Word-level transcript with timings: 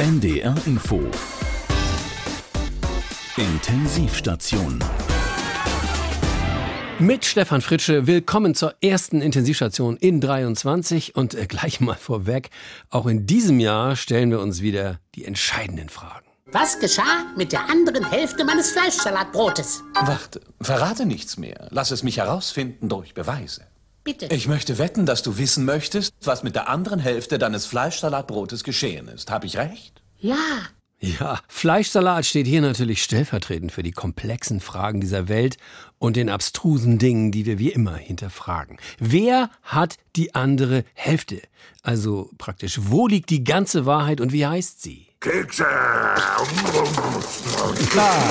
NDR 0.00 0.54
Info 0.64 0.98
Intensivstation 3.36 4.82
Mit 6.98 7.26
Stefan 7.26 7.60
Fritsche, 7.60 8.06
willkommen 8.06 8.54
zur 8.54 8.74
ersten 8.80 9.20
Intensivstation 9.20 9.98
in 9.98 10.22
23 10.22 11.16
und 11.16 11.34
äh, 11.34 11.46
gleich 11.46 11.80
mal 11.80 11.96
vorweg, 11.96 12.48
auch 12.88 13.04
in 13.08 13.26
diesem 13.26 13.60
Jahr 13.60 13.94
stellen 13.94 14.30
wir 14.30 14.40
uns 14.40 14.62
wieder 14.62 15.00
die 15.16 15.26
entscheidenden 15.26 15.90
Fragen. 15.90 16.24
Was 16.46 16.80
geschah 16.80 17.26
mit 17.36 17.52
der 17.52 17.68
anderen 17.68 18.08
Hälfte 18.08 18.46
meines 18.46 18.70
Fleischsalatbrotes? 18.70 19.82
Warte, 20.00 20.40
verrate 20.62 21.04
nichts 21.04 21.36
mehr. 21.36 21.68
Lass 21.72 21.90
es 21.90 22.02
mich 22.02 22.16
herausfinden 22.16 22.88
durch 22.88 23.12
Beweise. 23.12 23.66
Bitte. 24.02 24.26
Ich 24.26 24.48
möchte 24.48 24.78
wetten, 24.78 25.04
dass 25.04 25.22
du 25.22 25.36
wissen 25.36 25.64
möchtest, 25.64 26.12
was 26.22 26.42
mit 26.42 26.54
der 26.54 26.68
anderen 26.68 27.00
Hälfte 27.00 27.38
deines 27.38 27.66
Fleischsalatbrotes 27.66 28.64
geschehen 28.64 29.08
ist. 29.08 29.30
Hab 29.30 29.44
ich 29.44 29.56
recht? 29.56 30.02
Ja. 30.18 30.36
Ja, 31.02 31.40
Fleischsalat 31.48 32.26
steht 32.26 32.46
hier 32.46 32.60
natürlich 32.60 33.02
stellvertretend 33.02 33.72
für 33.72 33.82
die 33.82 33.90
komplexen 33.90 34.60
Fragen 34.60 35.00
dieser 35.00 35.28
Welt 35.28 35.56
und 35.98 36.16
den 36.16 36.28
abstrusen 36.28 36.98
Dingen, 36.98 37.32
die 37.32 37.46
wir 37.46 37.58
wie 37.58 37.70
immer 37.70 37.96
hinterfragen. 37.96 38.76
Wer 38.98 39.48
hat 39.62 39.96
die 40.16 40.34
andere 40.34 40.84
Hälfte? 40.94 41.42
Also 41.82 42.30
praktisch, 42.38 42.78
wo 42.82 43.06
liegt 43.06 43.30
die 43.30 43.44
ganze 43.44 43.86
Wahrheit 43.86 44.20
und 44.20 44.32
wie 44.32 44.46
heißt 44.46 44.82
sie? 44.82 45.06
Kekse! 45.20 45.66
Klar. 47.90 48.22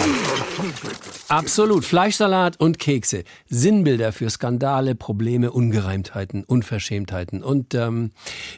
Absolut. 1.28 1.86
Fleischsalat 1.86 2.60
und 2.60 2.80
Kekse. 2.80 3.26
Sinnbilder 3.48 4.12
für 4.12 4.30
Skandale, 4.32 4.96
Probleme, 4.96 5.52
Ungereimtheiten, 5.52 6.44
Unverschämtheiten 6.44 7.44
und 7.44 7.76
ähm, 7.76 8.12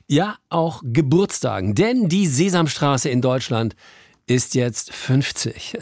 ja, 0.07 0.37
auch 0.47 0.81
Geburtstagen. 0.85 1.75
Denn 1.75 2.07
die 2.07 2.25
Sesamstraße 2.25 3.09
in 3.09 3.19
Deutschland 3.19 3.75
ist 4.27 4.55
jetzt 4.55 4.93
50. 4.93 5.77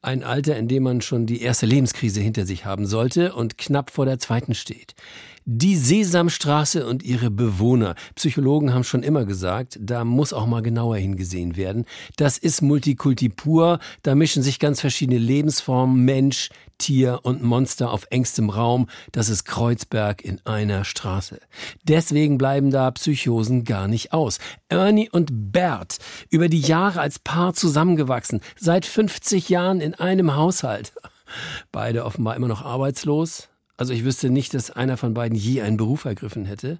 Ein 0.00 0.22
Alter, 0.22 0.56
in 0.56 0.68
dem 0.68 0.84
man 0.84 1.00
schon 1.00 1.26
die 1.26 1.42
erste 1.42 1.66
Lebenskrise 1.66 2.20
hinter 2.20 2.46
sich 2.46 2.64
haben 2.64 2.86
sollte 2.86 3.34
und 3.34 3.58
knapp 3.58 3.90
vor 3.90 4.04
der 4.04 4.20
zweiten 4.20 4.54
steht. 4.54 4.94
Die 5.46 5.76
Sesamstraße 5.76 6.86
und 6.86 7.02
ihre 7.02 7.30
Bewohner. 7.30 7.94
Psychologen 8.14 8.74
haben 8.74 8.84
schon 8.84 9.02
immer 9.02 9.24
gesagt, 9.24 9.78
da 9.80 10.04
muss 10.04 10.32
auch 10.32 10.46
mal 10.46 10.60
genauer 10.60 10.96
hingesehen 10.96 11.56
werden. 11.56 11.86
Das 12.16 12.36
ist 12.36 12.60
Multikulti 12.60 13.30
pur. 13.30 13.78
Da 14.02 14.14
mischen 14.14 14.42
sich 14.42 14.58
ganz 14.58 14.80
verschiedene 14.80 15.18
Lebensformen, 15.18 16.04
Mensch, 16.04 16.50
Tier 16.78 17.20
und 17.22 17.42
Monster 17.42 17.90
auf 17.90 18.06
engstem 18.10 18.50
Raum. 18.50 18.88
Das 19.12 19.28
ist 19.28 19.44
Kreuzberg 19.44 20.22
in 20.22 20.40
einer 20.44 20.84
Straße. 20.84 21.40
Deswegen 21.84 22.38
bleiben 22.38 22.70
da 22.70 22.90
Psychosen 22.90 23.64
gar 23.64 23.88
nicht 23.88 24.12
aus. 24.12 24.38
Ernie 24.68 25.10
und 25.10 25.52
Bert, 25.52 25.98
über 26.30 26.48
die 26.48 26.60
Jahre 26.60 27.00
als 27.00 27.18
Paar 27.18 27.54
zusammengewachsen, 27.54 28.40
seit 28.58 28.86
50 28.86 29.48
Jahren 29.48 29.80
in 29.80 29.94
einem 29.94 30.36
Haushalt. 30.36 30.92
Beide 31.70 32.04
offenbar 32.04 32.34
immer 32.34 32.48
noch 32.48 32.62
arbeitslos, 32.62 33.49
also 33.80 33.94
ich 33.94 34.04
wüsste 34.04 34.28
nicht, 34.28 34.52
dass 34.52 34.70
einer 34.70 34.98
von 34.98 35.14
beiden 35.14 35.38
je 35.38 35.62
einen 35.62 35.78
Beruf 35.78 36.04
ergriffen 36.04 36.44
hätte. 36.44 36.78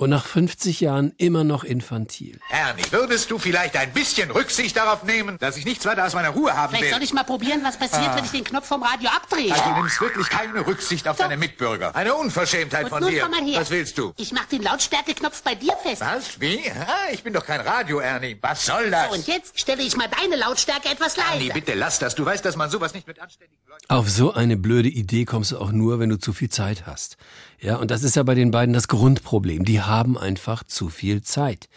Und 0.00 0.10
nach 0.10 0.24
50 0.24 0.78
Jahren 0.80 1.12
immer 1.16 1.42
noch 1.42 1.64
infantil. 1.64 2.38
Ernie, 2.50 2.84
würdest 2.92 3.32
du 3.32 3.38
vielleicht 3.40 3.76
ein 3.76 3.92
bisschen 3.92 4.30
Rücksicht 4.30 4.76
darauf 4.76 5.02
nehmen, 5.02 5.38
dass 5.38 5.56
ich 5.56 5.64
nichts 5.64 5.84
weiter 5.86 6.06
aus 6.06 6.14
meiner 6.14 6.28
Ruhe 6.28 6.54
haben 6.56 6.70
Vielleicht 6.70 6.84
will? 6.84 6.92
soll 6.92 7.02
ich 7.02 7.12
mal 7.12 7.24
probieren, 7.24 7.62
was 7.64 7.76
passiert, 7.76 8.14
wenn 8.14 8.24
ich 8.24 8.30
den 8.30 8.44
Knopf 8.44 8.68
vom 8.68 8.80
Radio 8.84 9.10
abdrehe. 9.10 9.50
Also, 9.52 9.64
du 9.70 9.74
nimmst 9.80 10.00
wirklich 10.00 10.28
keine 10.28 10.64
Rücksicht 10.64 11.08
auf 11.08 11.16
Doch. 11.16 11.24
deine 11.24 11.36
Mitbürger. 11.36 11.96
Eine 11.96 12.14
Unverschämtheit 12.14 12.84
Und 12.84 12.90
von 12.90 13.00
nun 13.02 13.10
dir. 13.10 13.22
komm 13.22 13.32
mal 13.32 13.42
her. 13.44 13.60
Was 13.60 13.70
willst 13.70 13.98
du? 13.98 14.12
Ich 14.18 14.30
mach 14.30 14.44
den 14.44 14.62
Lautstärkeknopf 14.62 15.42
bei 15.42 15.56
dir 15.56 15.72
fest. 15.82 16.00
Was? 16.00 16.40
Wie? 16.40 16.60
Ah, 16.70 17.10
ich 17.12 17.24
bin 17.24 17.32
doch 17.32 17.44
kein 17.44 17.60
Radio, 17.60 17.98
Ernie. 17.98 18.38
Was 18.40 18.66
soll 18.66 18.90
das? 18.92 19.08
So, 19.08 19.14
und 19.16 19.26
jetzt 19.26 19.58
stelle 19.58 19.82
ich 19.82 19.96
mal 19.96 20.06
deine 20.08 20.36
Lautstärke 20.36 20.90
etwas 20.90 21.16
Ernie, 21.16 21.48
leiser. 21.48 21.54
bitte 21.54 21.74
lass 21.74 21.98
das. 21.98 22.14
Du 22.14 22.24
weißt, 22.24 22.44
dass 22.44 22.54
man 22.54 22.70
sowas 22.70 22.94
nicht 22.94 23.08
mit 23.08 23.18
anständigen 23.18 23.58
Leuten... 23.66 23.84
Auf 23.88 24.08
so 24.08 24.32
eine 24.32 24.56
blöde 24.56 24.90
Idee 24.90 25.24
kommst 25.24 25.50
du 25.50 25.58
auch 25.58 25.72
nur, 25.72 25.98
wenn 25.98 26.08
du 26.08 26.18
zu 26.20 26.32
viel 26.32 26.50
Zeit 26.50 26.86
hast. 26.86 27.16
Ja, 27.60 27.76
und 27.76 27.90
das 27.90 28.02
ist 28.02 28.16
ja 28.16 28.22
bei 28.22 28.34
den 28.34 28.50
beiden 28.50 28.72
das 28.72 28.88
Grundproblem. 28.88 29.64
Die 29.64 29.80
haben 29.80 30.16
einfach 30.16 30.64
zu 30.64 30.88
viel 30.88 31.22
Zeit. 31.22 31.68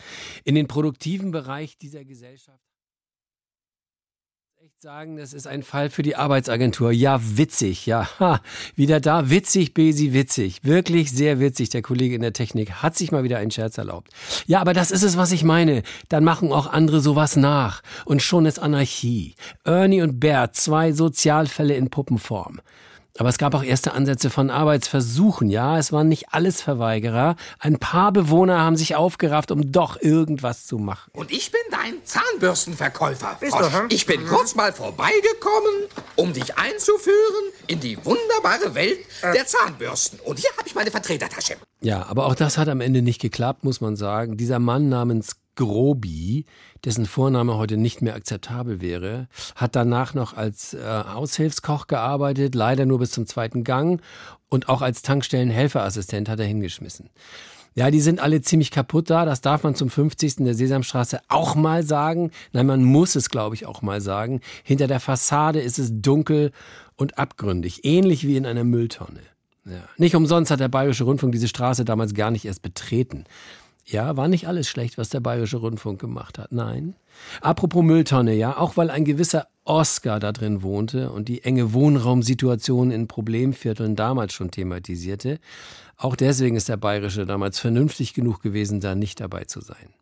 In 0.43 0.55
den 0.55 0.67
produktiven 0.67 1.31
Bereich 1.31 1.77
dieser 1.77 2.05
Gesellschaft 2.05 2.61
echt 4.63 4.79
sagen, 4.83 5.17
das 5.17 5.33
ist 5.33 5.47
ein 5.47 5.63
Fall 5.63 5.89
für 5.89 6.03
die 6.03 6.15
Arbeitsagentur. 6.15 6.91
Ja, 6.91 7.19
witzig, 7.19 7.87
ja. 7.87 8.07
Ha, 8.19 8.41
wieder 8.75 8.99
da, 8.99 9.31
witzig, 9.31 9.73
Besi, 9.73 10.13
witzig. 10.13 10.63
Wirklich 10.63 11.11
sehr 11.11 11.39
witzig. 11.39 11.69
Der 11.69 11.81
Kollege 11.81 12.13
in 12.13 12.21
der 12.21 12.33
Technik 12.33 12.71
hat 12.73 12.95
sich 12.95 13.11
mal 13.11 13.23
wieder 13.23 13.39
einen 13.39 13.49
Scherz 13.49 13.79
erlaubt. 13.79 14.11
Ja, 14.45 14.61
aber 14.61 14.73
das 14.73 14.91
ist 14.91 15.01
es, 15.01 15.17
was 15.17 15.31
ich 15.31 15.43
meine. 15.43 15.81
Dann 16.09 16.23
machen 16.23 16.51
auch 16.51 16.67
andere 16.67 17.01
sowas 17.01 17.35
nach. 17.35 17.81
Und 18.05 18.21
schon 18.21 18.45
ist 18.45 18.59
Anarchie. 18.59 19.33
Ernie 19.63 20.03
und 20.03 20.19
Bert, 20.19 20.55
zwei 20.55 20.91
Sozialfälle 20.91 21.73
in 21.73 21.89
Puppenform. 21.89 22.61
Aber 23.17 23.29
es 23.29 23.37
gab 23.37 23.53
auch 23.53 23.63
erste 23.63 23.93
Ansätze 23.93 24.29
von 24.29 24.49
Arbeitsversuchen, 24.49 25.49
ja. 25.49 25.77
Es 25.77 25.91
waren 25.91 26.07
nicht 26.07 26.27
alles 26.31 26.61
Verweigerer. 26.61 27.35
Ein 27.59 27.77
paar 27.77 28.11
Bewohner 28.11 28.59
haben 28.59 28.77
sich 28.77 28.95
aufgerafft, 28.95 29.51
um 29.51 29.71
doch 29.71 30.01
irgendwas 30.01 30.65
zu 30.65 30.77
machen. 30.77 31.11
Und 31.13 31.31
ich 31.31 31.51
bin 31.51 31.61
dein 31.71 31.95
Zahnbürstenverkäufer. 32.03 33.37
Bist 33.39 33.53
du, 33.53 33.71
hm? 33.71 33.87
Ich 33.89 34.05
bin 34.05 34.25
kurz 34.25 34.55
mal 34.55 34.71
vorbeigekommen, 34.71 35.87
um 36.15 36.33
dich 36.33 36.57
einzuführen 36.57 37.51
in 37.67 37.79
die 37.79 37.97
wunderbare 38.05 38.73
Welt 38.75 38.99
der 39.21 39.45
Zahnbürsten. 39.45 40.19
Und 40.21 40.39
hier 40.39 40.49
habe 40.57 40.67
ich 40.67 40.75
meine 40.75 40.91
Vertretertasche. 40.91 41.55
Ja, 41.81 42.05
aber 42.07 42.27
auch 42.27 42.35
das 42.35 42.57
hat 42.57 42.69
am 42.69 42.79
Ende 42.79 43.01
nicht 43.01 43.19
geklappt, 43.19 43.63
muss 43.63 43.81
man 43.81 43.95
sagen. 43.95 44.37
Dieser 44.37 44.59
Mann 44.59 44.87
namens 44.89 45.35
Grobi, 45.55 46.45
dessen 46.85 47.05
Vorname 47.05 47.57
heute 47.57 47.77
nicht 47.77 48.01
mehr 48.01 48.15
akzeptabel 48.15 48.81
wäre, 48.81 49.27
hat 49.55 49.75
danach 49.75 50.13
noch 50.13 50.35
als 50.35 50.73
äh, 50.73 50.79
Aushilfskoch 50.79 51.87
gearbeitet, 51.87 52.55
leider 52.55 52.85
nur 52.85 52.99
bis 52.99 53.11
zum 53.11 53.27
zweiten 53.27 53.63
Gang 53.63 54.01
und 54.49 54.69
auch 54.69 54.81
als 54.81 55.01
Tankstellenhelferassistent 55.01 56.29
hat 56.29 56.39
er 56.39 56.45
hingeschmissen. 56.45 57.09
Ja, 57.73 57.89
die 57.89 58.01
sind 58.01 58.19
alle 58.19 58.41
ziemlich 58.41 58.69
kaputt 58.69 59.09
da. 59.09 59.23
Das 59.23 59.39
darf 59.39 59.63
man 59.63 59.75
zum 59.75 59.89
50. 59.89 60.37
der 60.37 60.55
Sesamstraße 60.55 61.21
auch 61.29 61.55
mal 61.55 61.83
sagen. 61.83 62.31
Nein, 62.51 62.65
man 62.65 62.83
muss 62.83 63.15
es, 63.15 63.29
glaube 63.29 63.55
ich, 63.55 63.65
auch 63.65 63.81
mal 63.81 64.01
sagen. 64.01 64.41
Hinter 64.63 64.87
der 64.87 64.99
Fassade 64.99 65.61
ist 65.61 65.79
es 65.79 65.89
dunkel 65.93 66.51
und 66.97 67.17
abgründig, 67.17 67.85
ähnlich 67.85 68.27
wie 68.27 68.35
in 68.35 68.45
einer 68.45 68.65
Mülltonne. 68.65 69.21
Ja. 69.65 69.83
Nicht 69.97 70.15
umsonst 70.15 70.51
hat 70.51 70.59
der 70.59 70.67
Bayerische 70.67 71.03
Rundfunk 71.03 71.31
diese 71.31 71.47
Straße 71.47 71.85
damals 71.85 72.13
gar 72.13 72.31
nicht 72.31 72.45
erst 72.45 72.61
betreten. 72.61 73.25
Ja, 73.91 74.15
war 74.15 74.29
nicht 74.29 74.47
alles 74.47 74.69
schlecht, 74.69 74.97
was 74.97 75.09
der 75.09 75.19
Bayerische 75.19 75.57
Rundfunk 75.57 75.99
gemacht 75.99 76.39
hat. 76.39 76.53
Nein. 76.53 76.95
Apropos 77.41 77.83
Mülltonne, 77.83 78.33
ja, 78.33 78.57
auch 78.57 78.77
weil 78.77 78.89
ein 78.89 79.03
gewisser 79.03 79.47
Oscar 79.65 80.19
da 80.19 80.31
drin 80.31 80.63
wohnte 80.63 81.11
und 81.11 81.27
die 81.27 81.43
enge 81.43 81.73
Wohnraumsituation 81.73 82.89
in 82.89 83.07
Problemvierteln 83.07 83.97
damals 83.97 84.33
schon 84.33 84.49
thematisierte. 84.49 85.39
Auch 85.97 86.15
deswegen 86.15 86.55
ist 86.55 86.69
der 86.69 86.77
Bayerische 86.77 87.25
damals 87.25 87.59
vernünftig 87.59 88.13
genug 88.13 88.41
gewesen, 88.41 88.79
da 88.79 88.95
nicht 88.95 89.19
dabei 89.19 89.43
zu 89.43 89.59
sein. 89.59 89.93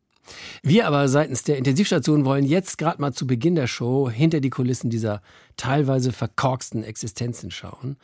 Wir 0.62 0.86
aber 0.86 1.08
seitens 1.08 1.42
der 1.42 1.58
Intensivstation 1.58 2.26
wollen 2.26 2.46
jetzt 2.46 2.78
gerade 2.78 3.02
mal 3.02 3.14
zu 3.14 3.26
Beginn 3.26 3.56
der 3.56 3.66
Show 3.66 4.08
hinter 4.08 4.40
die 4.40 4.52
Kulissen 4.52 4.92
dieser 4.92 5.24
teilweise 5.58 6.12
verkorksten 6.12 6.84
Existenzen 6.84 7.50
schauen. 7.50 7.98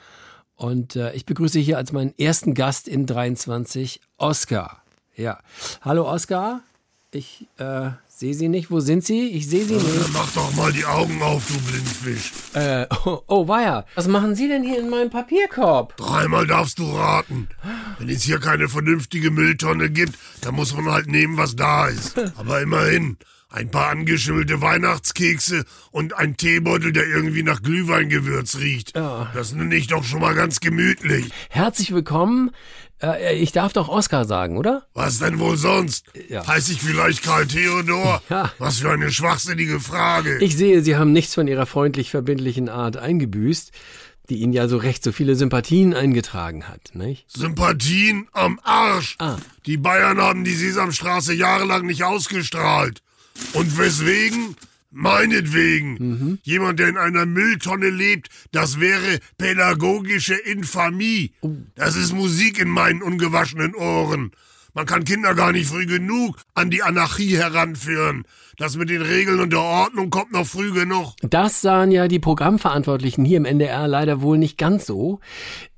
Und 0.55 0.95
äh, 0.95 1.13
ich 1.13 1.27
begrüße 1.27 1.59
hier 1.59 1.77
als 1.77 1.91
meinen 1.91 2.17
ersten 2.17 2.55
Gast 2.55 2.87
in 2.87 3.05
23 3.05 4.01
Oscar. 4.17 4.81
Ja. 5.17 5.39
Hallo 5.81 6.09
Oskar. 6.11 6.61
Ich 7.11 7.47
äh, 7.57 7.91
sehe 8.09 8.33
Sie 8.33 8.49
nicht. 8.49 8.69
Wo 8.69 8.81
sind 8.81 9.05
Sie? 9.05 9.29
Ich 9.29 9.47
sehe 9.47 9.63
Sie 9.63 9.75
nicht. 9.75 10.13
Mach 10.13 10.29
doch 10.33 10.53
mal 10.55 10.73
die 10.73 10.83
Augen 10.83 11.21
auf, 11.21 11.47
du 11.47 11.57
Blindfisch. 11.71 12.33
Äh, 12.53 12.85
oh, 13.05 13.21
oh, 13.27 13.47
weia. 13.47 13.85
Was 13.95 14.09
machen 14.09 14.35
Sie 14.35 14.49
denn 14.49 14.63
hier 14.63 14.79
in 14.79 14.89
meinem 14.89 15.09
Papierkorb? 15.09 15.95
Dreimal 15.95 16.45
darfst 16.45 16.79
du 16.79 16.91
raten. 16.91 17.47
Wenn 17.99 18.09
es 18.09 18.23
hier 18.23 18.39
keine 18.39 18.67
vernünftige 18.67 19.31
Mülltonne 19.31 19.89
gibt, 19.89 20.15
dann 20.41 20.55
muss 20.55 20.75
man 20.75 20.91
halt 20.91 21.07
nehmen, 21.07 21.37
was 21.37 21.55
da 21.55 21.87
ist. 21.87 22.19
Aber 22.37 22.61
immerhin. 22.61 23.17
Ein 23.47 23.71
paar 23.71 23.87
angeschimmelte 23.87 24.59
Weihnachtskekse 24.59 25.63
und 25.91 26.13
ein 26.17 26.35
Teebeutel, 26.35 26.91
der 26.91 27.07
irgendwie 27.07 27.41
nach 27.41 27.61
Glühweingewürz 27.61 28.57
riecht. 28.57 28.97
Das 28.97 29.53
nenne 29.53 29.75
ich 29.75 29.87
doch 29.87 30.03
schon 30.03 30.19
mal 30.19 30.35
ganz 30.35 30.59
gemütlich. 30.59 31.29
Herzlich 31.49 31.93
willkommen. 31.93 32.51
Äh, 33.01 33.37
ich 33.37 33.51
darf 33.51 33.73
doch 33.73 33.89
Oskar 33.89 34.25
sagen, 34.25 34.57
oder? 34.57 34.85
Was 34.93 35.19
denn 35.19 35.39
wohl 35.39 35.57
sonst? 35.57 36.05
Ja. 36.29 36.45
Heiß 36.47 36.69
ich 36.69 36.81
vielleicht 36.81 37.23
Karl 37.23 37.47
Theodor? 37.47 38.21
Ja. 38.29 38.51
Was 38.57 38.79
für 38.79 38.91
eine 38.91 39.11
schwachsinnige 39.11 39.79
Frage. 39.79 40.37
Ich 40.39 40.57
sehe, 40.57 40.81
Sie 40.81 40.95
haben 40.95 41.11
nichts 41.13 41.35
von 41.35 41.47
Ihrer 41.47 41.65
freundlich 41.65 42.09
verbindlichen 42.09 42.69
Art 42.69 42.97
eingebüßt, 42.97 43.71
die 44.29 44.37
Ihnen 44.37 44.53
ja 44.53 44.67
so 44.67 44.77
recht 44.77 45.03
so 45.03 45.11
viele 45.11 45.35
Sympathien 45.35 45.93
eingetragen 45.93 46.67
hat, 46.67 46.91
nicht? 46.93 47.29
Sympathien 47.31 48.27
am 48.31 48.59
Arsch. 48.63 49.15
Ah. 49.19 49.37
Die 49.65 49.77
Bayern 49.77 50.19
haben 50.19 50.43
die 50.43 50.55
Sesamstraße 50.55 51.33
jahrelang 51.33 51.85
nicht 51.85 52.03
ausgestrahlt. 52.03 53.01
Und 53.53 53.77
weswegen? 53.77 54.55
Meinetwegen. 54.97 56.39
Jemand, 56.43 56.79
der 56.79 56.87
in 56.87 56.97
einer 56.97 57.25
Mülltonne 57.25 57.89
lebt, 57.89 58.29
das 58.53 58.79
wäre 58.79 59.19
pädagogische 59.37 60.35
Infamie. 60.35 61.33
Das 61.75 61.97
ist 61.97 62.13
Musik 62.13 62.59
in 62.59 62.69
meinen 62.69 63.01
ungewaschenen 63.01 63.75
Ohren. 63.75 64.31
Man 64.73 64.85
kann 64.85 65.03
Kinder 65.03 65.35
gar 65.35 65.51
nicht 65.51 65.67
früh 65.67 65.85
genug 65.85 66.37
an 66.53 66.69
die 66.69 66.81
Anarchie 66.81 67.37
heranführen. 67.37 68.23
Das 68.57 68.77
mit 68.77 68.89
den 68.89 69.01
Regeln 69.01 69.41
und 69.41 69.51
der 69.51 69.61
Ordnung 69.61 70.09
kommt 70.09 70.31
noch 70.31 70.45
früh 70.45 70.71
genug. 70.71 71.13
Das 71.21 71.59
sahen 71.59 71.91
ja 71.91 72.07
die 72.07 72.19
Programmverantwortlichen 72.19 73.25
hier 73.25 73.37
im 73.37 73.45
NDR 73.45 73.89
leider 73.89 74.21
wohl 74.21 74.37
nicht 74.37 74.57
ganz 74.57 74.85
so. 74.85 75.19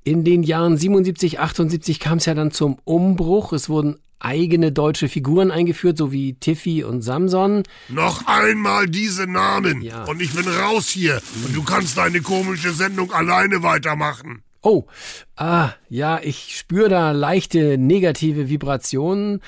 In 0.04 0.24
den 0.24 0.44
Jahren 0.44 0.76
77, 0.76 1.40
78 1.40 1.98
kam 1.98 2.18
es 2.18 2.26
ja 2.26 2.34
dann 2.34 2.52
zum 2.52 2.78
Umbruch. 2.84 3.52
Es 3.52 3.68
wurden 3.68 3.98
eigene 4.20 4.72
deutsche 4.72 5.08
Figuren 5.08 5.50
eingeführt, 5.50 5.98
so 5.98 6.12
wie 6.12 6.34
Tiffy 6.34 6.84
und 6.84 7.02
Samson. 7.02 7.62
Noch 7.88 8.26
einmal 8.26 8.86
diese 8.86 9.26
Namen. 9.26 9.82
Ja. 9.82 10.04
Und 10.04 10.20
ich 10.20 10.34
bin 10.34 10.48
raus 10.48 10.88
hier. 10.88 11.20
Und 11.46 11.54
du 11.54 11.62
kannst 11.62 11.98
deine 11.98 12.20
komische 12.20 12.72
Sendung 12.72 13.12
alleine 13.12 13.62
weitermachen. 13.62 14.42
Oh, 14.60 14.86
ah, 15.36 15.70
ja, 15.88 16.20
ich 16.22 16.56
spüre 16.58 16.88
da 16.88 17.12
leichte 17.12 17.78
negative 17.78 18.48
Vibrationen. 18.48 19.40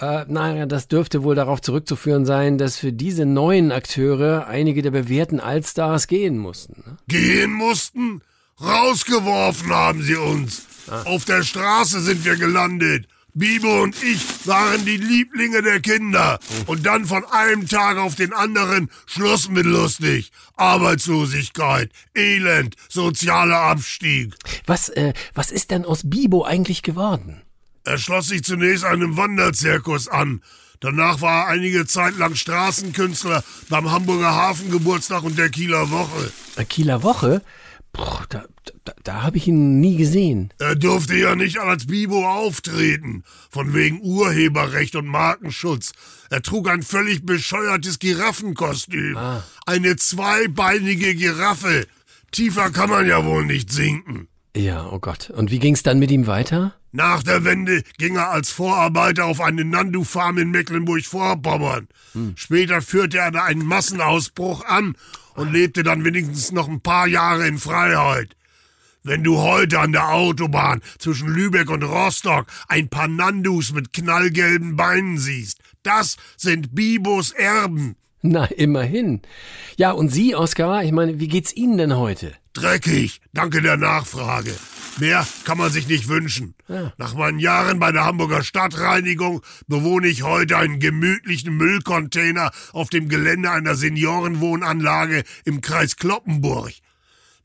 Äh, 0.00 0.24
naja, 0.26 0.66
das 0.66 0.88
dürfte 0.88 1.22
wohl 1.22 1.34
darauf 1.34 1.60
zurückzuführen 1.60 2.24
sein, 2.24 2.58
dass 2.58 2.78
für 2.78 2.92
diese 2.92 3.26
neuen 3.26 3.70
Akteure 3.70 4.46
einige 4.46 4.82
der 4.82 4.90
bewährten 4.90 5.38
Allstars 5.38 6.08
gehen 6.08 6.38
mussten. 6.38 6.82
Ne? 6.84 6.96
Gehen 7.06 7.52
mussten? 7.52 8.22
Rausgeworfen 8.60 9.70
haben 9.70 10.02
sie 10.02 10.16
uns. 10.16 10.66
Auf 11.04 11.24
der 11.24 11.42
Straße 11.42 12.00
sind 12.00 12.24
wir 12.24 12.36
gelandet. 12.36 13.06
Bibo 13.34 13.82
und 13.82 14.00
ich 14.00 14.46
waren 14.46 14.84
die 14.84 14.96
Lieblinge 14.96 15.60
der 15.60 15.80
Kinder. 15.80 16.38
Und 16.66 16.86
dann 16.86 17.04
von 17.04 17.24
einem 17.24 17.66
Tag 17.66 17.98
auf 17.98 18.14
den 18.14 18.32
anderen 18.32 18.88
Schluss 19.06 19.48
mit 19.48 19.66
lustig. 19.66 20.30
Arbeitslosigkeit, 20.56 21.90
Elend, 22.14 22.76
sozialer 22.88 23.58
Abstieg. 23.58 24.34
Was, 24.66 24.88
äh, 24.90 25.12
was 25.34 25.50
ist 25.50 25.72
denn 25.72 25.84
aus 25.84 26.02
Bibo 26.04 26.44
eigentlich 26.44 26.82
geworden? 26.82 27.42
Er 27.82 27.98
schloss 27.98 28.28
sich 28.28 28.44
zunächst 28.44 28.84
einem 28.84 29.16
Wanderzirkus 29.16 30.06
an. 30.06 30.40
Danach 30.78 31.20
war 31.20 31.44
er 31.44 31.48
einige 31.48 31.86
Zeit 31.86 32.16
lang 32.16 32.36
Straßenkünstler 32.36 33.42
beim 33.68 33.90
Hamburger 33.90 34.32
Hafengeburtstag 34.32 35.24
und 35.24 35.36
der 35.38 35.50
Kieler 35.50 35.90
Woche. 35.90 36.32
Äh, 36.54 36.64
Kieler 36.64 37.02
Woche? 37.02 37.42
Boah, 37.92 38.24
da, 38.28 38.44
da, 38.84 38.92
da 39.02 39.22
habe 39.22 39.36
ich 39.36 39.48
ihn 39.48 39.80
nie 39.80 39.96
gesehen. 39.96 40.52
Er 40.58 40.74
durfte 40.74 41.14
ja 41.14 41.34
nicht 41.34 41.58
als 41.58 41.86
Bibo 41.86 42.26
auftreten, 42.26 43.24
von 43.50 43.74
wegen 43.74 44.00
Urheberrecht 44.02 44.96
und 44.96 45.06
Markenschutz. 45.06 45.92
Er 46.30 46.42
trug 46.42 46.68
ein 46.68 46.82
völlig 46.82 47.24
bescheuertes 47.24 47.98
Giraffenkostüm. 47.98 49.18
Eine 49.66 49.96
zweibeinige 49.96 51.14
Giraffe. 51.14 51.86
Tiefer 52.30 52.70
kann 52.70 52.90
man 52.90 53.06
ja 53.06 53.24
wohl 53.24 53.46
nicht 53.46 53.72
sinken. 53.72 54.28
Ja, 54.56 54.88
oh 54.90 54.98
Gott. 54.98 55.30
Und 55.30 55.50
wie 55.50 55.58
ging's 55.58 55.82
dann 55.82 55.98
mit 55.98 56.10
ihm 56.10 56.26
weiter? 56.26 56.74
Nach 56.92 57.24
der 57.24 57.44
Wende 57.44 57.82
ging 57.98 58.16
er 58.16 58.30
als 58.30 58.50
Vorarbeiter 58.50 59.24
auf 59.24 59.40
eine 59.40 59.64
Nandu-Farm 59.64 60.38
in 60.38 60.50
Mecklenburg-Vorpommern. 60.52 61.88
Später 62.36 62.82
führte 62.82 63.18
er 63.18 63.32
da 63.32 63.42
einen 63.44 63.66
Massenausbruch 63.66 64.64
an 64.64 64.94
und 65.34 65.52
lebte 65.52 65.82
dann 65.82 66.04
wenigstens 66.04 66.52
noch 66.52 66.68
ein 66.68 66.80
paar 66.80 67.08
Jahre 67.08 67.48
in 67.48 67.58
Freiheit. 67.58 68.36
Wenn 69.06 69.22
du 69.22 69.36
heute 69.36 69.80
an 69.80 69.92
der 69.92 70.14
Autobahn 70.14 70.80
zwischen 70.98 71.28
Lübeck 71.28 71.68
und 71.68 71.82
Rostock 71.82 72.46
ein 72.68 72.88
paar 72.88 73.06
Nandus 73.06 73.74
mit 73.74 73.92
knallgelben 73.92 74.76
Beinen 74.76 75.18
siehst, 75.18 75.58
das 75.82 76.16
sind 76.38 76.74
Bibos 76.74 77.32
Erben. 77.32 77.96
Na, 78.22 78.46
immerhin. 78.46 79.20
Ja, 79.76 79.90
und 79.90 80.08
Sie, 80.08 80.34
Oskar, 80.34 80.84
ich 80.84 80.92
meine, 80.92 81.20
wie 81.20 81.28
geht's 81.28 81.54
Ihnen 81.54 81.76
denn 81.76 81.98
heute? 81.98 82.32
Dreckig, 82.54 83.20
danke 83.34 83.60
der 83.60 83.76
Nachfrage. 83.76 84.54
Mehr 84.98 85.26
kann 85.44 85.58
man 85.58 85.70
sich 85.70 85.86
nicht 85.86 86.08
wünschen. 86.08 86.54
Nach 86.96 87.12
meinen 87.12 87.40
Jahren 87.40 87.78
bei 87.78 87.92
der 87.92 88.06
Hamburger 88.06 88.42
Stadtreinigung 88.42 89.42
bewohne 89.66 90.06
ich 90.06 90.22
heute 90.22 90.56
einen 90.56 90.80
gemütlichen 90.80 91.54
Müllcontainer 91.54 92.52
auf 92.72 92.88
dem 92.88 93.10
Gelände 93.10 93.50
einer 93.50 93.74
Seniorenwohnanlage 93.74 95.24
im 95.44 95.60
Kreis 95.60 95.96
Kloppenburg. 95.96 96.72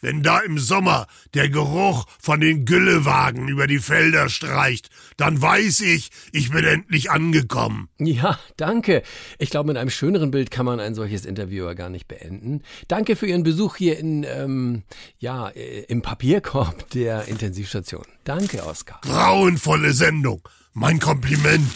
Wenn 0.02 0.24
da 0.24 0.40
im 0.40 0.58
Sommer 0.58 1.08
der 1.34 1.50
Geruch 1.50 2.06
von 2.20 2.40
den 2.40 2.66
Güllewagen 2.66 3.48
über 3.48 3.68
die 3.68 3.80
Felder 3.80 4.30
streicht, 4.30 4.90
dann 5.18 5.42
weiß 5.42 5.82
ich, 5.82 6.10
ich 6.32 6.52
bin 6.52 6.64
endlich 6.64 7.12
angekommen. 7.12 7.90
Ja, 7.98 8.40
danke. 8.58 9.04
Ich 9.38 9.50
glaube, 9.50 9.68
mit 9.68 9.78
einem 9.78 9.90
schöneren 9.90 10.32
Bild 10.32 10.52
kann 10.52 10.66
man 10.66 10.80
ein 10.80 10.96
solches 10.96 11.26
Interview 11.26 11.66
ja 11.66 11.74
gar 11.74 11.90
nicht 11.90 12.08
beenden. 12.08 12.62
Danke 12.88 13.16
für 13.16 13.28
Ihren 13.28 13.44
Besuch 13.44 13.76
hier 13.76 14.00
in, 14.00 14.24
ähm, 14.24 14.84
ja, 15.18 15.50
äh, 15.50 15.82
im 15.88 16.02
Papierkorb 16.02 16.90
der 16.92 17.28
Intensivstation. 17.28 18.06
Danke, 18.24 18.66
Oskar. 18.66 19.02
Grauenvolle 19.02 19.94
Sendung. 19.94 20.42
Mein 20.74 21.00
Kompliment. 21.00 21.68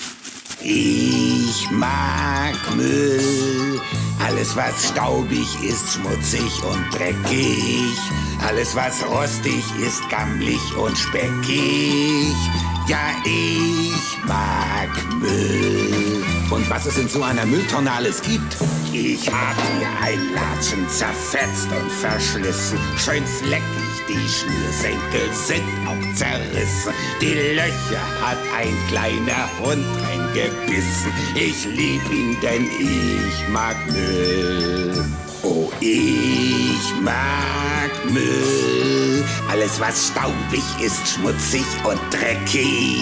Ich 0.62 1.70
mag 1.72 2.56
Müll. 2.76 3.80
Alles, 4.26 4.56
was 4.56 4.90
staubig 4.90 5.48
ist, 5.64 5.94
schmutzig 5.94 6.64
und 6.64 6.94
dreckig. 6.94 7.98
Alles, 8.48 8.76
was 8.76 9.04
rostig 9.06 9.64
ist, 9.86 10.08
gammelig 10.10 10.62
und 10.78 10.98
speckig. 10.98 12.34
Ja, 12.88 13.12
ich 13.26 14.18
mag 14.26 14.90
Müll. 15.20 16.33
Und 16.50 16.70
was 16.70 16.86
es 16.86 16.98
in 16.98 17.08
so 17.08 17.24
einer 17.24 17.46
Mülltonne 17.46 17.92
alles 17.92 18.22
gibt. 18.22 18.58
Ich 18.92 19.28
hab 19.28 19.56
hier 19.56 19.88
ein 20.02 20.20
Latschen 20.34 20.88
zerfetzt 20.90 21.68
und 21.72 21.92
verschlissen. 21.92 22.78
Schön 22.98 23.26
fleckig, 23.26 23.64
die 24.08 24.30
Schnürsenkel 24.30 25.34
sind 25.34 25.64
auch 25.88 26.16
zerrissen. 26.16 26.94
Die 27.22 27.34
Löcher 27.56 28.02
hat 28.22 28.38
ein 28.56 28.76
kleiner 28.90 29.50
Hund 29.60 29.86
reingebissen. 30.04 31.12
Ich 31.36 31.66
lieb 31.66 32.02
ihn, 32.12 32.38
denn 32.42 32.70
ich 32.80 33.50
mag 33.50 33.76
Müll. 33.92 35.06
Oh, 35.42 35.72
ich 35.80 36.94
mag 37.02 38.12
Müll. 38.12 39.03
Alles, 39.50 39.80
was 39.80 40.08
staubig 40.08 40.64
ist, 40.80 41.08
schmutzig 41.08 41.66
und 41.84 42.00
dreckig. 42.12 43.02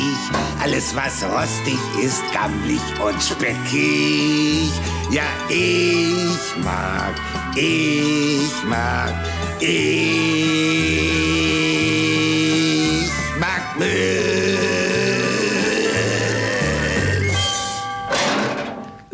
Alles, 0.62 0.95
was 0.95 1.23
rostig 1.23 1.79
ist, 2.03 2.23
gammelig 2.33 2.81
und 3.03 3.21
speckig. 3.21 4.71
Ja, 5.09 5.23
ich 5.50 6.63
mag, 6.63 7.15
ich 7.56 8.63
mag, 8.65 9.13
ich 9.59 10.31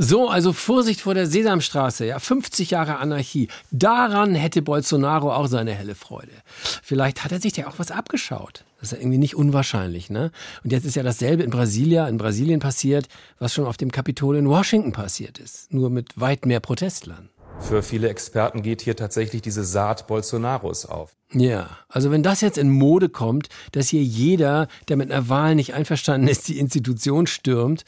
So, 0.08 0.30
also 0.30 0.54
Vorsicht 0.54 1.02
vor 1.02 1.16
der 1.16 1.28
Sesamstraße, 1.28 2.06
ja, 2.06 2.18
50 2.18 2.72
Jahre 2.72 3.00
Anarchie. 3.00 3.50
Daran 3.72 4.36
hätte 4.36 4.62
Bolsonaro 4.62 5.34
auch 5.34 5.48
seine 5.48 5.74
helle 5.74 5.96
Freude. 5.96 6.32
Vielleicht 6.82 7.26
hat 7.26 7.34
er 7.34 7.42
sich 7.42 7.58
ja 7.58 7.68
auch 7.68 7.78
was 7.78 7.92
abgeschaut. 7.92 8.64
Das 8.80 8.94
ist 8.94 8.98
ja 8.98 9.04
irgendwie 9.04 9.18
nicht 9.18 9.36
unwahrscheinlich, 9.36 10.10
ne? 10.10 10.32
Und 10.64 10.72
jetzt 10.72 10.86
ist 10.86 10.96
ja 10.96 11.04
dasselbe 11.04 11.44
in 11.44 11.50
Brasilia, 11.50 12.08
in 12.08 12.18
Brasilien 12.18 12.62
passiert, 12.62 13.10
was 13.38 13.54
schon 13.54 13.66
auf 13.66 13.76
dem 13.76 13.92
Kapitol 13.92 14.38
in 14.38 14.48
Washington 14.48 14.94
passiert 14.94 15.40
ist. 15.40 15.74
Nur 15.74 15.90
mit 15.90 16.18
weit 16.18 16.46
mehr 16.46 16.62
Protestlern. 16.62 17.28
Für 17.60 17.84
viele 17.84 18.08
Experten 18.08 18.62
geht 18.62 18.82
hier 18.82 18.96
tatsächlich 18.96 19.42
diese 19.42 19.66
Saat 19.66 20.08
Bolsonaros 20.08 20.86
auf. 20.86 21.18
Ja, 21.34 21.70
also 21.90 22.12
wenn 22.12 22.24
das 22.24 22.40
jetzt 22.40 22.58
in 22.58 22.70
Mode 22.70 23.10
kommt, 23.10 23.50
dass 23.74 23.90
hier 23.90 24.04
jeder, 24.04 24.70
der 24.88 24.96
mit 24.96 25.12
einer 25.12 25.28
Wahl 25.28 25.56
nicht 25.56 25.74
einverstanden 25.74 26.28
ist, 26.30 26.48
die 26.48 26.60
Institution 26.60 27.28
stürmt, 27.28 27.84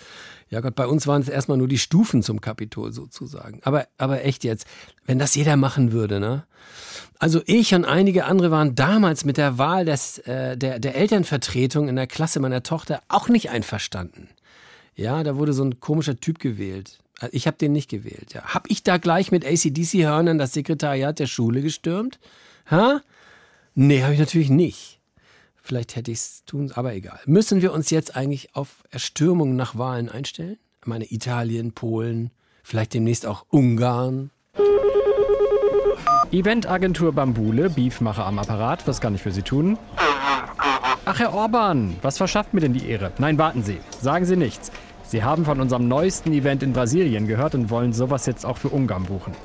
ja 0.50 0.62
Gott, 0.62 0.76
bei 0.76 0.88
uns 0.88 1.06
waren 1.08 1.22
es 1.22 1.30
erstmal 1.30 1.58
nur 1.58 1.68
die 1.68 1.78
Stufen 1.78 2.24
zum 2.24 2.42
Kapitol 2.42 2.92
sozusagen. 2.92 3.60
Aber, 3.64 3.88
aber 3.98 4.24
echt 4.26 4.44
jetzt, 4.44 4.66
wenn 5.06 5.20
das 5.20 5.36
jeder 5.36 5.58
machen 5.58 5.92
würde, 5.92 6.20
ne? 6.20 6.46
Also 7.20 7.42
ich 7.46 7.76
und 7.76 7.86
einige 7.86 8.26
andere 8.26 8.50
waren 8.50 8.76
damals 8.76 9.26
mit 9.26 9.38
der 9.38 9.58
Wahl 9.58 9.86
des, 9.86 10.20
äh, 10.20 10.58
der, 10.58 10.80
der 10.80 10.96
Elternvertretung 10.96 11.88
in 11.88 11.96
der 11.96 12.08
Klasse 12.08 12.40
meiner 12.40 12.64
Tochter 12.64 13.02
auch 13.10 13.28
nicht 13.28 13.50
einverstanden. 13.50 14.30
Ja, 14.96 15.24
da 15.24 15.36
wurde 15.36 15.54
so 15.54 15.64
ein 15.64 15.80
komischer 15.80 16.20
Typ 16.20 16.40
gewählt. 16.40 17.00
Also 17.20 17.34
Ich 17.34 17.46
habe 17.46 17.58
den 17.58 17.74
nicht 17.74 17.90
gewählt. 17.90 18.34
Ja. 18.34 18.44
Hab 18.54 18.70
ich 18.70 18.84
da 18.84 18.98
gleich 18.98 19.32
mit 19.32 19.46
ACDC-Hörnern 19.46 20.38
das 20.38 20.54
Sekretariat 20.54 21.20
der 21.20 21.28
Schule 21.28 21.62
gestürmt? 21.62 22.20
Ha? 22.72 23.02
Nee, 23.76 24.04
habe 24.04 24.14
ich 24.14 24.20
natürlich 24.20 24.50
nicht. 24.50 24.99
Vielleicht 25.70 25.96
hätte 25.96 26.10
ich 26.10 26.18
es 26.18 26.46
tun, 26.46 26.72
aber 26.74 26.96
egal. 26.96 27.20
Müssen 27.28 27.62
wir 27.62 27.72
uns 27.74 27.92
jetzt 27.92 28.16
eigentlich 28.16 28.56
auf 28.56 28.84
Erstürmungen 28.90 29.56
nach 29.56 29.78
Wahlen 29.78 30.10
einstellen? 30.10 30.58
Ich 30.82 30.88
meine 30.88 31.06
Italien, 31.12 31.74
Polen, 31.74 32.32
vielleicht 32.64 32.96
demnächst 32.96 33.28
auch 33.28 33.46
Ungarn. 33.50 34.32
Eventagentur 36.32 37.14
Bambule, 37.14 37.70
Beefmacher 37.70 38.26
am 38.26 38.40
Apparat, 38.40 38.88
was 38.88 39.00
kann 39.00 39.14
ich 39.14 39.22
für 39.22 39.32
Sie 39.32 39.44
tun? 39.44 39.78
Ach, 41.06 41.20
Herr 41.20 41.36
Orban, 41.36 41.98
was 42.02 42.18
verschafft 42.18 42.56
mir 42.56 42.62
denn 42.62 42.74
die 42.74 42.88
Ehre? 42.88 43.12
Nein, 43.20 43.38
warten 43.38 43.62
Sie, 43.62 43.78
sagen 44.02 44.26
Sie 44.26 44.38
nichts. 44.38 44.72
Sie 45.04 45.24
haben 45.24 45.46
von 45.46 45.62
unserem 45.62 45.88
neuesten 45.88 46.34
Event 46.34 46.64
in 46.64 46.74
Brasilien 46.74 47.28
gehört 47.28 47.54
und 47.54 47.70
wollen 47.70 47.94
sowas 47.94 48.26
jetzt 48.26 48.44
auch 48.44 48.58
für 48.58 48.70
Ungarn 48.70 49.04
buchen. 49.04 49.36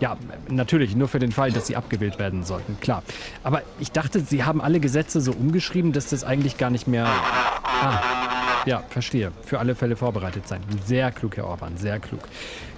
Ja, 0.00 0.16
natürlich, 0.48 0.94
nur 0.94 1.08
für 1.08 1.18
den 1.18 1.32
Fall, 1.32 1.50
dass 1.50 1.66
Sie 1.66 1.74
abgewählt 1.76 2.18
werden 2.18 2.44
sollten, 2.44 2.78
klar. 2.80 3.02
Aber 3.42 3.62
ich 3.80 3.90
dachte, 3.90 4.20
Sie 4.20 4.44
haben 4.44 4.60
alle 4.60 4.78
Gesetze 4.80 5.20
so 5.20 5.32
umgeschrieben, 5.32 5.92
dass 5.92 6.10
das 6.10 6.22
eigentlich 6.24 6.56
gar 6.56 6.70
nicht 6.70 6.86
mehr... 6.86 7.06
Ah, 7.06 8.00
Ja, 8.66 8.82
verstehe. 8.90 9.32
Für 9.44 9.58
alle 9.60 9.74
Fälle 9.74 9.96
vorbereitet 9.96 10.46
sein. 10.46 10.60
Sehr 10.84 11.10
klug, 11.10 11.36
Herr 11.36 11.46
Orban, 11.46 11.76
sehr 11.78 11.98
klug. 12.00 12.20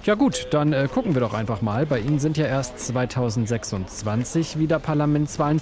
Ja 0.03 0.15
gut, 0.15 0.47
dann 0.51 0.73
äh, 0.73 0.87
gucken 0.91 1.13
wir 1.15 1.19
doch 1.21 1.33
einfach 1.33 1.61
mal. 1.61 1.85
Bei 1.85 1.99
Ihnen 1.99 2.17
sind 2.19 2.37
ja 2.37 2.45
erst 2.45 2.79
2026 2.79 4.57
wieder 4.57 4.79
Parlamentswahlen. 4.79 5.61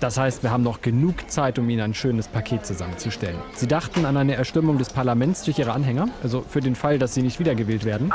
Das 0.00 0.16
heißt, 0.16 0.42
wir 0.42 0.50
haben 0.50 0.62
noch 0.62 0.80
genug 0.80 1.30
Zeit, 1.30 1.58
um 1.58 1.68
Ihnen 1.68 1.82
ein 1.82 1.94
schönes 1.94 2.26
Paket 2.26 2.64
zusammenzustellen. 2.64 3.36
Sie 3.54 3.66
dachten 3.68 4.06
an 4.06 4.16
eine 4.16 4.34
Erstimmung 4.34 4.78
des 4.78 4.88
Parlaments 4.90 5.42
durch 5.44 5.58
Ihre 5.58 5.72
Anhänger, 5.72 6.08
also 6.22 6.42
für 6.48 6.60
den 6.60 6.74
Fall, 6.74 6.98
dass 6.98 7.12
Sie 7.14 7.22
nicht 7.22 7.38
wiedergewählt 7.38 7.84
werden. 7.84 8.10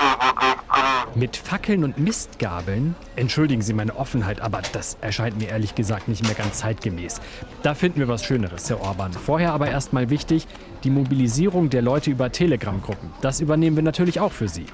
Mit 1.18 1.38
Fackeln 1.38 1.86
und 1.86 1.98
Mistgabeln? 1.98 2.94
Entschuldigen 3.16 3.62
Sie 3.62 3.72
meine 3.72 3.96
Offenheit, 3.96 4.42
aber 4.42 4.62
das 4.74 4.98
erscheint 5.00 5.38
mir 5.38 5.48
ehrlich 5.48 5.74
gesagt 5.74 6.10
nicht 6.10 6.24
mehr 6.24 6.34
ganz 6.34 6.58
zeitgemäß. 6.58 7.22
Da 7.64 7.74
finden 7.74 8.00
wir 8.00 8.10
was 8.10 8.26
Schöneres, 8.26 8.70
Herr 8.70 8.82
Orban. 8.82 9.14
Vorher 9.14 9.54
aber 9.54 9.70
erstmal 9.70 10.10
wichtig, 10.10 10.46
die 10.84 10.90
Mobilisierung 10.90 11.70
der 11.70 11.84
Leute 11.84 12.12
über 12.12 12.34
Telegram-Gruppen. 12.34 13.12
Das 13.22 13.40
übernehmen 13.40 13.78
wir 13.78 13.84
natürlich 13.84 14.20
auch 14.20 14.34
für 14.34 14.50
Sie. 14.50 14.66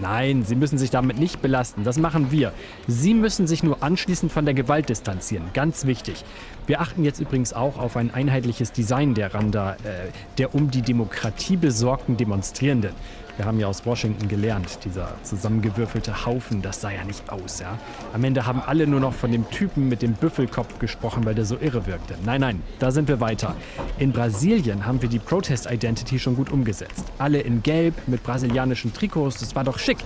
Nein, 0.00 0.42
Sie 0.44 0.56
müssen 0.56 0.76
sich 0.76 0.90
damit 0.90 1.18
nicht 1.18 1.40
belasten. 1.40 1.84
Das 1.84 1.98
machen 1.98 2.32
wir. 2.32 2.52
Sie 2.88 3.14
müssen 3.14 3.46
sich 3.46 3.62
nur 3.62 3.80
anschließend 3.80 4.32
von 4.32 4.44
der 4.44 4.54
Gewalt 4.54 4.88
distanzieren. 4.88 5.44
Ganz 5.54 5.86
wichtig. 5.86 6.24
Wir 6.66 6.80
achten 6.80 7.04
jetzt 7.04 7.20
übrigens 7.20 7.52
auch 7.52 7.78
auf 7.78 7.96
ein 7.96 8.12
einheitliches 8.12 8.72
Design 8.72 9.14
der 9.14 9.34
Randa, 9.34 9.74
äh, 9.74 10.10
der 10.36 10.54
um 10.54 10.70
die 10.70 10.82
Demokratie 10.82 11.56
besorgten 11.56 12.16
Demonstrierenden. 12.16 12.92
Wir 13.38 13.44
haben 13.44 13.60
ja 13.60 13.68
aus 13.68 13.86
Washington 13.86 14.26
gelernt, 14.26 14.80
dieser 14.84 15.14
zusammengewürfelte 15.22 16.26
Haufen, 16.26 16.60
das 16.60 16.80
sah 16.80 16.90
ja 16.90 17.04
nicht 17.04 17.30
aus, 17.30 17.60
ja. 17.60 17.78
Am 18.12 18.24
Ende 18.24 18.46
haben 18.46 18.60
alle 18.60 18.84
nur 18.84 18.98
noch 18.98 19.12
von 19.12 19.30
dem 19.30 19.48
Typen 19.48 19.88
mit 19.88 20.02
dem 20.02 20.14
Büffelkopf 20.14 20.80
gesprochen, 20.80 21.24
weil 21.24 21.36
der 21.36 21.44
so 21.44 21.56
irre 21.56 21.86
wirkte. 21.86 22.16
Nein, 22.24 22.40
nein, 22.40 22.62
da 22.80 22.90
sind 22.90 23.06
wir 23.06 23.20
weiter. 23.20 23.54
In 23.96 24.10
Brasilien 24.10 24.86
haben 24.86 25.00
wir 25.02 25.08
die 25.08 25.20
Protest 25.20 25.70
Identity 25.70 26.18
schon 26.18 26.34
gut 26.34 26.50
umgesetzt. 26.50 27.04
Alle 27.18 27.38
in 27.38 27.62
Gelb 27.62 27.94
mit 28.08 28.24
brasilianischen 28.24 28.92
Trikots, 28.92 29.38
das 29.38 29.54
war 29.54 29.62
doch 29.62 29.78
schick. 29.78 29.98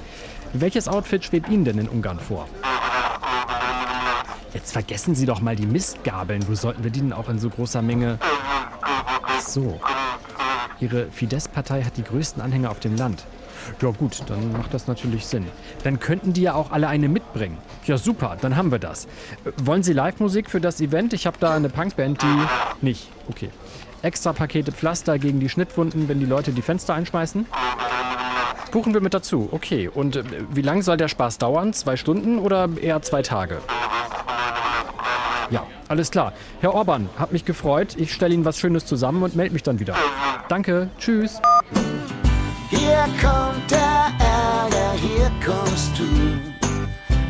Welches 0.52 0.86
Outfit 0.86 1.24
schwebt 1.24 1.48
Ihnen 1.48 1.64
denn 1.64 1.78
in 1.78 1.88
Ungarn 1.88 2.20
vor? 2.20 2.46
Jetzt 4.52 4.72
vergessen 4.72 5.14
Sie 5.14 5.24
doch 5.24 5.40
mal 5.40 5.56
die 5.56 5.64
Mistgabeln. 5.64 6.46
Wo 6.46 6.54
sollten 6.54 6.84
wir 6.84 6.90
die 6.90 7.00
denn 7.00 7.14
auch 7.14 7.30
in 7.30 7.38
so 7.38 7.48
großer 7.48 7.80
Menge? 7.80 8.18
Ach 8.82 9.40
so. 9.40 9.80
Ihre 10.82 11.06
Fidesz-Partei 11.06 11.84
hat 11.84 11.96
die 11.96 12.02
größten 12.02 12.42
Anhänger 12.42 12.70
auf 12.70 12.80
dem 12.80 12.96
Land. 12.96 13.24
Ja 13.80 13.90
gut, 13.90 14.22
dann 14.26 14.50
macht 14.52 14.74
das 14.74 14.88
natürlich 14.88 15.26
Sinn. 15.26 15.46
Dann 15.84 16.00
könnten 16.00 16.32
die 16.32 16.42
ja 16.42 16.54
auch 16.54 16.72
alle 16.72 16.88
eine 16.88 17.08
mitbringen. 17.08 17.58
Ja 17.86 17.96
super, 17.96 18.36
dann 18.40 18.56
haben 18.56 18.72
wir 18.72 18.80
das. 18.80 19.04
Äh, 19.44 19.52
Wollen 19.62 19.84
Sie 19.84 19.92
Live-Musik 19.92 20.50
für 20.50 20.60
das 20.60 20.80
Event? 20.80 21.12
Ich 21.12 21.26
habe 21.26 21.36
da 21.38 21.54
eine 21.54 21.68
Punkband, 21.68 22.20
die... 22.22 22.84
Nicht, 22.84 23.08
okay. 23.28 23.50
Extra 24.02 24.32
Pakete 24.32 24.72
Pflaster 24.72 25.20
gegen 25.20 25.38
die 25.38 25.48
Schnittwunden, 25.48 26.08
wenn 26.08 26.18
die 26.18 26.26
Leute 26.26 26.50
die 26.50 26.62
Fenster 26.62 26.94
einschmeißen? 26.94 27.46
Buchen 28.72 28.94
wir 28.94 29.00
mit 29.00 29.14
dazu, 29.14 29.48
okay. 29.52 29.88
Und 29.88 30.16
äh, 30.16 30.24
wie 30.52 30.62
lange 30.62 30.82
soll 30.82 30.96
der 30.96 31.08
Spaß 31.08 31.38
dauern? 31.38 31.72
Zwei 31.72 31.96
Stunden 31.96 32.38
oder 32.40 32.68
eher 32.80 33.00
zwei 33.02 33.22
Tage? 33.22 33.58
Ja, 35.52 35.66
alles 35.88 36.10
klar. 36.10 36.32
Herr 36.62 36.74
Orban, 36.74 37.10
hat 37.18 37.30
mich 37.30 37.44
gefreut. 37.44 37.94
Ich 37.98 38.14
stelle 38.14 38.32
Ihnen 38.32 38.46
was 38.46 38.58
Schönes 38.58 38.86
zusammen 38.86 39.22
und 39.22 39.36
melde 39.36 39.52
mich 39.52 39.62
dann 39.62 39.78
wieder. 39.78 39.94
Danke, 40.48 40.88
tschüss. 40.98 41.42
Hier 42.70 43.04
kommt 43.20 43.70
der 43.70 44.06
Ärger, 44.18 44.92
hier 44.94 45.30
kommst 45.44 45.90
du, 45.98 46.04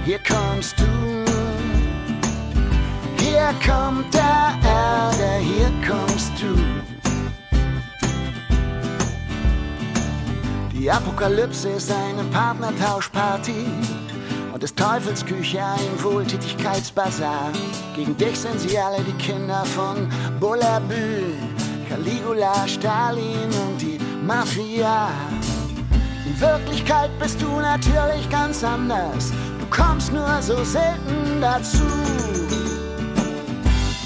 hier 0.05 0.19
kommst 0.19 0.79
du. 0.79 0.85
Hier 3.19 3.53
kommt 3.67 4.15
der 4.15 4.55
Ärger, 4.63 5.39
hier 5.41 5.73
kommst 5.85 6.31
du. 6.41 6.57
Die 10.73 10.89
Apokalypse 10.89 11.71
ist 11.71 11.91
eine 11.91 12.23
Partnertauschparty 12.31 13.67
des 14.63 14.75
Teufels 14.77 15.27
Küche 15.27 15.59
ein 15.59 16.05
Wohltätigkeitsbazar. 16.05 17.51
Gegen 17.97 18.17
dich 18.17 18.39
sind 18.39 18.61
sie 18.61 18.79
alle 18.79 19.01
die 19.03 19.13
Kinder 19.15 19.65
von 19.65 20.09
Bullabü, 20.39 21.35
Caligula, 21.89 22.69
Stalin 22.69 23.51
und 23.67 23.81
die 23.81 23.99
Mafia. 24.25 25.09
In 26.25 26.41
Wirklichkeit 26.41 27.11
bist 27.19 27.43
du 27.43 27.49
natürlich 27.49 28.31
ganz 28.31 28.63
anders. 28.63 29.33
Du 29.59 29.67
kommst 29.69 30.13
nur 30.13 30.41
so 30.41 30.63
selten 30.63 31.41
dazu. 31.41 31.83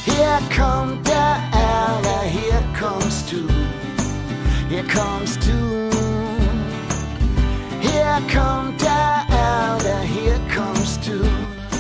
Hier 0.07 0.39
kommt 0.57 1.07
der 1.07 1.37
Ärger, 1.53 2.23
hier 2.23 2.63
kommst 2.81 3.31
du. 3.31 3.47
Hier 4.71 4.85
kommst 4.85 5.39
du. 5.47 5.91
Hier 7.79 8.23
kommt 8.33 8.81
der 8.81 9.26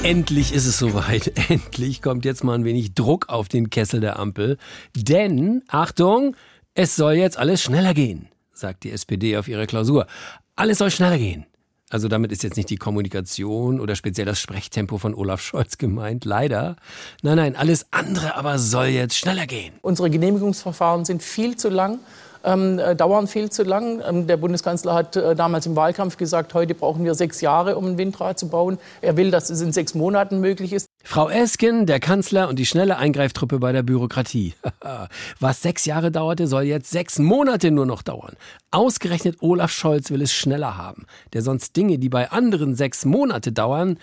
Endlich 0.06 0.52
ist 0.52 0.66
es 0.66 0.78
soweit. 0.78 1.32
Endlich 1.48 2.00
kommt 2.00 2.24
jetzt 2.24 2.44
mal 2.44 2.54
ein 2.54 2.64
wenig 2.64 2.94
Druck 2.94 3.28
auf 3.28 3.48
den 3.48 3.70
Kessel 3.70 3.98
der 3.98 4.20
Ampel. 4.20 4.56
Denn, 4.94 5.64
Achtung, 5.66 6.36
es 6.74 6.94
soll 6.94 7.14
jetzt 7.14 7.36
alles 7.36 7.60
schneller 7.60 7.92
gehen, 7.92 8.28
sagt 8.52 8.84
die 8.84 8.92
SPD 8.92 9.36
auf 9.36 9.48
ihrer 9.48 9.66
Klausur. 9.66 10.06
Alles 10.54 10.78
soll 10.78 10.92
schneller 10.92 11.18
gehen. 11.18 11.44
Also 11.90 12.06
damit 12.06 12.30
ist 12.30 12.44
jetzt 12.44 12.56
nicht 12.56 12.70
die 12.70 12.76
Kommunikation 12.76 13.80
oder 13.80 13.96
speziell 13.96 14.26
das 14.26 14.38
Sprechtempo 14.38 14.96
von 14.98 15.12
Olaf 15.12 15.40
Scholz 15.40 15.76
gemeint, 15.76 16.24
leider. 16.24 16.76
Nein, 17.22 17.36
nein, 17.38 17.56
alles 17.56 17.86
andere 17.90 18.36
aber 18.36 18.60
soll 18.60 18.86
jetzt 18.86 19.16
schneller 19.16 19.48
gehen. 19.48 19.74
Unsere 19.82 20.08
Genehmigungsverfahren 20.08 21.04
sind 21.04 21.20
viel 21.20 21.56
zu 21.56 21.68
lang. 21.68 21.98
Ähm, 22.46 22.78
äh, 22.78 22.94
dauern 22.94 23.26
viel 23.26 23.50
zu 23.50 23.64
lang. 23.64 24.00
Ähm, 24.08 24.28
der 24.28 24.36
Bundeskanzler 24.36 24.94
hat 24.94 25.16
äh, 25.16 25.34
damals 25.34 25.66
im 25.66 25.74
Wahlkampf 25.74 26.16
gesagt, 26.16 26.54
heute 26.54 26.76
brauchen 26.76 27.04
wir 27.04 27.16
sechs 27.16 27.40
Jahre, 27.40 27.76
um 27.76 27.86
ein 27.86 27.98
Windrad 27.98 28.38
zu 28.38 28.48
bauen. 28.48 28.78
Er 29.00 29.16
will, 29.16 29.32
dass 29.32 29.50
es 29.50 29.60
in 29.60 29.72
sechs 29.72 29.96
Monaten 29.96 30.38
möglich 30.38 30.72
ist. 30.72 30.86
Frau 31.02 31.28
Esken, 31.28 31.86
der 31.86 31.98
Kanzler 31.98 32.48
und 32.48 32.60
die 32.60 32.64
schnelle 32.64 32.98
Eingreiftruppe 32.98 33.58
bei 33.58 33.72
der 33.72 33.82
Bürokratie. 33.82 34.54
Was 35.40 35.60
sechs 35.60 35.86
Jahre 35.86 36.12
dauerte, 36.12 36.46
soll 36.46 36.62
jetzt 36.62 36.92
sechs 36.92 37.18
Monate 37.18 37.72
nur 37.72 37.84
noch 37.86 38.02
dauern. 38.02 38.36
Ausgerechnet 38.70 39.38
Olaf 39.40 39.72
Scholz 39.72 40.10
will 40.12 40.22
es 40.22 40.32
schneller 40.32 40.76
haben. 40.76 41.06
Der 41.32 41.42
sonst 41.42 41.76
Dinge, 41.76 41.98
die 41.98 42.08
bei 42.08 42.30
anderen 42.30 42.76
sechs 42.76 43.04
Monate 43.04 43.50
dauern, 43.50 43.98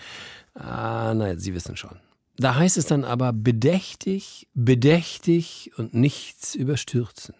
ah, 0.54 1.14
naja, 1.14 1.38
Sie 1.38 1.54
wissen 1.54 1.78
schon. 1.78 1.96
Da 2.36 2.56
heißt 2.56 2.76
es 2.76 2.84
dann 2.84 3.04
aber 3.04 3.32
bedächtig, 3.32 4.48
bedächtig 4.54 5.70
und 5.78 5.94
nichts 5.94 6.54
überstürzen. 6.54 7.34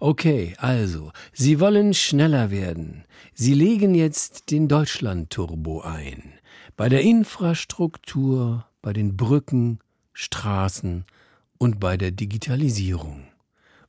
Okay, 0.00 0.54
also, 0.58 1.12
Sie 1.32 1.60
wollen 1.60 1.94
schneller 1.94 2.50
werden. 2.50 3.04
Sie 3.34 3.54
legen 3.54 3.94
jetzt 3.94 4.50
den 4.50 4.68
Deutschland-Turbo 4.68 5.80
ein. 5.80 6.34
Bei 6.76 6.88
der 6.88 7.02
Infrastruktur, 7.02 8.66
bei 8.82 8.92
den 8.92 9.16
Brücken, 9.16 9.78
Straßen 10.12 11.04
und 11.58 11.80
bei 11.80 11.96
der 11.96 12.10
Digitalisierung. 12.10 13.24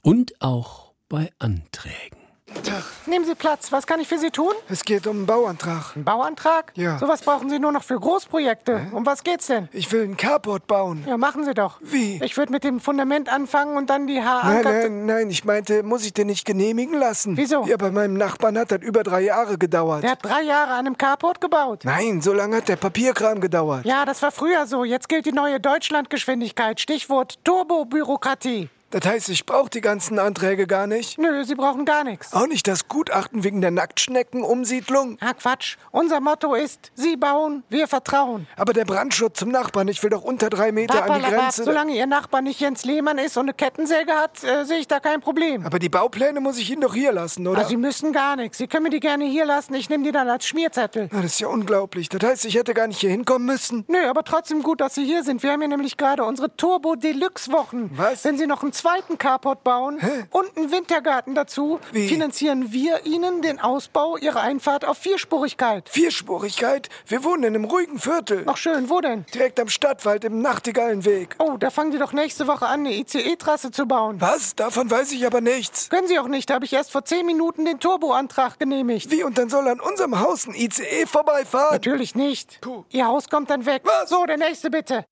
Und 0.02 0.42
auch 0.42 0.94
bei 1.10 1.30
Anträgen. 1.40 2.23
Tag. 2.48 2.84
Nehmen 3.08 3.26
Sie 3.26 3.36
Platz. 3.36 3.72
Was 3.72 3.88
kann 3.88 4.00
ich 4.00 4.08
für 4.08 4.18
Sie 4.18 4.30
tun? 4.30 4.54
Es 4.70 4.84
geht 4.84 5.08
um 5.08 5.18
einen 5.18 5.26
Bauantrag. 5.26 5.96
Ein 5.96 6.04
Bauantrag? 6.04 6.72
Ja. 6.76 6.98
Sowas 7.00 7.22
brauchen 7.22 7.50
Sie 7.50 7.58
nur 7.58 7.72
noch 7.72 7.84
für 7.84 7.98
Großprojekte. 8.00 8.80
Hä? 8.80 8.88
Um 8.92 9.06
was 9.06 9.24
geht's 9.24 9.48
denn? 9.48 9.70
Ich 9.72 9.92
will 9.92 10.04
einen 10.04 10.18
Carport 10.18 10.68
bauen. 10.68 11.04
Ja, 11.08 11.18
machen 11.18 11.46
Sie 11.46 11.54
doch. 11.54 11.80
Wie? 11.82 12.20
Ich 12.24 12.36
würde 12.38 12.52
mit 12.52 12.64
dem 12.64 12.80
Fundament 12.80 13.30
anfangen 13.32 13.78
und 13.78 13.90
dann 13.90 14.08
die 14.08 14.22
Haar 14.22 14.44
Nein, 14.46 14.64
nein, 14.64 15.06
nein. 15.06 15.30
Ich 15.30 15.46
meinte, 15.46 15.84
muss 15.84 16.06
ich 16.06 16.14
den 16.14 16.28
nicht 16.28 16.46
genehmigen 16.46 17.00
lassen? 17.00 17.38
Wieso? 17.38 17.66
Ja, 17.66 17.78
bei 17.78 17.92
meinem 17.92 18.16
Nachbarn 18.16 18.58
hat 18.58 18.72
das 18.72 18.82
über 18.82 19.04
drei 19.04 19.22
Jahre 19.22 19.58
gedauert. 19.58 20.04
Der 20.04 20.12
hat 20.12 20.20
drei 20.24 20.42
Jahre 20.42 20.74
an 20.74 20.86
einem 20.86 20.98
Carport 20.98 21.40
gebaut. 21.40 21.82
Nein, 21.86 22.22
so 22.22 22.34
lange 22.34 22.58
hat 22.58 22.68
der 22.68 22.76
Papierkram 22.76 23.40
gedauert. 23.40 23.86
Ja, 23.86 24.06
das 24.06 24.22
war 24.22 24.32
früher 24.32 24.68
so. 24.68 24.84
Jetzt 24.84 25.08
gilt 25.08 25.26
die 25.26 25.32
neue 25.32 25.60
Deutschlandgeschwindigkeit. 25.60 26.80
Stichwort 26.80 27.40
Turbobürokratie. 27.46 28.70
Das 28.94 29.12
heißt, 29.12 29.30
ich 29.30 29.48
brauche 29.48 29.72
die 29.72 29.82
ganzen 29.82 30.20
Anträge 30.20 30.68
gar 30.68 30.86
nicht? 30.86 31.18
Nö, 31.18 31.44
Sie 31.46 31.56
brauchen 31.56 31.84
gar 31.84 32.04
nichts. 32.04 32.32
Auch 32.32 32.46
nicht 32.46 32.68
das 32.68 32.88
Gutachten 32.88 33.44
wegen 33.44 33.60
der 33.60 33.72
Nacktschneckenumsiedlung? 33.72 35.18
Ah, 35.20 35.34
Quatsch. 35.34 35.78
Unser 35.90 36.20
Motto 36.20 36.54
ist, 36.54 36.92
Sie 36.94 37.18
bauen, 37.18 37.64
wir 37.70 37.88
vertrauen. 37.88 38.46
Aber 38.56 38.72
der 38.74 38.86
Brandschutz 38.86 39.40
zum 39.40 39.50
Nachbarn, 39.50 39.88
ich 39.88 40.04
will 40.04 40.12
doch 40.12 40.24
unter 40.24 40.52
drei 40.52 40.72
Meter 40.72 41.10
an 41.10 41.24
die 41.24 41.28
Grenze... 41.28 41.64
Solange 41.64 41.96
Ihr 41.96 42.06
Nachbar 42.06 42.44
nicht 42.44 42.60
Jens 42.60 42.86
Lehmann 42.86 43.18
ist 43.18 43.36
und 43.36 43.46
eine 43.46 43.56
Kettensäge 43.56 44.12
hat, 44.12 44.44
äh, 44.44 44.64
sehe 44.64 44.78
ich 44.78 44.88
da 44.88 45.00
kein 45.00 45.22
Problem. 45.22 45.66
Aber 45.66 45.80
die 45.80 45.90
Baupläne 45.90 46.40
muss 46.40 46.60
ich 46.60 46.70
Ihnen 46.70 46.82
doch 46.82 46.94
hier 46.94 47.14
lassen, 47.14 47.48
oder? 47.48 47.62
Ah, 47.62 47.66
Sie 47.66 47.78
müssen 47.78 48.14
gar 48.14 48.36
nichts. 48.36 48.60
Sie 48.60 48.68
können 48.68 48.84
mir 48.84 48.92
die 48.92 49.00
gerne 49.00 49.26
hier 49.26 49.46
lassen. 49.46 49.74
Ich 49.74 49.90
nehme 49.90 50.04
die 50.04 50.12
dann 50.12 50.30
als 50.30 50.46
Schmierzettel. 50.46 51.10
Ah, 51.12 51.22
das 51.24 51.32
ist 51.32 51.40
ja 51.40 51.48
unglaublich. 51.48 52.10
Das 52.10 52.22
heißt, 52.22 52.46
ich 52.46 52.54
hätte 52.54 52.76
gar 52.76 52.86
nicht 52.86 53.00
hier 53.00 53.10
hinkommen 53.10 53.48
müssen? 53.48 53.86
Nö, 53.88 54.08
aber 54.08 54.24
trotzdem 54.24 54.62
gut, 54.62 54.82
dass 54.82 54.94
Sie 54.94 55.04
hier 55.04 55.24
sind. 55.24 55.42
Wir 55.42 55.52
haben 55.52 55.62
hier 55.62 55.70
nämlich 55.70 55.98
gerade 55.98 56.24
unsere 56.24 56.56
Turbo-Deluxe-Wochen. 56.56 57.90
Was? 57.96 58.24
Wenn 58.24 58.38
Sie 58.38 58.46
noch 58.46 58.62
ein 58.62 58.72
zweiten 58.84 59.18
Carport 59.18 59.64
bauen 59.64 59.98
und 60.32 60.58
einen 60.58 60.70
Wintergarten 60.70 61.36
dazu, 61.36 61.80
finanzieren 61.94 62.74
wir 62.74 63.06
Ihnen 63.06 63.42
den 63.42 63.62
Ausbau 63.62 64.18
Ihrer 64.18 64.42
Einfahrt 64.42 64.84
auf 64.84 64.98
Vierspurigkeit. 64.98 65.88
Vierspurigkeit? 65.88 66.90
Wir 67.08 67.24
wohnen 67.24 67.44
in 67.44 67.56
einem 67.56 67.64
ruhigen 67.64 67.98
Viertel. 67.98 68.44
Ach 68.46 68.58
schön, 68.58 68.90
wo 68.90 69.00
denn? 69.00 69.26
Direkt 69.34 69.62
am 69.62 69.70
Stadtwald 69.70 70.26
im 70.26 70.42
Nachtigallenweg. 70.42 71.38
Oh, 71.40 71.56
da 71.58 71.70
fangen 71.70 71.92
die 71.92 71.98
doch 71.98 72.12
nächste 72.12 72.46
Woche 72.46 72.66
an, 72.66 72.82
eine 72.82 72.94
ICE-Trasse 72.96 73.72
zu 73.72 73.86
bauen. 73.86 74.20
Was? 74.20 74.54
Davon 74.56 74.92
weiß 74.92 75.14
ich 75.14 75.26
aber 75.26 75.40
nichts. 75.40 75.90
Können 75.90 76.10
Sie 76.10 76.20
auch 76.20 76.28
nicht, 76.28 76.50
da 76.50 76.56
habe 76.56 76.66
ich 76.66 76.74
erst 76.74 76.92
vor 76.92 77.06
zehn 77.06 77.26
Minuten 77.26 77.64
den 77.64 77.80
Turboantrag 77.80 78.60
genehmigt. 78.60 79.10
Wie, 79.12 79.24
und 79.24 79.38
dann 79.38 79.48
soll 79.48 79.66
an 79.70 79.80
unserem 79.80 80.20
Haus 80.20 80.46
ein 80.46 80.56
ICE 80.56 81.06
vorbeifahren? 81.06 81.72
Natürlich 81.72 82.16
nicht. 82.16 82.60
Puh. 82.60 82.84
Ihr 82.90 83.06
Haus 83.06 83.30
kommt 83.30 83.50
dann 83.50 83.66
weg. 83.66 83.84
Was? 83.86 84.10
So, 84.10 84.26
der 84.26 84.36
nächste 84.36 84.70
bitte. 84.70 85.06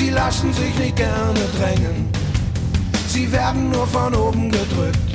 Sie 0.00 0.08
lassen 0.08 0.50
sich 0.54 0.74
nicht 0.78 0.96
gerne 0.96 1.40
drängen. 1.58 2.08
Sie 3.08 3.30
werden 3.30 3.70
nur 3.70 3.86
von 3.86 4.14
oben 4.14 4.50
gedrückt. 4.50 5.10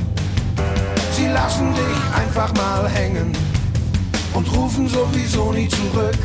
Sie 1.11 1.25
lassen 1.25 1.73
dich 1.73 1.97
einfach 2.15 2.53
mal 2.53 2.87
hängen 2.87 3.35
und 4.35 4.45
rufen 4.55 4.87
sowieso 4.87 5.51
nie 5.53 5.67
zurück. 5.69 6.19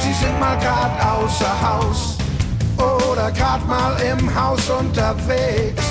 Sie 0.00 0.14
sind 0.14 0.40
mal 0.40 0.56
grad 0.60 0.92
außer 0.98 1.54
Haus 1.60 2.16
oder 2.78 3.30
grad 3.32 3.68
mal 3.68 3.94
im 4.00 4.34
Haus 4.34 4.70
unterwegs. 4.70 5.84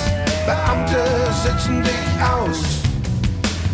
Beamte 0.46 1.04
sitzen 1.44 1.80
dich 1.80 2.08
aus, 2.20 2.58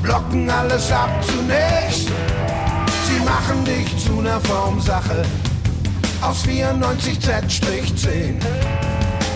blocken 0.02 0.50
alles 0.50 0.92
ab 0.92 1.08
zunächst. 1.24 2.10
Sie 3.08 3.20
machen 3.24 3.64
dich 3.64 3.96
zu 3.96 4.20
ner 4.20 4.40
Formsache 4.42 5.24
aus 6.22 6.44
94Z-10. 6.44 8.40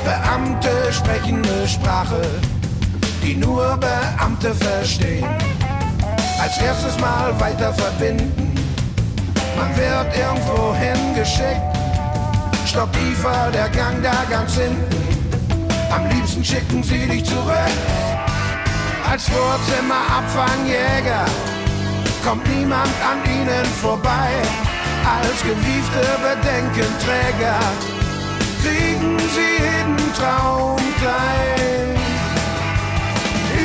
Beamte 0.05 0.93
sprechen 0.93 1.43
eine 1.45 1.69
Sprache, 1.69 2.23
die 3.23 3.35
nur 3.35 3.77
Beamte 3.77 4.55
verstehen. 4.55 5.27
Als 6.41 6.59
erstes 6.59 6.99
mal 7.01 7.39
weiter 7.41 7.73
verbinden, 7.75 8.55
man 9.57 9.77
wird 9.77 10.17
irgendwo 10.17 10.75
hingeschickt. 10.75 11.61
Stopp 12.67 12.93
tiefer, 12.93 13.51
der 13.53 13.69
Gang 13.71 14.03
da 14.03 14.25
ganz 14.31 14.55
hinten. 14.55 14.85
Am 15.91 16.09
liebsten 16.09 16.45
schicken 16.45 16.83
sie 16.83 17.07
dich 17.07 17.25
zurück. 17.25 17.57
Als 19.11 19.29
Vorzimmerabfangjäger 19.29 21.25
kommt 22.25 22.47
niemand 22.55 22.91
an 23.03 23.19
ihnen 23.25 23.65
vorbei. 23.81 24.31
Als 25.07 25.41
gewiefte 25.43 26.03
Bedenkenträger 26.21 27.61
kriegen 28.61 29.17
sie 29.35 29.63
jeden 29.63 30.15
Traum 30.15 30.77
klein. 31.01 31.95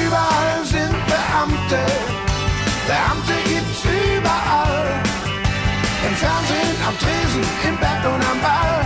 Überall 0.05 0.63
sind 0.63 0.95
Beamte, 1.07 1.83
Beamte 2.85 3.33
gibt's 3.49 3.83
überall. 3.83 5.01
Im 6.07 6.15
Fernsehen, 6.15 6.75
am 6.87 6.97
Tresen, 6.99 7.43
im 7.67 7.77
Bett 7.77 8.05
und 8.05 8.23
am 8.31 8.39
Ball. 8.41 8.80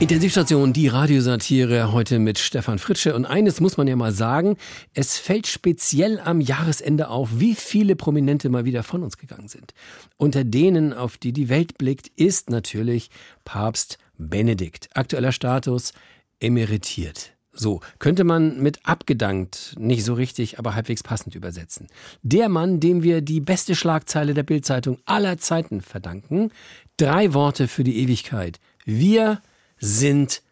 Intensivstation, 0.00 0.72
die 0.72 0.86
Radiosatire 0.86 1.90
heute 1.90 2.20
mit 2.20 2.38
Stefan 2.38 2.78
Fritsche. 2.78 3.16
Und 3.16 3.26
eines 3.26 3.60
muss 3.60 3.76
man 3.76 3.88
ja 3.88 3.96
mal 3.96 4.12
sagen, 4.12 4.56
es 4.94 5.18
fällt 5.18 5.48
speziell 5.48 6.20
am 6.20 6.40
Jahresende 6.40 7.08
auf, 7.08 7.40
wie 7.40 7.56
viele 7.56 7.96
Prominente 7.96 8.48
mal 8.48 8.64
wieder 8.64 8.84
von 8.84 9.02
uns 9.02 9.18
gegangen 9.18 9.48
sind. 9.48 9.74
Unter 10.16 10.44
denen, 10.44 10.92
auf 10.92 11.18
die 11.18 11.32
die 11.32 11.48
Welt 11.48 11.78
blickt, 11.78 12.06
ist 12.14 12.48
natürlich 12.48 13.10
Papst 13.44 13.98
Benedikt. 14.16 14.88
Aktueller 14.94 15.32
Status 15.32 15.92
emeritiert. 16.38 17.32
So 17.50 17.80
könnte 17.98 18.22
man 18.22 18.62
mit 18.62 18.86
abgedankt 18.86 19.74
nicht 19.80 20.04
so 20.04 20.14
richtig, 20.14 20.60
aber 20.60 20.76
halbwegs 20.76 21.02
passend 21.02 21.34
übersetzen. 21.34 21.88
Der 22.22 22.48
Mann, 22.48 22.78
dem 22.78 23.02
wir 23.02 23.20
die 23.20 23.40
beste 23.40 23.74
Schlagzeile 23.74 24.32
der 24.32 24.44
Bildzeitung 24.44 24.98
aller 25.06 25.38
Zeiten 25.38 25.80
verdanken. 25.80 26.52
Drei 26.98 27.34
Worte 27.34 27.66
für 27.66 27.82
die 27.82 27.98
Ewigkeit. 27.98 28.60
Wir 28.84 29.42
sind 29.78 30.42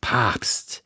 Papst. 0.00 0.84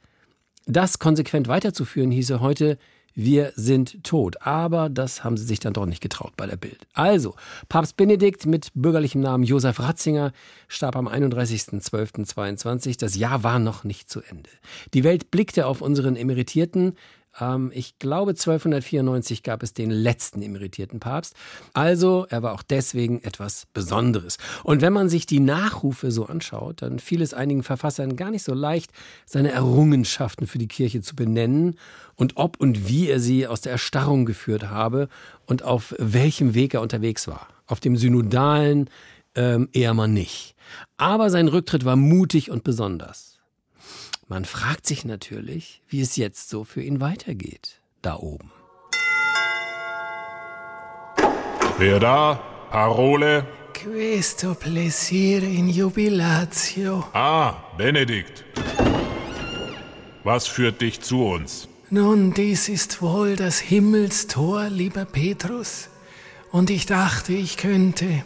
Das 0.66 0.98
konsequent 0.98 1.48
weiterzuführen 1.48 2.10
hieße 2.10 2.40
heute, 2.40 2.78
wir 3.14 3.52
sind 3.56 4.04
tot. 4.04 4.42
Aber 4.42 4.88
das 4.88 5.24
haben 5.24 5.36
sie 5.36 5.44
sich 5.44 5.58
dann 5.58 5.72
doch 5.72 5.86
nicht 5.86 6.00
getraut 6.00 6.34
bei 6.36 6.46
der 6.46 6.56
Bild. 6.56 6.86
Also, 6.92 7.34
Papst 7.68 7.96
Benedikt 7.96 8.46
mit 8.46 8.70
bürgerlichem 8.74 9.20
Namen 9.20 9.42
Josef 9.42 9.80
Ratzinger 9.80 10.32
starb 10.68 10.94
am 10.94 11.08
31.12.22. 11.08 12.96
Das 12.96 13.16
Jahr 13.16 13.42
war 13.42 13.58
noch 13.58 13.82
nicht 13.82 14.08
zu 14.08 14.20
Ende. 14.20 14.50
Die 14.94 15.02
Welt 15.02 15.32
blickte 15.32 15.66
auf 15.66 15.82
unseren 15.82 16.14
Emeritierten. 16.14 16.94
Ähm, 17.40 17.70
ich 17.74 17.98
glaube, 17.98 18.30
1294 18.30 19.42
gab 19.42 19.62
es 19.62 19.74
den 19.74 19.90
letzten 19.90 20.42
emeritierten 20.42 21.00
Papst. 21.00 21.34
Also, 21.72 22.26
er 22.28 22.42
war 22.42 22.54
auch 22.54 22.62
deswegen 22.62 23.22
etwas 23.22 23.66
Besonderes. 23.72 24.38
Und 24.64 24.82
wenn 24.82 24.92
man 24.92 25.08
sich 25.08 25.26
die 25.26 25.40
Nachrufe 25.40 26.10
so 26.10 26.26
anschaut, 26.26 26.82
dann 26.82 26.98
fiel 26.98 27.22
es 27.22 27.34
einigen 27.34 27.62
Verfassern 27.62 28.16
gar 28.16 28.30
nicht 28.30 28.44
so 28.44 28.54
leicht, 28.54 28.90
seine 29.26 29.52
Errungenschaften 29.52 30.46
für 30.46 30.58
die 30.58 30.68
Kirche 30.68 31.00
zu 31.00 31.14
benennen 31.14 31.76
und 32.16 32.36
ob 32.36 32.60
und 32.60 32.88
wie 32.88 33.08
er 33.08 33.20
sie 33.20 33.46
aus 33.46 33.60
der 33.60 33.72
Erstarrung 33.72 34.26
geführt 34.26 34.70
habe 34.70 35.08
und 35.46 35.62
auf 35.62 35.94
welchem 35.98 36.54
Weg 36.54 36.74
er 36.74 36.82
unterwegs 36.82 37.28
war. 37.28 37.48
Auf 37.66 37.80
dem 37.80 37.96
synodalen 37.96 38.88
ähm, 39.34 39.68
eher 39.72 39.94
mal 39.94 40.08
nicht. 40.08 40.54
Aber 40.96 41.30
sein 41.30 41.48
Rücktritt 41.48 41.84
war 41.84 41.96
mutig 41.96 42.50
und 42.50 42.64
besonders. 42.64 43.27
Man 44.30 44.44
fragt 44.44 44.86
sich 44.86 45.06
natürlich, 45.06 45.80
wie 45.88 46.02
es 46.02 46.16
jetzt 46.16 46.50
so 46.50 46.62
für 46.64 46.82
ihn 46.82 47.00
weitergeht, 47.00 47.80
da 48.02 48.16
oben. 48.16 48.52
Wer 51.78 51.98
da? 51.98 52.34
Parole? 52.70 53.46
Questo 53.72 54.54
plaisir 54.54 55.42
in 55.42 55.70
jubilatio. 55.70 57.06
Ah, 57.14 57.54
Benedikt. 57.78 58.44
Was 60.24 60.46
führt 60.46 60.82
dich 60.82 61.00
zu 61.00 61.24
uns? 61.24 61.66
Nun, 61.88 62.34
dies 62.34 62.68
ist 62.68 63.00
wohl 63.00 63.34
das 63.34 63.58
Himmelstor, 63.60 64.68
lieber 64.68 65.06
Petrus. 65.06 65.88
Und 66.50 66.68
ich 66.68 66.84
dachte, 66.84 67.32
ich 67.32 67.56
könnte. 67.56 68.24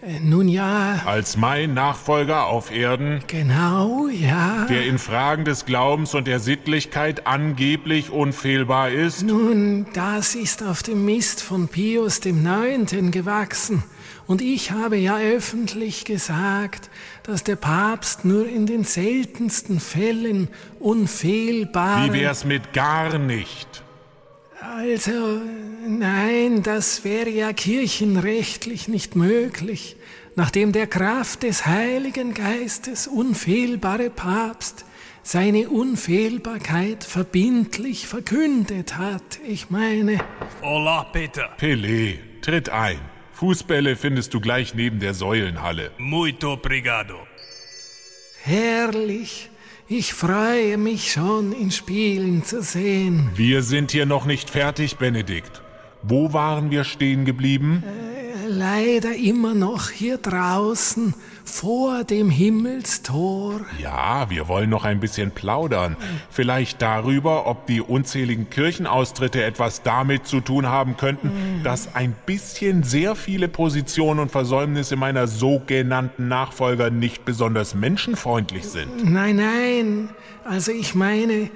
Äh, 0.00 0.20
nun 0.20 0.46
ja. 0.46 1.02
Als 1.06 1.36
mein 1.36 1.74
Nachfolger 1.74 2.46
auf 2.46 2.70
Erden? 2.70 3.20
Genau, 3.26 4.06
ja. 4.06 4.66
Der 4.66 4.86
in 4.86 4.98
Fragen 4.98 5.44
des 5.44 5.64
Glaubens 5.64 6.14
und 6.14 6.28
der 6.28 6.38
Sittlichkeit 6.38 7.26
angeblich 7.26 8.10
unfehlbar 8.10 8.90
ist? 8.90 9.24
Nun, 9.24 9.86
das 9.94 10.36
ist 10.36 10.62
auf 10.62 10.84
dem 10.84 11.04
Mist 11.04 11.42
von 11.42 11.66
Pius 11.66 12.20
dem 12.20 12.44
Neunten 12.44 13.10
gewachsen. 13.10 13.82
Und 14.28 14.40
ich 14.40 14.70
habe 14.70 14.96
ja 14.96 15.18
öffentlich 15.18 16.04
gesagt, 16.04 16.90
dass 17.24 17.42
der 17.42 17.56
Papst 17.56 18.24
nur 18.24 18.46
in 18.48 18.66
den 18.66 18.84
seltensten 18.84 19.80
Fällen 19.80 20.48
unfehlbar. 20.78 22.04
Wie 22.04 22.20
wär's 22.20 22.44
mit 22.44 22.72
gar 22.72 23.18
nicht? 23.18 23.82
Also, 24.60 25.40
nein, 25.86 26.62
das 26.62 27.04
wäre 27.04 27.30
ja 27.30 27.52
kirchenrechtlich 27.52 28.88
nicht 28.88 29.14
möglich, 29.14 29.96
nachdem 30.34 30.72
der 30.72 30.88
Kraft 30.88 31.44
des 31.44 31.66
Heiligen 31.66 32.34
Geistes 32.34 33.06
unfehlbare 33.06 34.10
Papst 34.10 34.84
seine 35.22 35.68
Unfehlbarkeit 35.68 37.04
verbindlich 37.04 38.06
verkündet 38.06 38.96
hat. 38.96 39.38
Ich 39.46 39.70
meine. 39.70 40.18
Hola, 40.62 41.04
Peter. 41.04 41.54
Pelé, 41.58 42.18
tritt 42.40 42.70
ein. 42.70 42.98
Fußbälle 43.34 43.94
findest 43.94 44.34
du 44.34 44.40
gleich 44.40 44.74
neben 44.74 44.98
der 44.98 45.14
Säulenhalle. 45.14 45.92
Muito 45.98 46.54
obrigado. 46.54 47.14
Herrlich. 48.42 49.50
Ich 49.90 50.12
freue 50.12 50.76
mich 50.76 51.12
schon, 51.12 51.54
ihn 51.58 51.70
spielen 51.70 52.44
zu 52.44 52.60
sehen. 52.60 53.30
Wir 53.34 53.62
sind 53.62 53.90
hier 53.90 54.04
noch 54.04 54.26
nicht 54.26 54.50
fertig, 54.50 54.98
Benedikt. 54.98 55.62
Wo 56.02 56.34
waren 56.34 56.70
wir 56.70 56.84
stehen 56.84 57.24
geblieben? 57.24 57.82
Äh, 57.86 58.48
leider 58.48 59.16
immer 59.16 59.54
noch 59.54 59.88
hier 59.88 60.18
draußen 60.18 61.14
vor 61.48 62.04
dem 62.04 62.30
Himmelstor. 62.30 63.62
Ja, 63.78 64.30
wir 64.30 64.48
wollen 64.48 64.70
noch 64.70 64.84
ein 64.84 65.00
bisschen 65.00 65.30
plaudern. 65.30 65.96
Vielleicht 66.30 66.82
darüber, 66.82 67.46
ob 67.46 67.66
die 67.66 67.80
unzähligen 67.80 68.50
Kirchenaustritte 68.50 69.42
etwas 69.42 69.82
damit 69.82 70.26
zu 70.26 70.40
tun 70.40 70.66
haben 70.66 70.96
könnten, 70.96 71.32
dass 71.64 71.94
ein 71.94 72.14
bisschen 72.26 72.82
sehr 72.82 73.14
viele 73.14 73.48
Positionen 73.48 74.20
und 74.20 74.30
Versäumnisse 74.30 74.96
meiner 74.96 75.26
sogenannten 75.26 76.28
Nachfolger 76.28 76.90
nicht 76.90 77.24
besonders 77.24 77.74
menschenfreundlich 77.74 78.64
sind. 78.64 79.10
Nein, 79.10 79.36
nein. 79.36 80.10
Also 80.48 80.72
ich 80.72 80.94
meine, 80.94 81.32
äh, 81.34 81.48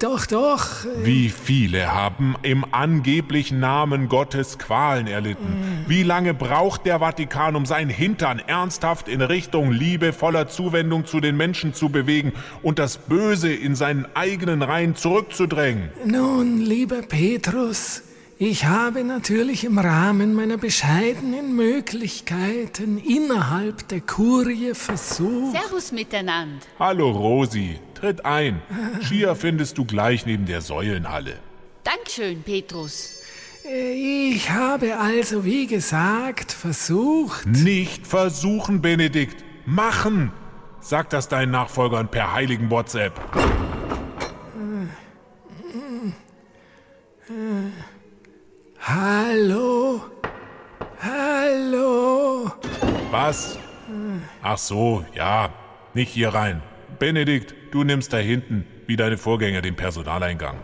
doch, 0.00 0.26
doch. 0.26 0.66
Wie 1.02 1.30
viele 1.30 1.94
haben 1.94 2.36
im 2.42 2.66
angeblichen 2.72 3.58
Namen 3.58 4.10
Gottes 4.10 4.58
Qualen 4.58 5.06
erlitten? 5.06 5.84
Wie 5.86 6.02
lange 6.02 6.34
braucht 6.34 6.84
der 6.84 6.98
Vatikan, 6.98 7.56
um 7.56 7.64
seinen 7.64 7.88
Hintern 7.88 8.40
ernsthaft 8.40 9.08
in 9.08 9.22
Richtung 9.34 9.72
liebevoller 9.72 10.46
Zuwendung 10.46 11.06
zu 11.06 11.18
den 11.18 11.36
Menschen 11.36 11.74
zu 11.74 11.88
bewegen 11.88 12.32
und 12.62 12.78
das 12.78 12.98
Böse 12.98 13.52
in 13.52 13.74
seinen 13.74 14.06
eigenen 14.14 14.62
Reihen 14.62 14.94
zurückzudrängen? 14.94 15.90
Nun, 16.04 16.60
lieber 16.60 17.02
Petrus, 17.02 18.02
ich 18.38 18.64
habe 18.66 19.02
natürlich 19.02 19.64
im 19.64 19.78
Rahmen 19.78 20.34
meiner 20.34 20.56
bescheidenen 20.56 21.56
Möglichkeiten 21.56 22.96
innerhalb 22.98 23.88
der 23.88 24.02
Kurie 24.02 24.72
versucht. 24.72 25.56
Servus 25.56 25.90
miteinander. 25.90 26.64
Hallo 26.78 27.10
Rosi, 27.10 27.80
tritt 27.94 28.24
ein. 28.24 28.62
Skier 29.02 29.34
findest 29.34 29.76
du 29.78 29.84
gleich 29.84 30.26
neben 30.26 30.46
der 30.46 30.60
Säulenhalle. 30.60 31.40
Dankeschön, 31.82 32.44
Petrus. 32.44 33.23
Ich 33.66 34.50
habe 34.50 34.98
also, 34.98 35.46
wie 35.46 35.66
gesagt, 35.66 36.52
versucht. 36.52 37.46
Nicht 37.46 38.06
versuchen, 38.06 38.82
Benedikt. 38.82 39.42
Machen! 39.64 40.32
Sag 40.80 41.08
das 41.08 41.28
deinen 41.28 41.52
Nachfolgern 41.52 42.08
per 42.08 42.34
heiligen 42.34 42.70
WhatsApp. 42.70 43.18
Hallo? 48.80 50.02
Hallo? 51.00 52.52
Was? 53.10 53.58
Ach 54.42 54.58
so, 54.58 55.06
ja. 55.14 55.48
Nicht 55.94 56.12
hier 56.12 56.34
rein. 56.34 56.62
Benedikt, 56.98 57.54
du 57.70 57.82
nimmst 57.82 58.12
da 58.12 58.18
hinten, 58.18 58.66
wie 58.86 58.96
deine 58.96 59.16
Vorgänger, 59.16 59.62
den 59.62 59.74
Personaleingang. 59.74 60.58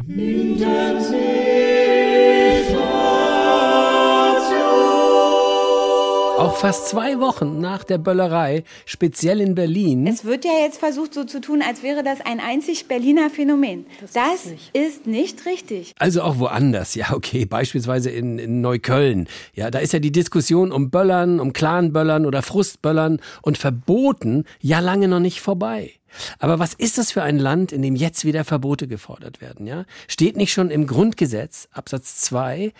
Auch 6.40 6.56
fast 6.56 6.88
zwei 6.88 7.20
Wochen 7.20 7.60
nach 7.60 7.84
der 7.84 7.98
Böllerei, 7.98 8.64
speziell 8.86 9.42
in 9.42 9.54
Berlin. 9.54 10.06
Es 10.06 10.24
wird 10.24 10.46
ja 10.46 10.52
jetzt 10.62 10.78
versucht, 10.78 11.12
so 11.12 11.24
zu 11.24 11.42
tun, 11.42 11.60
als 11.60 11.82
wäre 11.82 12.02
das 12.02 12.22
ein 12.22 12.40
einzig 12.40 12.88
Berliner 12.88 13.28
Phänomen. 13.28 13.84
Das, 14.14 14.46
ist, 14.72 15.06
nicht. 15.06 15.44
richtig. 15.44 15.92
Also 15.98 16.22
auch 16.22 16.38
woanders, 16.38 16.94
ja, 16.94 17.12
okay, 17.12 17.44
beispielsweise 17.44 18.08
in, 18.08 18.38
in 18.38 18.62
Neukölln. 18.62 19.28
Ja, 19.52 19.70
da 19.70 19.80
ist 19.80 19.92
ja 19.92 19.98
die 19.98 20.12
Diskussion 20.12 20.72
um 20.72 20.90
Böllern, 20.90 21.40
um 21.40 21.52
Clanböllern 21.52 22.24
oder 22.24 22.40
Frustböllern 22.40 23.20
und 23.42 23.58
Verboten 23.58 24.44
ja 24.62 24.80
lange 24.80 25.08
noch 25.08 25.20
nicht 25.20 25.42
vorbei. 25.42 25.92
Aber 26.38 26.58
was 26.58 26.74
ist 26.74 26.98
das 26.98 27.12
für 27.12 27.22
ein 27.22 27.38
Land, 27.38 27.70
in 27.70 27.82
dem 27.82 27.94
jetzt 27.94 28.24
wieder 28.24 28.44
Verbote 28.44 28.88
gefordert 28.88 29.40
werden, 29.40 29.66
ja? 29.66 29.84
Steht 30.08 30.36
nicht 30.36 30.52
schon 30.52 30.70
im 30.70 30.86
Grundgesetz, 30.86 31.68
Absatz 31.70 32.16
2, 32.22 32.72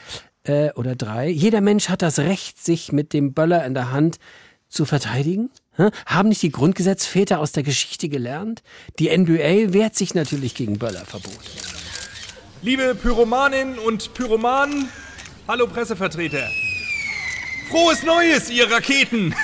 äh, 0.45 0.71
oder 0.73 0.97
drei. 0.97 1.29
Jeder 1.29 1.61
Mensch 1.61 1.89
hat 1.89 2.03
das 2.03 2.19
Recht, 2.19 2.63
sich 2.63 2.93
mit 2.93 3.13
dem 3.13 3.33
Böller 3.33 3.65
in 3.65 3.75
der 3.75 3.93
Hand 3.93 4.19
zu 4.69 4.85
verteidigen. 4.85 5.51
Haben 6.07 6.29
nicht 6.29 6.43
die 6.43 6.51
Grundgesetzväter 6.51 7.39
aus 7.41 7.53
der 7.53 7.63
Geschichte 7.63 8.09
gelernt? 8.09 8.63
Die 8.99 9.17
NBA 9.17 9.73
wehrt 9.73 9.97
sich 9.97 10.15
natürlich 10.15 10.55
gegen 10.55 10.79
Böllerverbot. 10.79 11.39
Liebe 12.63 12.95
Pyromaninnen 12.95 13.79
und 13.79 14.13
Pyromanen, 14.13 14.89
hallo 15.49 15.67
Pressevertreter. 15.67 16.51
Frohes 17.71 18.03
Neues, 18.03 18.51
ihr 18.51 18.71
Raketen! 18.71 19.35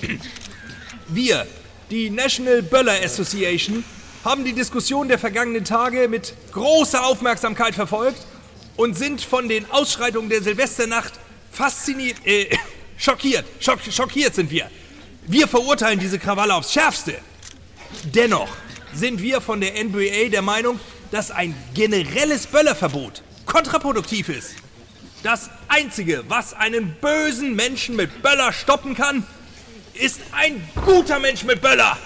Wir, 1.08 1.46
die 1.90 2.08
National 2.08 2.62
Böller 2.62 2.94
Association, 3.04 3.84
haben 4.24 4.44
die 4.44 4.54
Diskussion 4.54 5.08
der 5.08 5.18
vergangenen 5.18 5.64
Tage 5.64 6.08
mit 6.08 6.32
großer 6.52 7.04
Aufmerksamkeit 7.04 7.74
verfolgt 7.74 8.24
und 8.76 8.96
sind 8.96 9.20
von 9.20 9.48
den 9.48 9.70
Ausschreitungen 9.70 10.30
der 10.30 10.42
Silvesternacht 10.42 11.14
fasziniert, 11.50 12.16
äh, 12.24 12.56
schockiert. 12.96 13.44
Schock, 13.60 13.80
schockiert 13.90 14.34
sind 14.34 14.50
wir. 14.50 14.70
Wir 15.26 15.46
verurteilen 15.46 15.98
diese 15.98 16.18
Krawalle 16.18 16.54
aufs 16.54 16.72
Schärfste. 16.72 17.14
Dennoch 18.04 18.48
sind 18.92 19.22
wir 19.22 19.40
von 19.40 19.60
der 19.60 19.82
NBA 19.84 20.28
der 20.30 20.42
Meinung, 20.42 20.80
dass 21.10 21.30
ein 21.30 21.54
generelles 21.74 22.46
Böllerverbot 22.46 23.22
kontraproduktiv 23.46 24.28
ist. 24.28 24.54
Das 25.22 25.50
Einzige, 25.68 26.24
was 26.28 26.54
einen 26.54 26.96
bösen 27.00 27.54
Menschen 27.54 27.94
mit 27.94 28.22
Böller 28.22 28.52
stoppen 28.52 28.96
kann, 28.96 29.24
ist 29.94 30.20
ein 30.32 30.66
guter 30.84 31.18
Mensch 31.18 31.44
mit 31.44 31.60
Böller. 31.60 31.96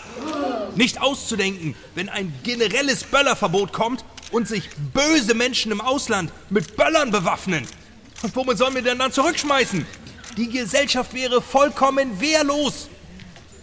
Nicht 0.74 1.00
auszudenken, 1.00 1.74
wenn 1.94 2.09
ein 2.09 2.35
generelles 2.42 3.05
Böllerverbot 3.05 3.72
kommt 3.72 4.05
und 4.37 4.46
sich 4.46 4.68
böse 4.92 5.33
Menschen 5.33 5.72
im 5.72 5.81
Ausland 5.81 6.31
mit 6.51 6.77
Böllern 6.77 7.11
bewaffnen. 7.11 7.66
Und 8.22 8.37
womit 8.37 8.59
sollen 8.59 8.75
wir 8.75 8.83
denn 8.83 8.99
dann 8.99 9.11
zurückschmeißen? 9.11 9.87
Die 10.37 10.51
Gesellschaft 10.51 11.14
wäre 11.14 11.40
vollkommen 11.40 12.20
wehrlos. 12.20 12.90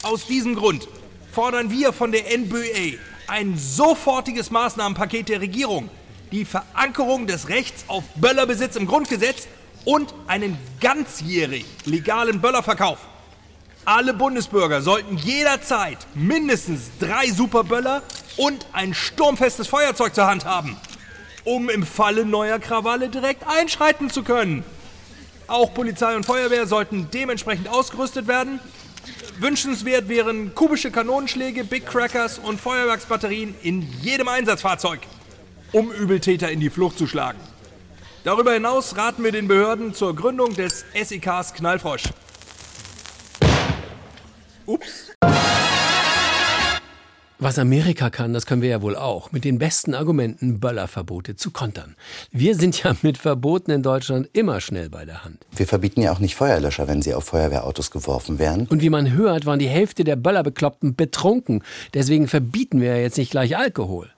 Aus 0.01 0.25
diesem 0.25 0.55
Grund 0.55 0.87
fordern 1.31 1.69
wir 1.69 1.93
von 1.93 2.11
der 2.11 2.23
NBA 2.35 2.97
ein 3.27 3.55
sofortiges 3.55 4.49
Maßnahmenpaket 4.49 5.29
der 5.29 5.41
Regierung, 5.41 5.91
die 6.31 6.43
Verankerung 6.43 7.27
des 7.27 7.49
Rechts 7.49 7.83
auf 7.87 8.03
Böllerbesitz 8.15 8.75
im 8.75 8.87
Grundgesetz 8.87 9.47
und 9.85 10.11
einen 10.25 10.57
ganzjährig 10.81 11.65
legalen 11.85 12.41
Böllerverkauf. 12.41 12.97
Alle 13.85 14.15
Bundesbürger 14.15 14.81
sollten 14.81 15.17
jederzeit 15.17 15.99
mindestens 16.15 16.89
drei 16.99 17.29
Superböller 17.29 18.01
und 18.37 18.65
ein 18.73 18.93
sturmfestes 18.93 19.67
Feuerzeug 19.67 20.15
zur 20.15 20.27
Hand 20.27 20.45
haben, 20.45 20.77
um 21.43 21.69
im 21.69 21.85
Falle 21.85 22.25
neuer 22.25 22.59
Krawalle 22.59 23.09
direkt 23.09 23.47
einschreiten 23.47 24.09
zu 24.09 24.23
können. 24.23 24.63
Auch 25.47 25.73
Polizei 25.73 26.15
und 26.15 26.25
Feuerwehr 26.25 26.67
sollten 26.67 27.09
dementsprechend 27.13 27.67
ausgerüstet 27.67 28.27
werden. 28.27 28.59
Wünschenswert 29.39 30.07
wären 30.07 30.55
kubische 30.55 30.91
Kanonenschläge, 30.91 31.63
Big 31.63 31.85
Crackers 31.85 32.39
und 32.39 32.61
Feuerwerksbatterien 32.61 33.55
in 33.61 33.81
jedem 34.01 34.27
Einsatzfahrzeug, 34.27 35.01
um 35.71 35.91
Übeltäter 35.91 36.49
in 36.49 36.59
die 36.59 36.69
Flucht 36.69 36.97
zu 36.97 37.07
schlagen. 37.07 37.39
Darüber 38.23 38.53
hinaus 38.53 38.95
raten 38.95 39.23
wir 39.23 39.33
den 39.33 39.49
Behörden 39.49 39.93
zur 39.93 40.15
Gründung 40.15 40.55
des 40.55 40.85
SEKs 40.93 41.53
Knallfrosch. 41.53 42.03
Ups. 44.65 45.11
Was 47.43 47.59
Amerika 47.59 48.09
kann, 48.09 48.33
das 48.33 48.45
können 48.45 48.61
wir 48.61 48.69
ja 48.69 48.81
wohl 48.81 48.95
auch. 48.95 49.33
Mit 49.33 49.43
den 49.43 49.57
besten 49.57 49.93
Argumenten 49.95 50.61
Böllerverbote 50.61 51.35
zu 51.35 51.51
kontern. 51.51 51.97
Wir 52.31 52.55
sind 52.55 52.81
ja 52.81 52.95
mit 53.01 53.17
Verboten 53.17 53.69
in 53.69 53.83
Deutschland 53.83 54.29
immer 54.31 54.61
schnell 54.61 54.89
bei 54.89 55.03
der 55.03 55.25
Hand. 55.25 55.45
Wir 55.53 55.67
verbieten 55.67 56.01
ja 56.01 56.13
auch 56.13 56.19
nicht 56.19 56.35
Feuerlöscher, 56.35 56.87
wenn 56.87 57.01
sie 57.01 57.13
auf 57.13 57.25
Feuerwehrautos 57.25 57.91
geworfen 57.91 58.39
werden. 58.39 58.65
Und 58.67 58.81
wie 58.81 58.89
man 58.89 59.11
hört, 59.11 59.45
waren 59.45 59.59
die 59.59 59.67
Hälfte 59.67 60.05
der 60.05 60.15
Böllerbekloppten 60.15 60.95
betrunken. 60.95 61.63
Deswegen 61.93 62.29
verbieten 62.29 62.79
wir 62.79 62.95
ja 62.95 63.01
jetzt 63.01 63.17
nicht 63.17 63.31
gleich 63.31 63.57
Alkohol. 63.57 64.09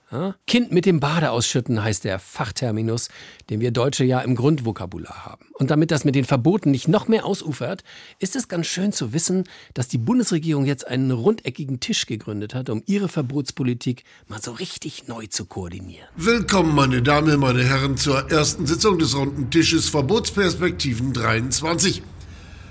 Kind 0.46 0.70
mit 0.70 0.86
dem 0.86 1.00
Bade 1.00 1.32
ausschütten 1.32 1.82
heißt 1.82 2.04
der 2.04 2.20
Fachterminus, 2.20 3.08
den 3.50 3.58
wir 3.58 3.72
Deutsche 3.72 4.04
ja 4.04 4.20
im 4.20 4.36
Grundvokabular 4.36 5.24
haben. 5.24 5.46
Und 5.54 5.72
damit 5.72 5.90
das 5.90 6.04
mit 6.04 6.14
den 6.14 6.24
Verboten 6.24 6.70
nicht 6.70 6.86
noch 6.86 7.08
mehr 7.08 7.26
ausufert, 7.26 7.82
ist 8.20 8.36
es 8.36 8.46
ganz 8.46 8.68
schön 8.68 8.92
zu 8.92 9.12
wissen, 9.12 9.44
dass 9.74 9.88
die 9.88 9.98
Bundesregierung 9.98 10.64
jetzt 10.64 10.86
einen 10.86 11.10
rundeckigen 11.10 11.80
Tisch 11.80 12.06
gegründet 12.06 12.54
hat, 12.54 12.70
um 12.70 12.84
ihre 12.86 13.08
Verbotspolitik 13.08 14.04
mal 14.28 14.40
so 14.40 14.52
richtig 14.52 15.08
neu 15.08 15.26
zu 15.26 15.44
koordinieren. 15.44 16.06
Willkommen, 16.14 16.74
meine 16.74 17.02
Damen, 17.02 17.40
meine 17.40 17.64
Herren, 17.64 17.96
zur 17.96 18.30
ersten 18.30 18.66
Sitzung 18.66 19.00
des 19.00 19.16
runden 19.16 19.50
Tisches 19.50 19.88
Verbotsperspektiven 19.88 21.12
23. 21.12 22.02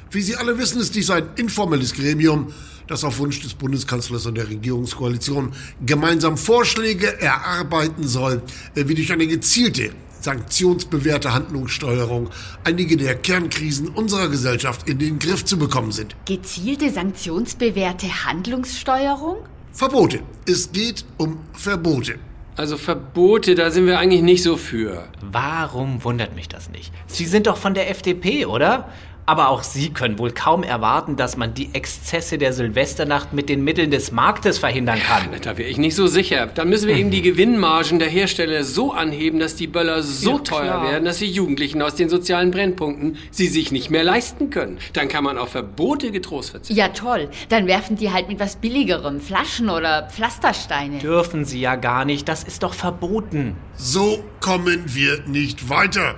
Wie 0.10 0.22
Sie 0.22 0.38
alle 0.38 0.58
wissen, 0.58 0.80
ist 0.80 0.96
dies 0.96 1.10
ein 1.10 1.28
informelles 1.36 1.94
Gremium, 1.94 2.54
das 2.88 3.04
auf 3.04 3.20
Wunsch 3.20 3.42
des 3.42 3.54
Bundeskanzlers 3.54 4.26
und 4.26 4.36
der 4.36 4.50
Regierungskoalition 4.50 5.54
gemeinsam 5.86 6.38
Vorschläge 6.38 7.20
erarbeiten 7.22 8.08
soll, 8.08 8.42
wie 8.76 8.96
durch 8.96 9.12
eine 9.12 9.28
gezielte, 9.28 9.92
sanktionsbewährte 10.22 11.34
Handlungssteuerung 11.34 12.30
einige 12.64 12.98
der 12.98 13.16
Kernkrisen 13.16 13.90
unserer 13.90 14.28
Gesellschaft 14.28 14.90
in 14.90 15.00
den 15.00 15.20
Griff 15.20 15.46
zu 15.46 15.58
bekommen 15.58 15.92
sind. 15.92 16.16
Gezielte 16.26 16.90
sanktionsbewährte 16.90 18.26
Handlungssteuerung? 18.26 19.38
Verbote. 19.72 20.22
Es 20.48 20.72
geht 20.72 21.06
um 21.18 21.40
Verbote. 21.54 22.16
Also 22.58 22.78
Verbote, 22.78 23.54
da 23.54 23.70
sind 23.70 23.86
wir 23.86 24.00
eigentlich 24.00 24.22
nicht 24.22 24.42
so 24.42 24.56
für. 24.56 25.10
Warum 25.22 26.04
wundert 26.06 26.36
mich 26.36 26.48
das 26.48 26.70
nicht? 26.70 26.94
Sie 27.08 27.26
sind 27.26 27.48
doch 27.48 27.58
von 27.58 27.74
der 27.74 27.90
FDP, 27.90 28.46
oder? 28.46 28.90
Aber 29.28 29.50
auch 29.50 29.64
Sie 29.64 29.90
können 29.92 30.20
wohl 30.20 30.32
kaum 30.32 30.62
erwarten, 30.64 31.16
dass 31.16 31.36
man 31.36 31.54
die 31.54 31.70
Exzesse 31.74 32.38
der 32.38 32.54
Silvesternacht 32.54 33.34
mit 33.34 33.50
den 33.50 33.64
Mitteln 33.64 33.90
des 33.90 34.12
Marktes 34.12 34.60
verhindern 34.60 35.00
kann. 35.00 35.32
Ja, 35.34 35.40
da 35.40 35.58
wäre 35.58 35.68
ich 35.70 35.78
nicht 35.78 35.96
so 35.96 36.06
sicher. 36.08 36.46
Dann 36.48 36.70
müssen 36.70 36.88
wir 36.88 36.96
eben 36.96 37.10
die 37.10 37.22
Gewinnmargen 37.24 37.98
der 38.00 38.08
Hersteller 38.10 38.64
so 38.64 38.92
anheben, 38.94 39.40
dass 39.40 39.56
die 39.56 39.68
Böller 39.68 40.04
so 40.04 40.34
Ja, 40.34 40.38
teuer 40.40 40.62
klar. 40.64 40.92
werden, 40.92 41.06
dass 41.06 41.18
die 41.18 41.26
Jugendlichen 41.32 41.82
aus 41.82 41.96
den 41.96 42.10
sozialen 42.10 42.52
Brennpunkten 42.52 43.18
sie 43.32 43.48
sich 43.48 43.72
nicht 43.72 43.90
mehr 43.90 44.04
leisten 44.04 44.50
können. 44.52 44.78
Dann 44.94 45.08
kann 45.08 45.24
man 45.24 45.38
auf 45.40 45.50
Verbote 45.50 46.12
getrost 46.12 46.52
verzichten. 46.52 46.78
Ja, 46.80 46.90
toll. 46.90 47.30
Dann 47.50 47.66
werfen 47.68 47.96
die 47.96 48.12
halt 48.12 48.28
mit 48.28 48.40
was 48.40 48.58
Billigerem. 48.58 49.20
Flaschen 49.20 49.70
oder 49.70 50.08
Pflastersteine. 50.12 51.00
Dürfen 51.00 51.46
Sie 51.46 51.60
ja 51.60 51.76
gar 51.76 52.06
nicht, 52.06 52.28
das 52.30 52.44
ist 52.44 52.62
doch 52.64 52.74
verboten. 52.74 53.56
So 53.76 54.24
kommen 54.40 54.84
wir 54.86 55.22
nicht 55.26 55.70
weiter. 55.70 56.16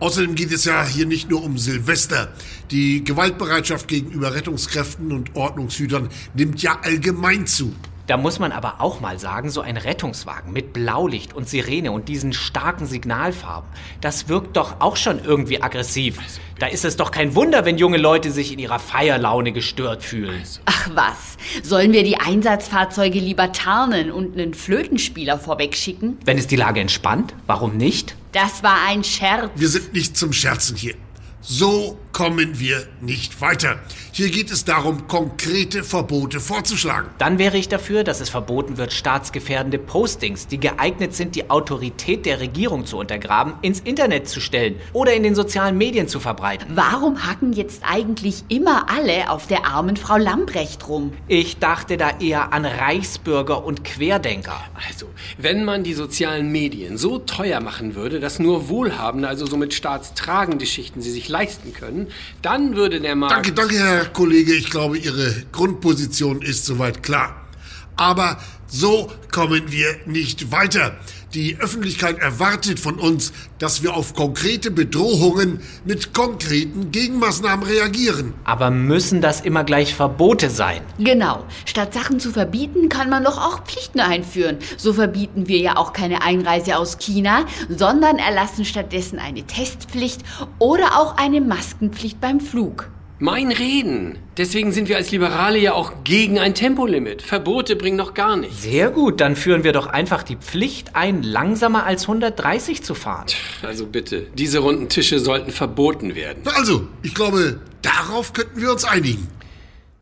Außerdem 0.00 0.34
geht 0.34 0.50
es 0.50 0.64
ja 0.64 0.84
hier 0.84 1.06
nicht 1.06 1.30
nur 1.30 1.42
um 1.44 1.58
Silvester. 1.58 2.32
Die 2.70 3.04
Gewaltbereitschaft 3.04 3.86
gegenüber 3.86 4.34
Rettungskräften 4.34 5.12
und 5.12 5.36
Ordnungshütern 5.36 6.08
nimmt 6.34 6.62
ja 6.62 6.80
allgemein 6.82 7.46
zu. 7.46 7.74
Da 8.10 8.16
muss 8.16 8.40
man 8.40 8.50
aber 8.50 8.80
auch 8.80 8.98
mal 8.98 9.20
sagen, 9.20 9.50
so 9.50 9.60
ein 9.60 9.76
Rettungswagen 9.76 10.52
mit 10.52 10.72
Blaulicht 10.72 11.32
und 11.32 11.48
Sirene 11.48 11.92
und 11.92 12.08
diesen 12.08 12.32
starken 12.32 12.84
Signalfarben, 12.84 13.70
das 14.00 14.28
wirkt 14.28 14.56
doch 14.56 14.80
auch 14.80 14.96
schon 14.96 15.22
irgendwie 15.22 15.62
aggressiv. 15.62 16.18
Da 16.58 16.66
ist 16.66 16.84
es 16.84 16.96
doch 16.96 17.12
kein 17.12 17.36
Wunder, 17.36 17.64
wenn 17.64 17.78
junge 17.78 17.98
Leute 17.98 18.32
sich 18.32 18.52
in 18.52 18.58
ihrer 18.58 18.80
Feierlaune 18.80 19.52
gestört 19.52 20.02
fühlen. 20.02 20.42
Ach 20.64 20.90
was, 20.92 21.36
sollen 21.62 21.92
wir 21.92 22.02
die 22.02 22.16
Einsatzfahrzeuge 22.16 23.20
lieber 23.20 23.52
tarnen 23.52 24.10
und 24.10 24.36
einen 24.36 24.54
Flötenspieler 24.54 25.38
vorwegschicken? 25.38 26.18
Wenn 26.24 26.36
es 26.36 26.48
die 26.48 26.56
Lage 26.56 26.80
entspannt, 26.80 27.36
warum 27.46 27.76
nicht? 27.76 28.16
Das 28.32 28.64
war 28.64 28.88
ein 28.88 29.04
Scherz. 29.04 29.52
Wir 29.54 29.68
sind 29.68 29.92
nicht 29.92 30.16
zum 30.16 30.32
Scherzen 30.32 30.74
hier. 30.76 30.96
So 31.42 31.96
kommen 32.12 32.58
wir 32.58 32.86
nicht 33.00 33.40
weiter. 33.40 33.78
Hier 34.12 34.30
geht 34.30 34.50
es 34.50 34.64
darum, 34.64 35.06
konkrete 35.06 35.84
Verbote 35.84 36.40
vorzuschlagen. 36.40 37.08
Dann 37.18 37.38
wäre 37.38 37.56
ich 37.56 37.68
dafür, 37.68 38.04
dass 38.04 38.20
es 38.20 38.28
verboten 38.28 38.76
wird, 38.76 38.92
staatsgefährdende 38.92 39.78
Postings, 39.78 40.46
die 40.48 40.58
geeignet 40.58 41.14
sind, 41.14 41.36
die 41.36 41.48
Autorität 41.48 42.26
der 42.26 42.40
Regierung 42.40 42.86
zu 42.86 42.98
untergraben, 42.98 43.54
ins 43.62 43.80
Internet 43.80 44.28
zu 44.28 44.40
stellen 44.40 44.74
oder 44.92 45.14
in 45.14 45.22
den 45.22 45.34
sozialen 45.34 45.78
Medien 45.78 46.08
zu 46.08 46.18
verbreiten. 46.18 46.66
Warum 46.74 47.26
hacken 47.26 47.52
jetzt 47.52 47.82
eigentlich 47.88 48.44
immer 48.48 48.90
alle 48.90 49.30
auf 49.30 49.46
der 49.46 49.64
armen 49.66 49.96
Frau 49.96 50.16
Lambrecht 50.16 50.88
rum? 50.88 51.12
Ich 51.28 51.58
dachte 51.58 51.96
da 51.96 52.18
eher 52.18 52.52
an 52.52 52.64
Reichsbürger 52.64 53.64
und 53.64 53.84
Querdenker. 53.84 54.60
Also, 54.88 55.06
wenn 55.38 55.64
man 55.64 55.84
die 55.84 55.94
sozialen 55.94 56.50
Medien 56.50 56.98
so 56.98 57.18
teuer 57.18 57.60
machen 57.60 57.94
würde, 57.94 58.18
dass 58.18 58.38
nur 58.38 58.68
Wohlhabende, 58.68 59.28
also 59.28 59.46
somit 59.46 59.72
staatstragende 59.72 60.66
Schichten, 60.66 61.00
sie 61.00 61.12
sich 61.12 61.28
leisten 61.28 61.72
können, 61.72 61.99
dann 62.42 62.76
würde 62.76 63.00
der 63.00 63.16
Markt... 63.16 63.34
Danke, 63.34 63.52
danke, 63.52 63.78
Herr 63.78 64.06
Kollege. 64.06 64.54
Ich 64.54 64.70
glaube, 64.70 64.98
Ihre 64.98 65.44
Grundposition 65.52 66.42
ist 66.42 66.66
soweit 66.66 67.02
klar. 67.02 67.48
Aber 67.96 68.38
so 68.66 69.12
kommen 69.30 69.70
wir 69.70 69.96
nicht 70.06 70.52
weiter. 70.52 70.96
Die 71.34 71.58
Öffentlichkeit 71.60 72.18
erwartet 72.18 72.80
von 72.80 72.98
uns, 72.98 73.32
dass 73.60 73.84
wir 73.84 73.94
auf 73.94 74.14
konkrete 74.14 74.72
Bedrohungen 74.72 75.60
mit 75.84 76.12
konkreten 76.12 76.90
Gegenmaßnahmen 76.90 77.64
reagieren. 77.64 78.34
Aber 78.42 78.72
müssen 78.72 79.20
das 79.20 79.40
immer 79.40 79.62
gleich 79.62 79.94
Verbote 79.94 80.50
sein? 80.50 80.80
Genau. 80.98 81.44
Statt 81.66 81.94
Sachen 81.94 82.18
zu 82.18 82.32
verbieten, 82.32 82.88
kann 82.88 83.08
man 83.08 83.22
doch 83.22 83.38
auch 83.38 83.62
Pflichten 83.62 84.00
einführen. 84.00 84.58
So 84.76 84.92
verbieten 84.92 85.46
wir 85.46 85.58
ja 85.58 85.76
auch 85.76 85.92
keine 85.92 86.22
Einreise 86.22 86.76
aus 86.76 86.98
China, 86.98 87.46
sondern 87.68 88.18
erlassen 88.18 88.64
stattdessen 88.64 89.20
eine 89.20 89.44
Testpflicht 89.44 90.22
oder 90.58 90.98
auch 90.98 91.16
eine 91.16 91.40
Maskenpflicht 91.40 92.20
beim 92.20 92.40
Flug. 92.40 92.90
Mein 93.22 93.52
Reden. 93.52 94.16
Deswegen 94.38 94.72
sind 94.72 94.88
wir 94.88 94.96
als 94.96 95.10
Liberale 95.10 95.58
ja 95.58 95.74
auch 95.74 96.04
gegen 96.04 96.38
ein 96.38 96.54
Tempolimit. 96.54 97.20
Verbote 97.20 97.76
bringen 97.76 97.98
noch 97.98 98.14
gar 98.14 98.38
nichts. 98.38 98.62
Sehr 98.62 98.88
gut, 98.88 99.20
dann 99.20 99.36
führen 99.36 99.62
wir 99.62 99.74
doch 99.74 99.86
einfach 99.88 100.22
die 100.22 100.36
Pflicht 100.36 100.96
ein, 100.96 101.22
langsamer 101.22 101.84
als 101.84 102.04
130 102.04 102.82
zu 102.82 102.94
fahren. 102.94 103.26
Also 103.62 103.84
bitte, 103.84 104.28
diese 104.38 104.60
runden 104.60 104.88
Tische 104.88 105.18
sollten 105.18 105.50
verboten 105.50 106.14
werden. 106.14 106.44
Also, 106.56 106.88
ich 107.02 107.14
glaube, 107.14 107.60
darauf 107.82 108.32
könnten 108.32 108.58
wir 108.58 108.72
uns 108.72 108.86
einigen. 108.86 109.28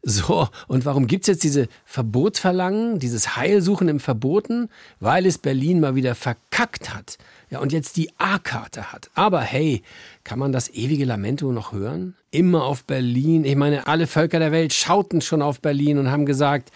So, 0.05 0.49
und 0.69 0.85
warum 0.85 1.09
gibt's 1.09 1.27
jetzt 1.27 1.43
diese 1.43 1.67
Verbotsverlangen, 1.85 3.01
dieses 3.01 3.37
Heilsuchen 3.37 3.89
im 3.89 3.99
Verboten? 3.99 4.69
Weil 5.01 5.27
es 5.27 5.39
Berlin 5.39 5.81
mal 5.81 5.97
wieder 5.97 6.15
verkackt 6.15 6.95
hat. 6.95 7.19
Ja, 7.51 7.59
und 7.59 7.73
jetzt 7.73 7.97
die 7.97 8.11
A-Karte 8.19 8.93
hat. 8.93 9.11
Aber 9.15 9.41
hey, 9.41 9.83
kann 10.29 10.39
man 10.39 10.53
das 10.53 10.69
ewige 10.69 11.07
Lamento 11.07 11.51
noch 11.53 11.73
hören? 11.73 12.15
Immer 12.31 12.65
auf 12.65 12.85
Berlin. 12.85 13.47
Ich 13.47 13.57
meine, 13.57 13.87
alle 13.87 14.07
Völker 14.07 14.39
der 14.39 14.53
Welt 14.53 14.75
schauten 14.75 15.23
schon 15.23 15.41
auf 15.41 15.63
Berlin 15.63 15.97
und 15.97 16.11
haben 16.11 16.27
gesagt, 16.27 16.71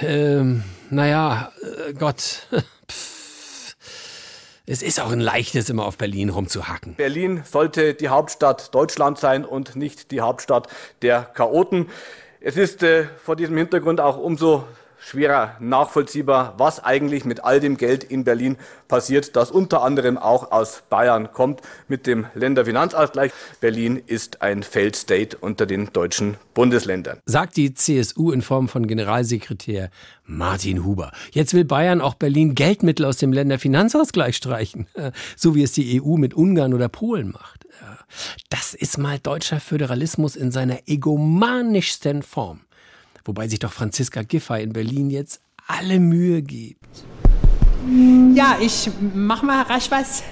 äh, 0.00 0.42
naja, 0.90 1.52
Gott, 1.96 2.48
es 4.66 4.82
ist 4.82 4.98
auch 4.98 5.12
ein 5.12 5.20
leichtes, 5.20 5.70
immer 5.70 5.84
auf 5.84 5.96
Berlin 5.96 6.30
rumzuhacken. 6.30 6.96
Berlin 6.96 7.44
sollte 7.48 7.94
die 7.94 8.08
Hauptstadt 8.08 8.74
Deutschlands 8.74 9.20
sein 9.20 9.44
und 9.44 9.76
nicht 9.76 10.10
die 10.10 10.20
Hauptstadt 10.20 10.66
der 11.02 11.22
Chaoten. 11.22 11.86
Es 12.40 12.56
ist 12.56 12.82
äh, 12.82 13.04
vor 13.22 13.36
diesem 13.36 13.56
Hintergrund 13.56 14.00
auch 14.00 14.18
umso 14.18 14.64
schwerer 14.98 15.56
nachvollziehbar, 15.60 16.54
was 16.58 16.82
eigentlich 16.82 17.24
mit 17.24 17.44
all 17.44 17.60
dem 17.60 17.76
Geld 17.76 18.04
in 18.04 18.24
Berlin 18.24 18.56
passiert, 18.88 19.36
das 19.36 19.50
unter 19.50 19.82
anderem 19.82 20.18
auch 20.18 20.50
aus 20.50 20.82
Bayern 20.88 21.32
kommt 21.32 21.60
mit 21.88 22.06
dem 22.06 22.26
Länderfinanzausgleich. 22.34 23.32
Berlin 23.60 24.02
ist 24.06 24.42
ein 24.42 24.62
Failed 24.62 24.96
State 24.96 25.36
unter 25.38 25.66
den 25.66 25.92
deutschen 25.92 26.36
Bundesländern. 26.54 27.18
Sagt 27.26 27.56
die 27.56 27.74
CSU 27.74 28.32
in 28.32 28.42
Form 28.42 28.68
von 28.68 28.86
Generalsekretär 28.86 29.90
Martin 30.24 30.84
Huber. 30.84 31.12
Jetzt 31.32 31.54
will 31.54 31.64
Bayern 31.64 32.00
auch 32.00 32.14
Berlin 32.14 32.54
Geldmittel 32.54 33.04
aus 33.06 33.18
dem 33.18 33.32
Länderfinanzausgleich 33.32 34.36
streichen, 34.36 34.86
so 35.36 35.54
wie 35.54 35.62
es 35.62 35.72
die 35.72 36.02
EU 36.02 36.16
mit 36.16 36.34
Ungarn 36.34 36.74
oder 36.74 36.88
Polen 36.88 37.30
macht. 37.30 37.66
Das 38.50 38.74
ist 38.74 38.98
mal 38.98 39.18
deutscher 39.18 39.60
Föderalismus 39.60 40.36
in 40.36 40.50
seiner 40.50 40.80
egomanischsten 40.86 42.22
Form. 42.22 42.60
Wobei 43.28 43.46
sich 43.46 43.58
doch 43.58 43.72
Franziska 43.72 44.22
Giffey 44.22 44.62
in 44.62 44.72
Berlin 44.72 45.10
jetzt 45.10 45.42
alle 45.66 46.00
Mühe 46.00 46.40
gibt. 46.40 47.04
Ja, 48.34 48.56
ich 48.58 48.90
mache 49.14 49.44
mal 49.44 49.60
rasch 49.64 49.90
was, 49.90 50.22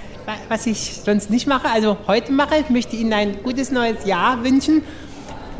was 0.49 0.65
ich 0.65 1.03
sonst 1.05 1.29
nicht 1.29 1.47
mache. 1.47 1.69
Also 1.69 1.99
heute 2.07 2.33
mache. 2.33 2.57
Ich 2.57 2.71
möchte 2.71 2.97
Ihnen 2.97 3.13
ein 3.13 3.43
gutes 3.43 3.71
neues 3.71 4.07
Jahr 4.07 4.43
wünschen. 4.43 4.81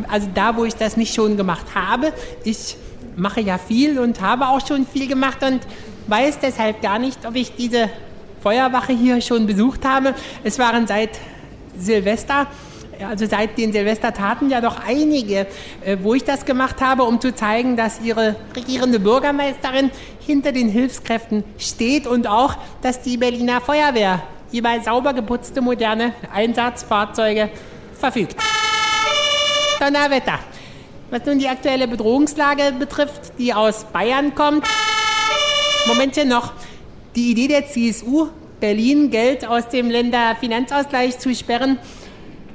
Also 0.09 0.31
da, 0.33 0.57
wo 0.57 0.65
ich 0.65 0.77
das 0.77 0.97
nicht 0.97 1.15
schon 1.15 1.37
gemacht 1.37 1.67
habe. 1.75 2.15
Ich 2.43 2.79
mache 3.17 3.43
ja 3.43 3.59
viel 3.59 3.99
und 3.99 4.23
habe 4.23 4.49
auch 4.49 4.67
schon 4.67 4.87
viel 4.87 5.07
gemacht 5.07 5.43
und 5.43 5.61
weiß 6.07 6.39
deshalb 6.39 6.81
gar 6.81 6.99
nicht, 6.99 7.27
ob 7.27 7.35
ich 7.35 7.55
diese 7.55 7.91
Feuerwache 8.43 8.95
hier 8.95 9.21
schon 9.21 9.47
besucht 9.47 9.85
habe. 9.85 10.15
Es 10.43 10.59
waren 10.59 10.87
seit 10.87 11.11
Silvester 11.79 12.47
also 13.05 13.27
seit 13.27 13.59
den 13.59 13.73
Silvestertaten 13.73 14.51
ja 14.51 14.61
doch 14.61 14.79
einige, 14.87 15.47
äh, 15.85 15.97
wo 16.03 16.15
ich 16.15 16.25
das 16.25 16.45
gemacht 16.45 16.81
habe, 16.81 17.05
um 17.05 17.21
zu 17.21 17.35
zeigen, 17.35 17.77
dass 17.77 18.01
ihre 18.01 18.37
regierende 18.55 19.01
Bürgermeisterin 19.01 19.91
hinter 20.27 20.53
den 20.53 20.69
Hilfskräften 20.69 21.45
steht 21.59 22.07
und 22.07 22.27
auch, 22.27 22.57
dass 22.83 23.03
die 23.03 23.17
Berliner 23.17 23.61
Feuerwehr 23.61 24.23
über 24.53 24.81
sauber 24.81 25.13
geputzte 25.13 25.61
moderne 25.61 26.13
Einsatzfahrzeuge 26.33 27.51
verfügt. 27.99 28.37
Donnerwetter. 29.79 30.39
Was 31.11 31.25
nun 31.25 31.39
die 31.39 31.49
aktuelle 31.49 31.87
Bedrohungslage 31.87 32.73
betrifft, 32.79 33.39
die 33.39 33.55
aus 33.55 33.85
Bayern 33.85 34.35
kommt, 34.35 34.67
Momentchen 35.87 36.29
noch. 36.29 36.53
Die 37.15 37.31
Idee 37.31 37.49
der 37.49 37.67
CSU, 37.67 38.29
Berlin 38.61 39.11
Geld 39.11 39.47
aus 39.47 39.69
dem 39.69 39.89
Länderfinanzausgleich 39.89 41.19
zu 41.19 41.35
sperren, 41.35 41.79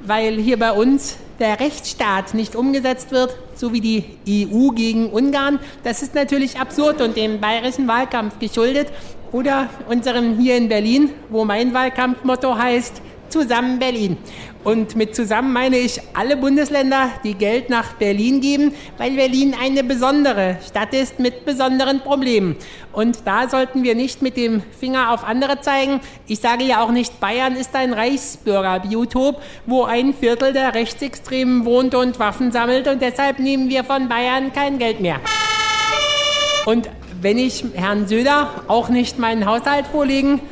weil 0.06 0.36
hier 0.36 0.58
bei 0.58 0.72
uns 0.72 1.16
der 1.38 1.60
Rechtsstaat 1.60 2.34
nicht 2.34 2.54
umgesetzt 2.54 3.10
wird, 3.10 3.36
so 3.54 3.72
wie 3.72 3.80
die 3.80 4.04
EU 4.28 4.70
gegen 4.70 5.10
Ungarn. 5.10 5.58
Das 5.82 6.02
ist 6.02 6.14
natürlich 6.14 6.58
absurd 6.58 7.00
und 7.00 7.16
dem 7.16 7.40
bayerischen 7.40 7.88
Wahlkampf 7.88 8.38
geschuldet. 8.38 8.88
Oder 9.32 9.68
unserem 9.88 10.38
hier 10.38 10.56
in 10.56 10.68
Berlin, 10.68 11.10
wo 11.30 11.44
mein 11.44 11.72
Wahlkampfmotto 11.72 12.56
heißt, 12.56 13.00
Zusammen 13.32 13.78
Berlin. 13.78 14.18
Und 14.62 14.94
mit 14.94 15.16
zusammen 15.16 15.54
meine 15.54 15.78
ich 15.78 16.02
alle 16.12 16.36
Bundesländer, 16.36 17.08
die 17.24 17.32
Geld 17.32 17.70
nach 17.70 17.94
Berlin 17.94 18.42
geben, 18.42 18.74
weil 18.98 19.12
Berlin 19.12 19.56
eine 19.58 19.82
besondere 19.82 20.58
Stadt 20.68 20.92
ist 20.92 21.18
mit 21.18 21.46
besonderen 21.46 22.00
Problemen. 22.00 22.56
Und 22.92 23.20
da 23.24 23.48
sollten 23.48 23.84
wir 23.84 23.94
nicht 23.94 24.20
mit 24.20 24.36
dem 24.36 24.62
Finger 24.78 25.12
auf 25.12 25.24
andere 25.24 25.62
zeigen. 25.62 26.00
Ich 26.26 26.40
sage 26.40 26.64
ja 26.64 26.84
auch 26.84 26.90
nicht, 26.90 27.20
Bayern 27.20 27.56
ist 27.56 27.74
ein 27.74 27.94
Reichsbürgerbiotop, 27.94 29.40
wo 29.64 29.84
ein 29.84 30.12
Viertel 30.12 30.52
der 30.52 30.74
Rechtsextremen 30.74 31.64
wohnt 31.64 31.94
und 31.94 32.18
Waffen 32.18 32.52
sammelt 32.52 32.86
und 32.86 33.00
deshalb 33.00 33.38
nehmen 33.38 33.70
wir 33.70 33.82
von 33.82 34.10
Bayern 34.10 34.52
kein 34.52 34.78
Geld 34.78 35.00
mehr. 35.00 35.20
Und 36.66 36.90
wenn 37.22 37.38
ich 37.38 37.64
Herrn 37.72 38.06
Söder 38.06 38.50
auch 38.68 38.90
nicht 38.90 39.18
meinen 39.18 39.46
Haushalt 39.46 39.86
vorlegen 39.86 40.42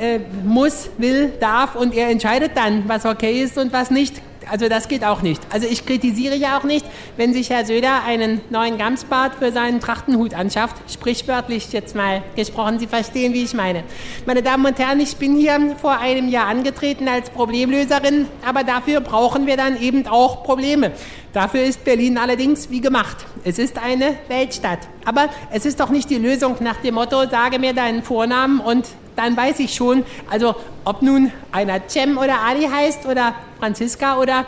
äh, 0.00 0.20
muss, 0.44 0.90
will, 0.98 1.32
darf 1.40 1.74
und 1.74 1.94
er 1.94 2.08
entscheidet 2.08 2.52
dann, 2.54 2.88
was 2.88 3.04
okay 3.04 3.42
ist 3.42 3.58
und 3.58 3.72
was 3.72 3.90
nicht. 3.90 4.20
Also 4.48 4.68
das 4.68 4.86
geht 4.86 5.04
auch 5.04 5.22
nicht. 5.22 5.42
Also 5.50 5.66
ich 5.66 5.84
kritisiere 5.84 6.36
ja 6.36 6.56
auch 6.58 6.62
nicht, 6.62 6.86
wenn 7.16 7.32
sich 7.32 7.50
Herr 7.50 7.64
Söder 7.64 8.04
einen 8.06 8.40
neuen 8.50 8.78
Gamsbart 8.78 9.34
für 9.34 9.50
seinen 9.50 9.80
Trachtenhut 9.80 10.34
anschafft. 10.34 10.76
Sprichwörtlich 10.88 11.72
jetzt 11.72 11.96
mal 11.96 12.22
gesprochen, 12.36 12.78
Sie 12.78 12.86
verstehen, 12.86 13.32
wie 13.32 13.42
ich 13.42 13.54
meine. 13.54 13.82
Meine 14.24 14.42
Damen 14.42 14.64
und 14.64 14.78
Herren, 14.78 15.00
ich 15.00 15.16
bin 15.16 15.36
hier 15.36 15.74
vor 15.80 15.98
einem 15.98 16.28
Jahr 16.28 16.46
angetreten 16.46 17.08
als 17.08 17.30
Problemlöserin, 17.30 18.28
aber 18.46 18.62
dafür 18.62 19.00
brauchen 19.00 19.46
wir 19.46 19.56
dann 19.56 19.80
eben 19.80 20.06
auch 20.06 20.44
Probleme. 20.44 20.92
Dafür 21.32 21.64
ist 21.64 21.84
Berlin 21.84 22.16
allerdings 22.16 22.70
wie 22.70 22.80
gemacht. 22.80 23.16
Es 23.42 23.58
ist 23.58 23.78
eine 23.82 24.16
Weltstadt. 24.28 24.78
Aber 25.04 25.28
es 25.50 25.66
ist 25.66 25.80
doch 25.80 25.90
nicht 25.90 26.08
die 26.08 26.18
Lösung 26.18 26.56
nach 26.60 26.76
dem 26.76 26.94
Motto, 26.94 27.28
sage 27.28 27.58
mir 27.58 27.74
deinen 27.74 28.02
Vornamen 28.02 28.60
und 28.60 28.86
dann 29.16 29.36
weiß 29.36 29.58
ich 29.60 29.74
schon, 29.74 30.04
also 30.30 30.54
ob 30.84 31.02
nun 31.02 31.32
einer 31.52 31.80
Cem 31.88 32.18
oder 32.18 32.40
Ali 32.40 32.66
heißt 32.66 33.06
oder 33.06 33.34
Franziska 33.58 34.18
oder 34.18 34.44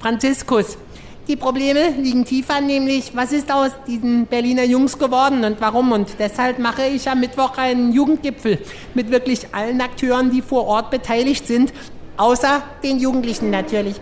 Franziskus. 0.00 0.78
Die 1.28 1.34
Probleme 1.34 1.90
liegen 1.98 2.24
tiefer, 2.24 2.60
nämlich 2.60 3.16
was 3.16 3.32
ist 3.32 3.50
aus 3.52 3.72
diesen 3.86 4.26
Berliner 4.26 4.62
Jungs 4.62 4.96
geworden 4.96 5.44
und 5.44 5.60
warum? 5.60 5.90
Und 5.90 6.08
deshalb 6.20 6.60
mache 6.60 6.86
ich 6.86 7.08
am 7.10 7.18
Mittwoch 7.18 7.58
einen 7.58 7.92
Jugendgipfel 7.92 8.60
mit 8.94 9.10
wirklich 9.10 9.52
allen 9.52 9.80
Akteuren, 9.80 10.30
die 10.30 10.40
vor 10.40 10.66
Ort 10.66 10.90
beteiligt 10.92 11.46
sind, 11.48 11.72
außer 12.16 12.62
den 12.84 13.00
Jugendlichen 13.00 13.50
natürlich. 13.50 13.96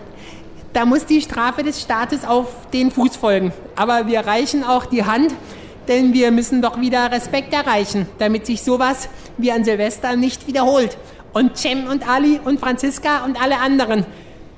Da 0.75 0.85
muss 0.85 1.07
die 1.07 1.23
Strafe 1.23 1.63
des 1.63 1.81
Staates 1.81 2.27
auf 2.27 2.49
den 2.73 2.91
Fuß 2.91 3.17
folgen. 3.17 3.53
Aber 3.75 4.07
wir 4.07 4.21
reichen 4.21 4.63
auch 4.63 4.85
die 4.85 5.05
Hand, 5.05 5.33
denn 5.89 6.13
wir 6.13 6.31
müssen 6.31 6.63
doch 6.63 6.81
wieder 6.81 7.11
Respekt 7.13 7.53
erreichen, 7.53 8.07
damit 8.19 8.47
sich 8.47 8.63
sowas 8.63 9.09
wie 9.39 9.53
an 9.53 9.65
Silvester 9.65 10.17
nicht 10.17 10.47
wiederholt. 10.47 10.97
Und 11.33 11.57
Cem 11.57 11.87
und 11.87 12.09
Ali 12.09 12.41
und 12.45 12.61
Franziska 12.61 13.25
und 13.25 13.41
alle 13.43 13.59
anderen, 13.59 14.07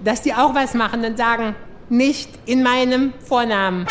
dass 0.05 0.23
die 0.23 0.35
auch 0.35 0.55
was 0.55 0.75
machen 0.75 1.05
und 1.05 1.17
sagen, 1.17 1.55
nicht 1.89 2.29
in 2.47 2.63
meinem 2.63 3.13
Vornamen. 3.25 3.87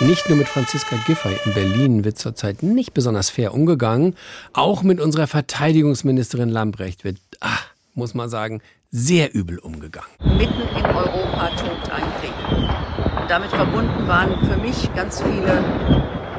Nicht 0.00 0.28
nur 0.30 0.38
mit 0.38 0.48
Franziska 0.48 0.96
Giffey 1.06 1.36
in 1.44 1.52
Berlin 1.52 2.04
wird 2.04 2.18
zurzeit 2.18 2.62
nicht 2.62 2.94
besonders 2.94 3.28
fair 3.28 3.52
umgegangen, 3.52 4.16
auch 4.54 4.82
mit 4.82 4.98
unserer 4.98 5.26
Verteidigungsministerin 5.26 6.48
Lambrecht 6.48 7.04
wird, 7.04 7.18
ach, 7.40 7.66
muss 7.94 8.14
man 8.14 8.30
sagen, 8.30 8.62
sehr 8.90 9.34
übel 9.34 9.58
umgegangen. 9.58 10.08
Mitten 10.38 10.62
in 10.74 10.84
Europa 10.86 11.50
tobt 11.50 11.90
ein 11.90 12.02
Krieg. 12.20 12.69
Damit 13.30 13.50
verbunden 13.50 14.08
waren 14.08 14.44
für 14.44 14.56
mich 14.56 14.92
ganz 14.96 15.22
viele 15.22 15.62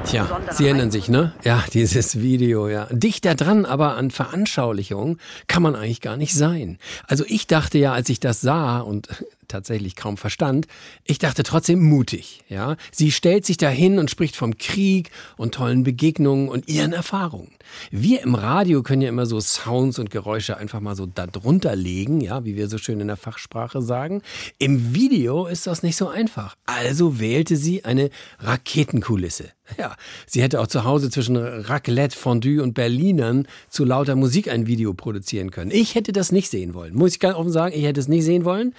Tja, 0.03 0.27
Sie 0.51 0.65
erinnern 0.65 0.91
sich, 0.91 1.07
ne? 1.07 1.31
Ja, 1.43 1.63
dieses 1.71 2.19
Video, 2.19 2.67
ja. 2.67 2.87
Dichter 2.91 3.33
dran, 3.33 3.65
aber 3.65 3.95
an 3.95 4.11
Veranschaulichung 4.11 5.17
kann 5.47 5.63
man 5.63 5.75
eigentlich 5.75 6.01
gar 6.01 6.17
nicht 6.17 6.33
sein. 6.33 6.79
Also 7.07 7.23
ich 7.27 7.47
dachte 7.47 7.77
ja, 7.77 7.93
als 7.93 8.09
ich 8.09 8.19
das 8.19 8.41
sah 8.41 8.79
und 8.79 9.07
tatsächlich 9.51 9.95
kaum 9.95 10.17
verstand, 10.17 10.67
ich 11.03 11.19
dachte 11.19 11.43
trotzdem 11.43 11.81
mutig, 11.83 12.43
ja. 12.49 12.77
Sie 12.91 13.11
stellt 13.11 13.45
sich 13.45 13.57
dahin 13.57 13.99
und 13.99 14.09
spricht 14.09 14.35
vom 14.35 14.57
Krieg 14.57 15.11
und 15.37 15.53
tollen 15.53 15.83
Begegnungen 15.83 16.49
und 16.49 16.67
ihren 16.67 16.93
Erfahrungen. 16.93 17.51
Wir 17.91 18.21
im 18.21 18.35
Radio 18.35 18.83
können 18.83 19.01
ja 19.01 19.09
immer 19.09 19.25
so 19.25 19.39
Sounds 19.39 19.99
und 19.99 20.09
Geräusche 20.09 20.57
einfach 20.57 20.79
mal 20.79 20.95
so 20.95 21.05
darunter 21.05 21.75
legen, 21.75 22.21
ja, 22.21 22.43
wie 22.45 22.55
wir 22.55 22.67
so 22.67 22.77
schön 22.77 22.99
in 22.99 23.07
der 23.07 23.17
Fachsprache 23.17 23.81
sagen. 23.81 24.21
Im 24.57 24.95
Video 24.95 25.45
ist 25.45 25.67
das 25.67 25.83
nicht 25.83 25.95
so 25.95 26.07
einfach. 26.07 26.55
Also 26.65 27.19
wählte 27.19 27.57
sie 27.57 27.85
eine 27.85 28.09
Raketenkulisse. 28.39 29.51
Ja, 29.77 29.95
sie 30.25 30.41
hätte 30.41 30.59
auch 30.59 30.67
zu 30.67 30.83
Hause 30.83 31.09
zwischen 31.09 31.37
Raclette, 31.37 32.17
Fondue 32.17 32.61
und 32.61 32.73
Berlinern 32.73 33.47
zu 33.69 33.85
lauter 33.85 34.15
Musik 34.15 34.49
ein 34.49 34.67
Video 34.67 34.93
produzieren 34.93 35.51
können. 35.51 35.71
Ich 35.71 35.95
hätte 35.95 36.11
das 36.11 36.31
nicht 36.31 36.49
sehen 36.49 36.73
wollen. 36.73 36.93
Muss 36.93 37.13
ich 37.13 37.19
ganz 37.19 37.37
offen 37.37 37.51
sagen, 37.51 37.75
ich 37.75 37.85
hätte 37.85 37.99
es 37.99 38.07
nicht 38.07 38.25
sehen 38.25 38.43
wollen. 38.43 38.73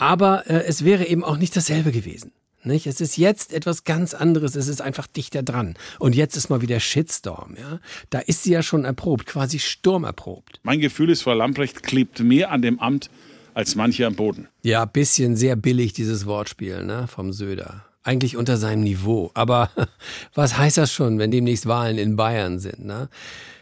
Aber 0.00 0.48
äh, 0.48 0.64
es 0.64 0.82
wäre 0.82 1.06
eben 1.06 1.22
auch 1.22 1.36
nicht 1.36 1.54
dasselbe 1.54 1.92
gewesen. 1.92 2.32
Nicht? 2.64 2.86
Es 2.86 3.00
ist 3.00 3.16
jetzt 3.16 3.52
etwas 3.52 3.84
ganz 3.84 4.14
anderes, 4.14 4.54
es 4.54 4.66
ist 4.66 4.80
einfach 4.80 5.06
dichter 5.06 5.42
dran. 5.42 5.74
Und 5.98 6.14
jetzt 6.14 6.36
ist 6.36 6.48
mal 6.48 6.62
wieder 6.62 6.80
Shitstorm. 6.80 7.54
Ja? 7.58 7.80
Da 8.08 8.20
ist 8.20 8.42
sie 8.42 8.52
ja 8.52 8.62
schon 8.62 8.84
erprobt, 8.84 9.26
quasi 9.26 9.58
sturmerprobt. 9.58 10.60
Mein 10.62 10.80
Gefühl 10.80 11.10
ist, 11.10 11.22
Frau 11.22 11.34
Lamprecht 11.34 11.82
klebt 11.82 12.20
mehr 12.20 12.50
an 12.50 12.62
dem 12.62 12.80
Amt 12.80 13.10
als 13.52 13.74
manche 13.74 14.06
am 14.06 14.14
Boden. 14.14 14.48
Ja, 14.62 14.86
bisschen 14.86 15.36
sehr 15.36 15.54
billig 15.54 15.92
dieses 15.92 16.24
Wortspiel 16.24 16.82
ne? 16.82 17.06
vom 17.06 17.32
Söder. 17.34 17.84
Eigentlich 18.02 18.38
unter 18.38 18.56
seinem 18.56 18.82
Niveau. 18.82 19.30
Aber 19.34 19.70
was 20.34 20.56
heißt 20.56 20.78
das 20.78 20.92
schon, 20.92 21.18
wenn 21.18 21.30
demnächst 21.30 21.66
Wahlen 21.66 21.98
in 21.98 22.16
Bayern 22.16 22.58
sind? 22.58 22.86
Ne? 22.86 23.10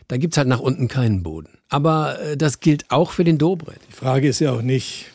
Da 0.06 0.16
gibt's 0.18 0.36
halt 0.36 0.48
nach 0.48 0.60
unten 0.60 0.86
keinen 0.86 1.24
Boden. 1.24 1.58
Aber 1.68 2.20
äh, 2.20 2.36
das 2.36 2.60
gilt 2.60 2.90
auch 2.90 3.10
für 3.10 3.24
den 3.24 3.38
Dobrindt. 3.38 3.80
Die 3.88 3.92
Frage 3.92 4.28
ist 4.28 4.38
ja 4.38 4.52
auch 4.52 4.62
nicht, 4.62 5.06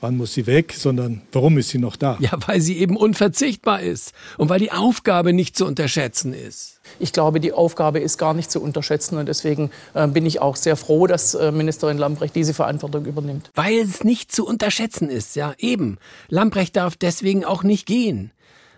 wann 0.00 0.16
muss 0.16 0.34
sie 0.34 0.46
weg, 0.46 0.74
sondern 0.76 1.22
warum 1.32 1.58
ist 1.58 1.70
sie 1.70 1.78
noch 1.78 1.96
da? 1.96 2.16
Ja, 2.20 2.30
weil 2.46 2.60
sie 2.60 2.78
eben 2.78 2.96
unverzichtbar 2.96 3.80
ist 3.80 4.12
und 4.36 4.48
weil 4.48 4.58
die 4.58 4.72
Aufgabe 4.72 5.32
nicht 5.32 5.56
zu 5.56 5.66
unterschätzen 5.66 6.32
ist. 6.32 6.80
Ich 6.98 7.12
glaube, 7.12 7.40
die 7.40 7.52
Aufgabe 7.52 7.98
ist 8.00 8.18
gar 8.18 8.34
nicht 8.34 8.50
zu 8.50 8.62
unterschätzen 8.62 9.18
und 9.18 9.26
deswegen 9.26 9.70
äh, 9.94 10.06
bin 10.06 10.24
ich 10.26 10.40
auch 10.40 10.56
sehr 10.56 10.76
froh, 10.76 11.06
dass 11.06 11.34
äh, 11.34 11.52
Ministerin 11.52 11.98
Lambrecht 11.98 12.34
diese 12.34 12.54
Verantwortung 12.54 13.04
übernimmt. 13.04 13.50
Weil 13.54 13.78
es 13.78 14.04
nicht 14.04 14.32
zu 14.32 14.46
unterschätzen 14.46 15.10
ist, 15.10 15.36
ja, 15.36 15.54
eben. 15.58 15.98
Lambrecht 16.28 16.76
darf 16.76 16.96
deswegen 16.96 17.44
auch 17.44 17.62
nicht 17.62 17.86
gehen. 17.86 18.32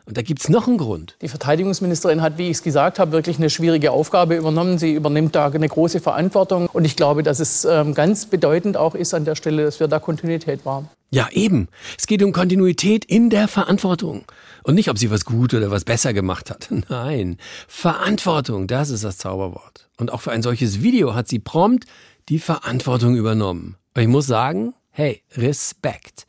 Und 0.06 0.16
da 0.16 0.22
gibt 0.22 0.40
es 0.40 0.48
noch 0.48 0.66
einen 0.66 0.78
Grund. 0.78 1.16
Die 1.22 1.28
Verteidigungsministerin 1.28 2.22
hat, 2.22 2.38
wie 2.38 2.46
ich 2.46 2.58
es 2.58 2.62
gesagt 2.62 2.98
habe, 2.98 3.12
wirklich 3.12 3.38
eine 3.38 3.50
schwierige 3.50 3.92
Aufgabe 3.92 4.36
übernommen. 4.36 4.78
Sie 4.78 4.92
übernimmt 4.92 5.34
da 5.34 5.46
eine 5.46 5.68
große 5.68 6.00
Verantwortung. 6.00 6.68
Und 6.72 6.84
ich 6.84 6.96
glaube, 6.96 7.22
dass 7.22 7.40
es 7.40 7.64
ähm, 7.64 7.94
ganz 7.94 8.26
bedeutend 8.26 8.76
auch 8.76 8.94
ist 8.94 9.14
an 9.14 9.24
der 9.24 9.34
Stelle, 9.34 9.64
dass 9.64 9.80
wir 9.80 9.88
da 9.88 9.98
Kontinuität 9.98 10.64
wahren. 10.64 10.88
Ja, 11.10 11.28
eben. 11.32 11.68
Es 11.98 12.06
geht 12.06 12.22
um 12.22 12.32
Kontinuität 12.32 13.04
in 13.04 13.30
der 13.30 13.48
Verantwortung. 13.48 14.24
Und 14.62 14.74
nicht, 14.74 14.90
ob 14.90 14.98
sie 14.98 15.10
was 15.10 15.24
gut 15.24 15.54
oder 15.54 15.70
was 15.70 15.84
besser 15.84 16.12
gemacht 16.12 16.50
hat. 16.50 16.68
Nein, 16.88 17.36
Verantwortung, 17.66 18.66
das 18.66 18.90
ist 18.90 19.04
das 19.04 19.18
Zauberwort. 19.18 19.88
Und 19.96 20.12
auch 20.12 20.20
für 20.20 20.30
ein 20.30 20.42
solches 20.42 20.82
Video 20.82 21.14
hat 21.14 21.28
sie 21.28 21.40
prompt 21.40 21.86
die 22.28 22.38
Verantwortung 22.38 23.16
übernommen. 23.16 23.76
Und 23.94 24.02
ich 24.02 24.08
muss 24.08 24.26
sagen, 24.26 24.74
hey, 24.90 25.22
Respekt. 25.36 26.26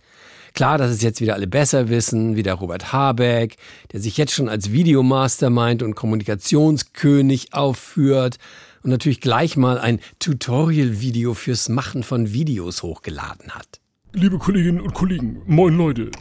Klar, 0.53 0.77
dass 0.77 0.91
es 0.91 1.01
jetzt 1.01 1.21
wieder 1.21 1.35
alle 1.35 1.47
besser 1.47 1.89
wissen, 1.89 2.35
wie 2.35 2.43
der 2.43 2.55
Robert 2.55 2.91
Habeck, 2.91 3.57
der 3.93 4.01
sich 4.01 4.17
jetzt 4.17 4.33
schon 4.33 4.49
als 4.49 4.71
Videomastermind 4.71 5.81
und 5.81 5.95
Kommunikationskönig 5.95 7.53
aufführt 7.53 8.37
und 8.83 8.89
natürlich 8.89 9.21
gleich 9.21 9.55
mal 9.57 9.77
ein 9.77 9.99
Tutorial-Video 10.19 11.33
fürs 11.33 11.69
Machen 11.69 12.03
von 12.03 12.33
Videos 12.33 12.83
hochgeladen 12.83 13.51
hat. 13.51 13.79
Liebe 14.13 14.37
Kolleginnen 14.37 14.81
und 14.81 14.93
Kollegen, 14.93 15.41
moin 15.45 15.77
Leute. 15.77 16.11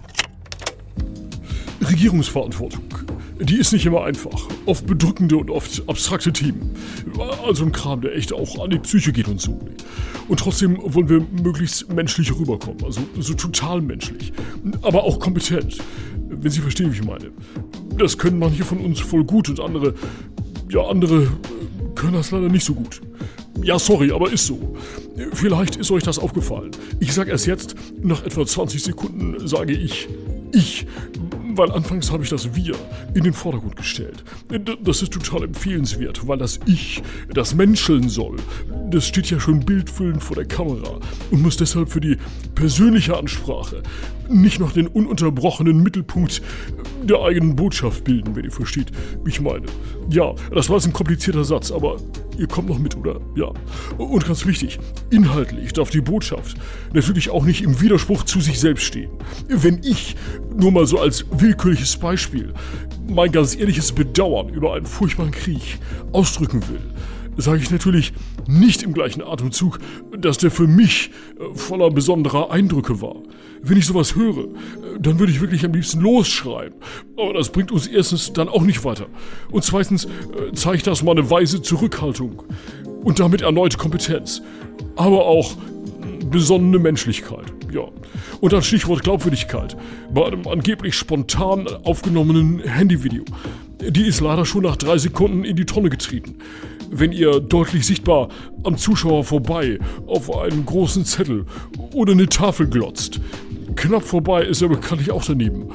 Regierungsverantwortung. 1.80 2.84
Die 3.40 3.56
ist 3.56 3.72
nicht 3.72 3.86
immer 3.86 4.04
einfach. 4.04 4.48
Oft 4.66 4.86
bedrückende 4.86 5.36
und 5.36 5.50
oft 5.50 5.82
abstrakte 5.88 6.32
Themen. 6.32 6.74
Also 7.46 7.64
ein 7.64 7.72
Kram, 7.72 8.02
der 8.02 8.14
echt 8.14 8.32
auch 8.32 8.62
an 8.62 8.70
die 8.70 8.78
Psyche 8.78 9.12
geht 9.12 9.28
und 9.28 9.40
so. 9.40 9.58
Und 10.28 10.40
trotzdem 10.40 10.78
wollen 10.82 11.08
wir 11.08 11.26
möglichst 11.42 11.90
menschlich 11.92 12.32
rüberkommen. 12.38 12.84
Also 12.84 13.00
so 13.18 13.34
total 13.34 13.80
menschlich. 13.80 14.32
Aber 14.82 15.04
auch 15.04 15.18
kompetent. 15.18 15.78
Wenn 16.28 16.50
Sie 16.50 16.60
verstehen, 16.60 16.92
wie 16.92 16.96
ich 16.96 17.04
meine. 17.04 17.30
Das 17.96 18.18
können 18.18 18.38
manche 18.38 18.64
von 18.64 18.78
uns 18.78 19.00
voll 19.00 19.24
gut 19.24 19.48
und 19.48 19.60
andere. 19.60 19.94
Ja, 20.68 20.82
andere 20.82 21.28
können 21.94 22.12
das 22.12 22.30
leider 22.30 22.48
nicht 22.48 22.64
so 22.64 22.74
gut. 22.74 23.00
Ja, 23.62 23.78
sorry, 23.78 24.12
aber 24.12 24.30
ist 24.30 24.46
so. 24.46 24.76
Vielleicht 25.32 25.76
ist 25.76 25.90
euch 25.90 26.02
das 26.02 26.18
aufgefallen. 26.18 26.70
Ich 26.98 27.12
sage 27.12 27.30
erst 27.30 27.46
jetzt, 27.46 27.74
nach 28.02 28.24
etwa 28.24 28.46
20 28.46 28.82
Sekunden 28.82 29.46
sage 29.46 29.72
ich 29.72 30.08
ich, 30.52 30.86
weil 31.56 31.70
anfangs 31.72 32.10
habe 32.10 32.22
ich 32.22 32.30
das 32.30 32.54
Wir 32.54 32.74
in 33.14 33.24
den 33.24 33.32
Vordergrund 33.32 33.76
gestellt. 33.76 34.24
Das 34.82 35.02
ist 35.02 35.12
total 35.12 35.44
empfehlenswert, 35.44 36.26
weil 36.26 36.38
das 36.38 36.60
Ich, 36.66 37.02
das 37.32 37.54
Menscheln 37.54 38.08
soll, 38.08 38.36
das 38.90 39.06
steht 39.06 39.30
ja 39.30 39.40
schon 39.40 39.60
bildfüllend 39.60 40.22
vor 40.22 40.36
der 40.36 40.46
Kamera 40.46 40.98
und 41.30 41.42
muss 41.42 41.56
deshalb 41.56 41.90
für 41.90 42.00
die 42.00 42.16
persönliche 42.54 43.16
Ansprache 43.16 43.82
nicht 44.30 44.60
noch 44.60 44.72
den 44.72 44.86
ununterbrochenen 44.86 45.82
Mittelpunkt 45.82 46.42
der 47.02 47.20
eigenen 47.20 47.56
Botschaft 47.56 48.04
bilden, 48.04 48.36
wenn 48.36 48.44
ihr 48.44 48.52
versteht, 48.52 48.90
wie 49.24 49.30
ich 49.30 49.40
meine. 49.40 49.66
Ja, 50.08 50.34
das 50.54 50.68
war 50.68 50.76
jetzt 50.76 50.86
ein 50.86 50.92
komplizierter 50.92 51.44
Satz, 51.44 51.70
aber 51.70 51.96
ihr 52.38 52.46
kommt 52.46 52.68
noch 52.68 52.78
mit, 52.78 52.96
oder? 52.96 53.20
Ja. 53.34 53.52
Und 53.98 54.26
ganz 54.26 54.46
wichtig, 54.46 54.78
inhaltlich 55.10 55.72
darf 55.72 55.90
die 55.90 56.00
Botschaft 56.00 56.56
natürlich 56.92 57.30
auch 57.30 57.44
nicht 57.44 57.62
im 57.62 57.80
Widerspruch 57.80 58.24
zu 58.24 58.40
sich 58.40 58.60
selbst 58.60 58.84
stehen. 58.84 59.10
Wenn 59.48 59.80
ich, 59.82 60.16
nur 60.56 60.72
mal 60.72 60.86
so 60.86 60.98
als 60.98 61.24
willkürliches 61.30 61.96
Beispiel, 61.96 62.52
mein 63.08 63.32
ganz 63.32 63.56
ehrliches 63.56 63.92
Bedauern 63.92 64.48
über 64.48 64.74
einen 64.74 64.86
furchtbaren 64.86 65.32
Krieg 65.32 65.78
ausdrücken 66.12 66.62
will, 66.68 66.80
sage 67.36 67.62
ich 67.62 67.70
natürlich 67.70 68.12
nicht 68.46 68.82
im 68.82 68.92
gleichen 68.92 69.22
Atemzug, 69.22 69.78
dass 70.16 70.38
der 70.38 70.50
für 70.50 70.66
mich 70.66 71.10
äh, 71.38 71.54
voller 71.54 71.90
besonderer 71.90 72.50
Eindrücke 72.50 73.00
war. 73.00 73.16
Wenn 73.62 73.77
ich 73.77 73.87
sowas 73.87 74.14
höre, 74.14 74.49
dann 74.99 75.18
würde 75.18 75.33
ich 75.33 75.40
wirklich 75.40 75.64
am 75.64 75.73
liebsten 75.73 76.01
losschreien. 76.01 76.73
Aber 77.16 77.35
das 77.35 77.51
bringt 77.51 77.70
uns 77.70 77.87
erstens 77.87 78.33
dann 78.33 78.49
auch 78.49 78.62
nicht 78.62 78.85
weiter. 78.85 79.07
Und 79.51 79.64
zweitens 79.64 80.05
äh, 80.05 80.53
zeigt 80.55 80.87
das 80.87 81.03
mal 81.03 81.12
eine 81.12 81.31
weise 81.31 81.61
Zurückhaltung. 81.61 82.42
Und 83.03 83.20
damit 83.20 83.42
erneut 83.42 83.79
Kompetenz. 83.79 84.42
Aber 84.96 85.27
auch 85.27 85.57
besonnene 86.31 86.79
Menschlichkeit. 86.79 87.53
Ja. 87.73 87.83
Und 88.40 88.53
dann 88.53 88.62
Stichwort 88.62 89.03
Glaubwürdigkeit. 89.03 89.77
Bei 90.12 90.27
einem 90.27 90.46
angeblich 90.46 90.94
spontan 90.94 91.67
aufgenommenen 91.85 92.61
Handyvideo. 92.61 93.25
Die 93.81 94.06
ist 94.06 94.21
leider 94.21 94.44
schon 94.44 94.63
nach 94.63 94.77
drei 94.77 94.98
Sekunden 94.98 95.44
in 95.44 95.56
die 95.56 95.67
Tonne 95.67 95.90
getreten 95.90 96.37
wenn 96.90 97.13
ihr 97.13 97.40
deutlich 97.40 97.87
sichtbar 97.87 98.29
am 98.65 98.77
Zuschauer 98.77 99.25
vorbei 99.25 99.79
auf 100.06 100.37
einen 100.37 100.67
großen 100.67 101.04
Zettel 101.04 101.46
oder 101.94 102.13
eine 102.13 102.29
Tafel 102.29 102.69
glotzt. 102.69 103.21
Knapp 103.77 104.02
vorbei 104.02 104.44
ist 104.44 104.62
er 104.62 104.68
bekanntlich 104.68 105.10
auch 105.10 105.25
daneben. 105.25 105.68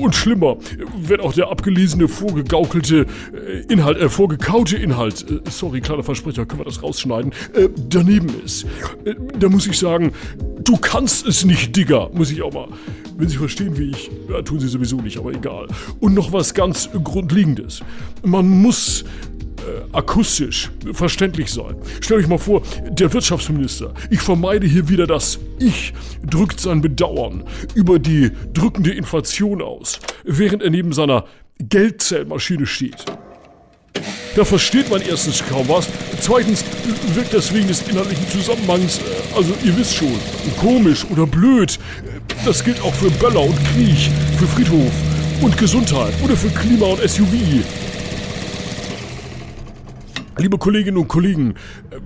Und 0.00 0.14
schlimmer, 0.14 0.56
wenn 1.00 1.20
auch 1.20 1.32
der 1.32 1.48
abgelesene, 1.48 2.08
vorgegaukelte 2.08 3.06
äh, 3.34 3.72
Inhalt, 3.72 3.98
äh, 3.98 4.08
vorgekaute 4.08 4.76
Inhalt, 4.76 5.24
äh, 5.30 5.40
sorry, 5.50 5.80
kleiner 5.80 6.02
Versprecher, 6.02 6.46
können 6.46 6.60
wir 6.60 6.64
das 6.64 6.82
rausschneiden, 6.82 7.32
äh, 7.54 7.68
daneben 7.88 8.28
ist. 8.44 8.64
Äh, 9.04 9.14
da 9.38 9.48
muss 9.48 9.66
ich 9.66 9.78
sagen, 9.78 10.12
du 10.64 10.76
kannst 10.76 11.26
es 11.26 11.44
nicht, 11.44 11.76
Digger, 11.76 12.10
muss 12.12 12.30
ich 12.30 12.42
auch 12.42 12.52
mal. 12.52 12.68
Wenn 13.16 13.28
Sie 13.28 13.36
verstehen, 13.36 13.78
wie 13.78 13.90
ich, 13.90 14.10
ja, 14.28 14.42
tun 14.42 14.60
Sie 14.60 14.68
sowieso 14.68 14.96
nicht, 14.96 15.18
aber 15.18 15.32
egal. 15.32 15.68
Und 16.00 16.14
noch 16.14 16.32
was 16.32 16.52
ganz 16.52 16.90
Grundlegendes. 17.02 17.80
Man 18.22 18.48
muss 18.48 19.04
äh, 19.66 19.96
akustisch 19.96 20.70
verständlich 20.92 21.50
sein. 21.50 21.76
Stell 22.00 22.18
euch 22.18 22.28
mal 22.28 22.38
vor, 22.38 22.62
der 22.88 23.12
Wirtschaftsminister, 23.12 23.92
ich 24.10 24.20
vermeide 24.20 24.66
hier 24.66 24.88
wieder 24.88 25.06
das 25.06 25.38
Ich, 25.58 25.92
drückt 26.24 26.60
sein 26.60 26.80
Bedauern 26.80 27.44
über 27.74 27.98
die 27.98 28.30
drückende 28.54 28.92
Inflation 28.92 29.60
aus, 29.62 29.98
während 30.24 30.62
er 30.62 30.70
neben 30.70 30.92
seiner 30.92 31.24
Geldzählmaschine 31.58 32.66
steht. 32.66 33.04
Da 34.36 34.44
versteht 34.44 34.90
man 34.90 35.00
erstens 35.00 35.42
kaum 35.48 35.66
was. 35.68 35.88
Zweitens 36.20 36.64
wirkt 37.14 37.32
das 37.32 37.52
wegen 37.54 37.68
des 37.68 37.82
inhaltlichen 37.88 38.28
Zusammenhangs, 38.28 38.98
äh, 38.98 39.36
also 39.36 39.54
ihr 39.64 39.76
wisst 39.76 39.96
schon, 39.96 40.14
komisch 40.60 41.04
oder 41.10 41.26
blöd. 41.26 41.78
Das 42.44 42.62
gilt 42.62 42.80
auch 42.82 42.94
für 42.94 43.10
Böller 43.10 43.42
und 43.42 43.56
Kriech, 43.64 44.10
für 44.38 44.46
Friedhof 44.46 44.92
und 45.40 45.56
Gesundheit 45.56 46.12
oder 46.22 46.36
für 46.36 46.50
Klima 46.50 46.86
und 46.86 47.00
SUV. 47.08 47.64
Liebe 50.38 50.58
Kolleginnen 50.58 50.98
und 50.98 51.08
Kollegen, 51.08 51.54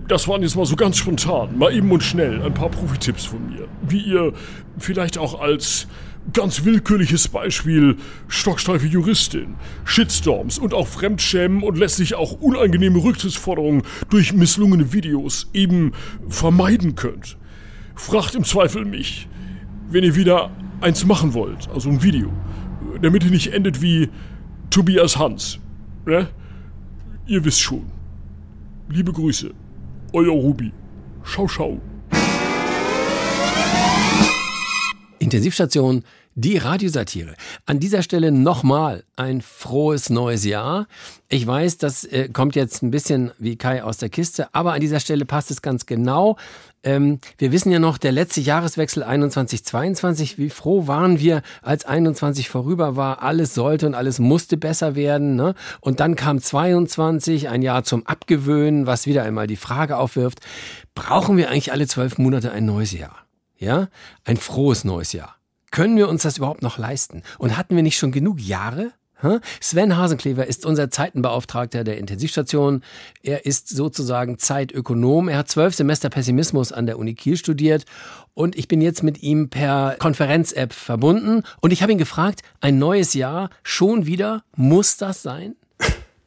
das 0.07 0.29
waren 0.29 0.43
jetzt 0.43 0.55
mal 0.55 0.65
so 0.65 0.77
ganz 0.77 0.97
spontan, 0.97 1.59
mal 1.59 1.75
eben 1.75 1.91
und 1.91 2.01
schnell 2.01 2.41
ein 2.43 2.55
paar 2.55 2.69
Profitipps 2.69 3.25
von 3.25 3.45
mir. 3.49 3.67
Wie 3.83 3.99
ihr 4.03 4.33
vielleicht 4.79 5.19
auch 5.19 5.41
als 5.41 5.89
ganz 6.33 6.65
willkürliches 6.65 7.27
Beispiel 7.27 7.97
stocksteife 8.29 8.87
Juristin, 8.87 9.57
Shitstorms 9.85 10.61
und 10.61 10.75
auch 10.75 10.87
Fremdschämen 10.87 11.65
und 11.65 11.77
letztlich 11.77 12.15
auch 12.15 12.31
unangenehme 12.31 13.03
Rücktrittsforderungen 13.03 13.83
durch 14.11 14.33
misslungene 14.33 14.93
Videos 14.93 15.51
eben 15.53 15.91
vermeiden 16.29 16.95
könnt. 16.95 17.37
Fragt 17.97 18.37
im 18.37 18.45
Zweifel 18.45 18.85
mich, 18.85 19.27
wenn 19.89 20.05
ihr 20.05 20.15
wieder 20.15 20.53
eins 20.81 21.05
machen 21.05 21.35
wollt, 21.35 21.69
also 21.75 21.91
ein 21.91 22.05
Video, 22.05 22.33
damit 23.03 23.25
ihr 23.25 23.31
nicht 23.33 23.53
endet 23.53 23.83
wie 23.83 24.09
Tobias 24.71 25.19
Hans. 25.19 25.59
Ne? 26.07 26.29
Ihr 27.27 27.45
wisst 27.45 27.61
schon. 27.61 28.00
Liebe 28.93 29.13
Grüße, 29.13 29.53
euer 30.13 30.33
Ruby. 30.33 30.73
Schau, 31.23 31.47
schau. 31.47 31.81
Intensivstation, 35.21 36.03
die 36.35 36.57
Radiosatire. 36.57 37.37
An 37.67 37.79
dieser 37.79 38.03
Stelle 38.03 38.33
nochmal 38.33 39.05
ein 39.15 39.43
frohes 39.43 40.11
neues 40.11 40.45
Jahr. 40.45 40.89
Ich 41.29 41.47
weiß, 41.47 41.79
das 41.79 42.03
äh, 42.03 42.31
kommt 42.31 42.57
jetzt 42.57 42.83
ein 42.83 42.91
bisschen 42.91 43.31
wie 43.39 43.55
Kai 43.55 43.85
aus 43.85 43.99
der 43.99 44.09
Kiste, 44.09 44.53
aber 44.53 44.73
an 44.73 44.81
dieser 44.81 44.99
Stelle 44.99 45.25
passt 45.25 45.53
es 45.53 45.63
ganz 45.63 45.87
genau. 45.87 46.37
Ähm, 46.83 47.21
wir 47.37 47.53
wissen 47.53 47.71
ja 47.71 47.79
noch, 47.79 47.99
der 47.99 48.13
letzte 48.13 48.41
Jahreswechsel 48.41 49.03
21-22, 49.05 50.39
wie 50.39 50.49
froh 50.49 50.87
waren 50.87 51.19
wir, 51.19 51.43
als 51.61 51.85
21 51.85 52.49
vorüber 52.49 52.97
war, 52.97 53.23
alles 53.23 53.55
sollte 53.55 53.87
und 53.87 53.95
alles 53.95 54.19
musste 54.19 54.57
besser 54.57 54.95
werden. 54.95 55.37
Ne? 55.37 55.55
Und 55.81 56.01
dann 56.01 56.17
kam 56.17 56.41
22, 56.41 57.49
ein 57.49 57.63
Jahr 57.63 57.85
zum 57.85 58.07
Abgewöhnen, 58.07 58.87
was 58.87 59.07
wieder 59.07 59.25
einmal 59.25 59.47
die 59.47 59.57
Frage 59.57 59.99
aufwirft, 59.99 60.41
brauchen 60.95 61.37
wir 61.37 61.51
eigentlich 61.51 61.73
alle 61.73 61.87
zwölf 61.87 62.19
Monate 62.19 62.51
ein 62.53 62.65
neues 62.65 62.93
Jahr? 62.93 63.27
Ja, 63.59 63.89
ein 64.25 64.39
frohes 64.39 64.85
neues 64.85 65.13
Jahr. 65.13 65.37
Können 65.71 65.97
wir 65.97 66.09
uns 66.09 66.23
das 66.23 66.39
überhaupt 66.39 66.63
noch 66.63 66.79
leisten? 66.79 67.23
Und 67.39 67.57
hatten 67.59 67.77
wir 67.77 67.83
nicht 67.83 67.99
schon 67.99 68.11
genug 68.11 68.41
Jahre? 68.41 68.93
Sven 69.61 69.97
Hasenklever 69.97 70.47
ist 70.47 70.67
unser 70.67 70.91
Zeitenbeauftragter 70.91 71.85
der 71.85 71.99
Intensivstation. 71.99 72.83
Er 73.23 73.47
ist 73.47 73.69
sozusagen 73.69 74.39
Zeitökonom. 74.39 75.29
Er 75.29 75.39
hat 75.39 75.49
zwölf 75.49 75.75
Semester 75.75 76.11
Pessimismus 76.11 76.73
an 76.73 76.87
der 76.87 76.99
Uni 76.99 77.15
Kiel 77.15 77.37
studiert 77.37 77.85
und 78.35 78.57
ich 78.57 78.69
bin 78.69 78.81
jetzt 78.81 79.03
mit 79.03 79.23
ihm 79.23 79.51
per 79.51 79.97
Konferenz-App 79.99 80.73
verbunden 80.73 81.43
und 81.61 81.73
ich 81.73 81.83
habe 81.83 81.93
ihn 81.93 81.99
gefragt, 81.99 82.43
ein 82.61 82.79
neues 82.79 83.15
Jahr 83.15 83.51
schon 83.63 84.07
wieder, 84.07 84.43
muss 84.57 84.97
das 84.97 85.23
sein? 85.23 85.57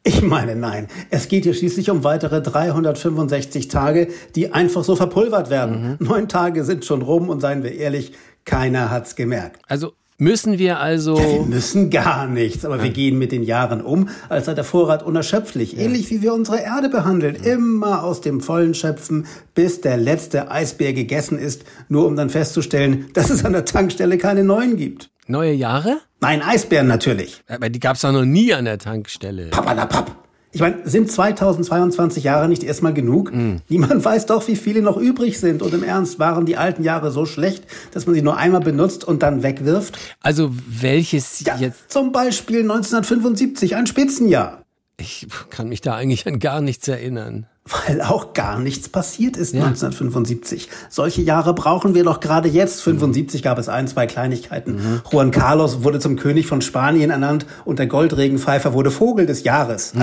Ich 0.06 0.20
meine, 0.20 0.54
nein. 0.54 0.88
Es 1.08 1.28
geht 1.28 1.44
hier 1.44 1.54
schließlich 1.54 1.90
um 1.90 2.04
weitere 2.04 2.42
365 2.42 3.68
Tage, 3.68 4.08
die 4.34 4.52
einfach 4.52 4.84
so 4.84 4.96
verpulvert 4.96 5.48
werden. 5.48 5.96
Mhm. 5.98 6.06
Neun 6.06 6.28
Tage 6.28 6.64
sind 6.64 6.84
schon 6.84 7.00
rum 7.00 7.30
und 7.30 7.40
seien 7.40 7.62
wir 7.62 7.72
ehrlich, 7.72 8.12
keiner 8.44 8.90
hat's 8.90 9.16
gemerkt. 9.16 9.62
Also 9.66 9.94
Müssen 10.18 10.58
wir 10.58 10.80
also. 10.80 11.16
Ja, 11.18 11.24
wir 11.32 11.42
müssen 11.42 11.90
gar 11.90 12.26
nichts, 12.26 12.64
aber 12.64 12.76
ja. 12.76 12.84
wir 12.84 12.90
gehen 12.90 13.18
mit 13.18 13.32
den 13.32 13.42
Jahren 13.42 13.80
um, 13.80 14.08
als 14.28 14.46
sei 14.46 14.54
der 14.54 14.64
Vorrat 14.64 15.02
unerschöpflich. 15.02 15.72
Ja. 15.72 15.80
Ähnlich 15.80 16.10
wie 16.10 16.22
wir 16.22 16.32
unsere 16.34 16.60
Erde 16.60 16.88
behandeln. 16.88 17.34
Immer 17.34 18.04
aus 18.04 18.20
dem 18.20 18.40
Vollen 18.40 18.74
schöpfen, 18.74 19.26
bis 19.54 19.80
der 19.80 19.96
letzte 19.96 20.50
Eisbär 20.50 20.92
gegessen 20.92 21.38
ist, 21.38 21.64
nur 21.88 22.06
um 22.06 22.16
dann 22.16 22.30
festzustellen, 22.30 23.06
dass 23.12 23.30
es 23.30 23.44
an 23.44 23.52
der 23.52 23.64
Tankstelle 23.64 24.18
keine 24.18 24.44
neuen 24.44 24.76
gibt. 24.76 25.10
Neue 25.26 25.52
Jahre? 25.52 25.98
Nein, 26.20 26.42
Eisbären 26.42 26.86
natürlich. 26.86 27.42
Aber 27.48 27.68
die 27.68 27.80
gab's 27.80 28.02
doch 28.02 28.12
noch 28.12 28.24
nie 28.24 28.52
an 28.54 28.66
der 28.66 28.78
Tankstelle. 28.78 29.46
Papalapap. 29.48 30.23
Ich 30.54 30.60
meine, 30.60 30.88
sind 30.88 31.10
2022 31.10 32.22
Jahre 32.22 32.48
nicht 32.48 32.62
erstmal 32.62 32.94
genug? 32.94 33.34
Mm. 33.34 33.56
Niemand 33.68 34.04
weiß 34.04 34.26
doch, 34.26 34.46
wie 34.46 34.54
viele 34.54 34.82
noch 34.82 34.96
übrig 34.96 35.40
sind. 35.40 35.62
Und 35.62 35.74
im 35.74 35.82
Ernst, 35.82 36.20
waren 36.20 36.46
die 36.46 36.56
alten 36.56 36.84
Jahre 36.84 37.10
so 37.10 37.26
schlecht, 37.26 37.64
dass 37.92 38.06
man 38.06 38.14
sie 38.14 38.22
nur 38.22 38.36
einmal 38.36 38.60
benutzt 38.60 39.04
und 39.04 39.24
dann 39.24 39.42
wegwirft? 39.42 39.98
Also 40.20 40.52
welches 40.68 41.40
ja, 41.40 41.56
jetzt? 41.56 41.90
Zum 41.90 42.12
Beispiel 42.12 42.60
1975, 42.60 43.74
ein 43.74 43.86
Spitzenjahr. 43.86 44.62
Ich 44.96 45.26
kann 45.50 45.68
mich 45.68 45.80
da 45.80 45.96
eigentlich 45.96 46.26
an 46.28 46.38
gar 46.38 46.60
nichts 46.60 46.86
erinnern. 46.86 47.46
Weil 47.64 48.02
auch 48.02 48.34
gar 48.34 48.60
nichts 48.60 48.90
passiert 48.90 49.36
ist 49.36 49.54
ja. 49.54 49.64
1975. 49.64 50.68
Solche 50.90 51.22
Jahre 51.22 51.54
brauchen 51.54 51.94
wir 51.94 52.04
doch 52.04 52.20
gerade 52.20 52.48
jetzt. 52.48 52.82
75 52.82 53.42
gab 53.42 53.58
es 53.58 53.68
ein, 53.68 53.88
zwei 53.88 54.06
Kleinigkeiten. 54.06 54.74
Mhm. 54.74 55.00
Juan 55.10 55.30
Carlos 55.30 55.82
wurde 55.82 55.98
zum 55.98 56.16
König 56.16 56.46
von 56.46 56.60
Spanien 56.60 57.10
ernannt 57.10 57.46
und 57.64 57.78
der 57.78 57.86
Goldregenpfeifer 57.86 58.74
wurde 58.74 58.90
Vogel 58.90 59.24
des 59.26 59.44
Jahres. 59.44 59.94
Mhm. 59.94 60.02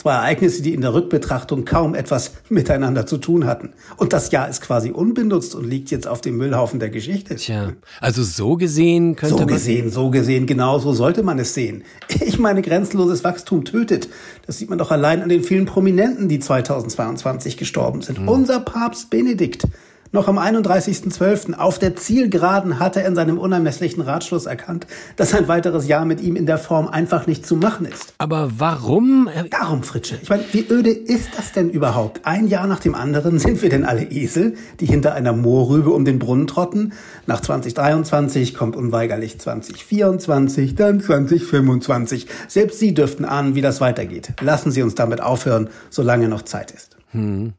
Zwei 0.00 0.14
Ereignisse, 0.14 0.62
die 0.62 0.72
in 0.72 0.80
der 0.80 0.94
Rückbetrachtung 0.94 1.66
kaum 1.66 1.94
etwas 1.94 2.32
miteinander 2.48 3.04
zu 3.04 3.18
tun 3.18 3.44
hatten. 3.44 3.74
Und 3.98 4.14
das 4.14 4.30
Jahr 4.30 4.48
ist 4.48 4.62
quasi 4.62 4.92
unbenutzt 4.92 5.54
und 5.54 5.68
liegt 5.68 5.90
jetzt 5.90 6.08
auf 6.08 6.22
dem 6.22 6.38
Müllhaufen 6.38 6.80
der 6.80 6.88
Geschichte. 6.88 7.36
Tja, 7.36 7.74
also 8.00 8.22
so 8.22 8.56
gesehen 8.56 9.14
könnte 9.14 9.34
so 9.34 9.40
man... 9.40 9.48
So 9.50 9.54
gesehen, 9.54 9.90
so 9.90 10.08
gesehen, 10.08 10.46
genau 10.46 10.78
so 10.78 10.94
sollte 10.94 11.22
man 11.22 11.38
es 11.38 11.52
sehen. 11.52 11.84
Ich 12.22 12.38
meine, 12.38 12.62
grenzenloses 12.62 13.24
Wachstum 13.24 13.66
tötet. 13.66 14.08
Das 14.46 14.56
sieht 14.56 14.70
man 14.70 14.78
doch 14.78 14.90
allein 14.90 15.20
an 15.20 15.28
den 15.28 15.42
vielen 15.42 15.66
Prominenten, 15.66 16.30
die 16.30 16.38
2022 16.38 17.58
gestorben 17.58 18.00
sind. 18.00 18.20
Mhm. 18.20 18.28
Unser 18.28 18.60
Papst 18.60 19.10
Benedikt 19.10 19.66
noch 20.12 20.26
am 20.26 20.38
31.12. 20.38 21.54
auf 21.54 21.78
der 21.78 21.94
Zielgeraden 21.94 22.80
hatte 22.80 23.00
er 23.00 23.06
in 23.06 23.14
seinem 23.14 23.38
unermesslichen 23.38 24.00
Ratschluss 24.00 24.46
erkannt, 24.46 24.88
dass 25.14 25.34
ein 25.34 25.46
weiteres 25.46 25.86
Jahr 25.86 26.04
mit 26.04 26.20
ihm 26.20 26.34
in 26.34 26.46
der 26.46 26.58
Form 26.58 26.88
einfach 26.88 27.28
nicht 27.28 27.46
zu 27.46 27.54
machen 27.54 27.86
ist. 27.86 28.14
Aber 28.18 28.50
warum? 28.58 29.28
Darum, 29.50 29.84
Fritsche. 29.84 30.18
Ich 30.20 30.28
meine, 30.28 30.42
wie 30.50 30.66
öde 30.68 30.90
ist 30.90 31.28
das 31.36 31.52
denn 31.52 31.70
überhaupt? 31.70 32.22
Ein 32.24 32.48
Jahr 32.48 32.66
nach 32.66 32.80
dem 32.80 32.96
anderen 32.96 33.38
sind 33.38 33.62
wir 33.62 33.68
denn 33.68 33.84
alle 33.84 34.02
Esel, 34.02 34.54
die 34.80 34.86
hinter 34.86 35.14
einer 35.14 35.32
Moorrübe 35.32 35.90
um 35.90 36.04
den 36.04 36.18
Brunnen 36.18 36.48
trotten? 36.48 36.92
Nach 37.26 37.40
2023 37.40 38.54
kommt 38.54 38.74
unweigerlich 38.74 39.38
2024, 39.38 40.74
dann 40.74 41.00
2025. 41.00 42.26
Selbst 42.48 42.80
Sie 42.80 42.94
dürften 42.94 43.24
ahnen, 43.24 43.54
wie 43.54 43.60
das 43.60 43.80
weitergeht. 43.80 44.32
Lassen 44.40 44.72
Sie 44.72 44.82
uns 44.82 44.96
damit 44.96 45.20
aufhören, 45.20 45.68
solange 45.88 46.28
noch 46.28 46.42
Zeit 46.42 46.72
ist. 46.72 46.96
Hm. 47.12 47.52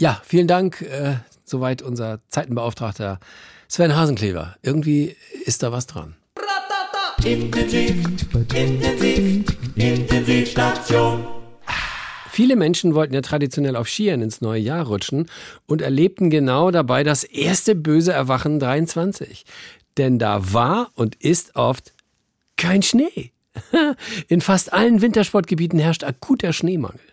Ja, 0.00 0.18
vielen 0.24 0.46
Dank. 0.46 0.80
Äh, 0.80 1.16
soweit 1.44 1.82
unser 1.82 2.20
Zeitenbeauftragter 2.30 3.20
Sven 3.68 3.94
Hasenklever. 3.94 4.56
Irgendwie 4.62 5.14
ist 5.44 5.62
da 5.62 5.72
was 5.72 5.86
dran. 5.86 6.16
Viele 12.30 12.56
Menschen 12.56 12.94
wollten 12.94 13.12
ja 13.12 13.20
traditionell 13.20 13.76
auf 13.76 13.88
Skiern 13.88 14.22
ins 14.22 14.40
neue 14.40 14.60
Jahr 14.60 14.86
rutschen 14.86 15.28
und 15.66 15.82
erlebten 15.82 16.30
genau 16.30 16.70
dabei 16.70 17.04
das 17.04 17.22
erste 17.22 17.74
böse 17.74 18.14
Erwachen 18.14 18.58
23. 18.58 19.44
Denn 19.98 20.18
da 20.18 20.54
war 20.54 20.92
und 20.94 21.16
ist 21.16 21.56
oft 21.56 21.92
kein 22.56 22.80
Schnee. 22.82 23.32
In 24.28 24.40
fast 24.40 24.72
allen 24.72 25.02
Wintersportgebieten 25.02 25.78
herrscht 25.78 26.04
akuter 26.04 26.54
Schneemangel. 26.54 27.09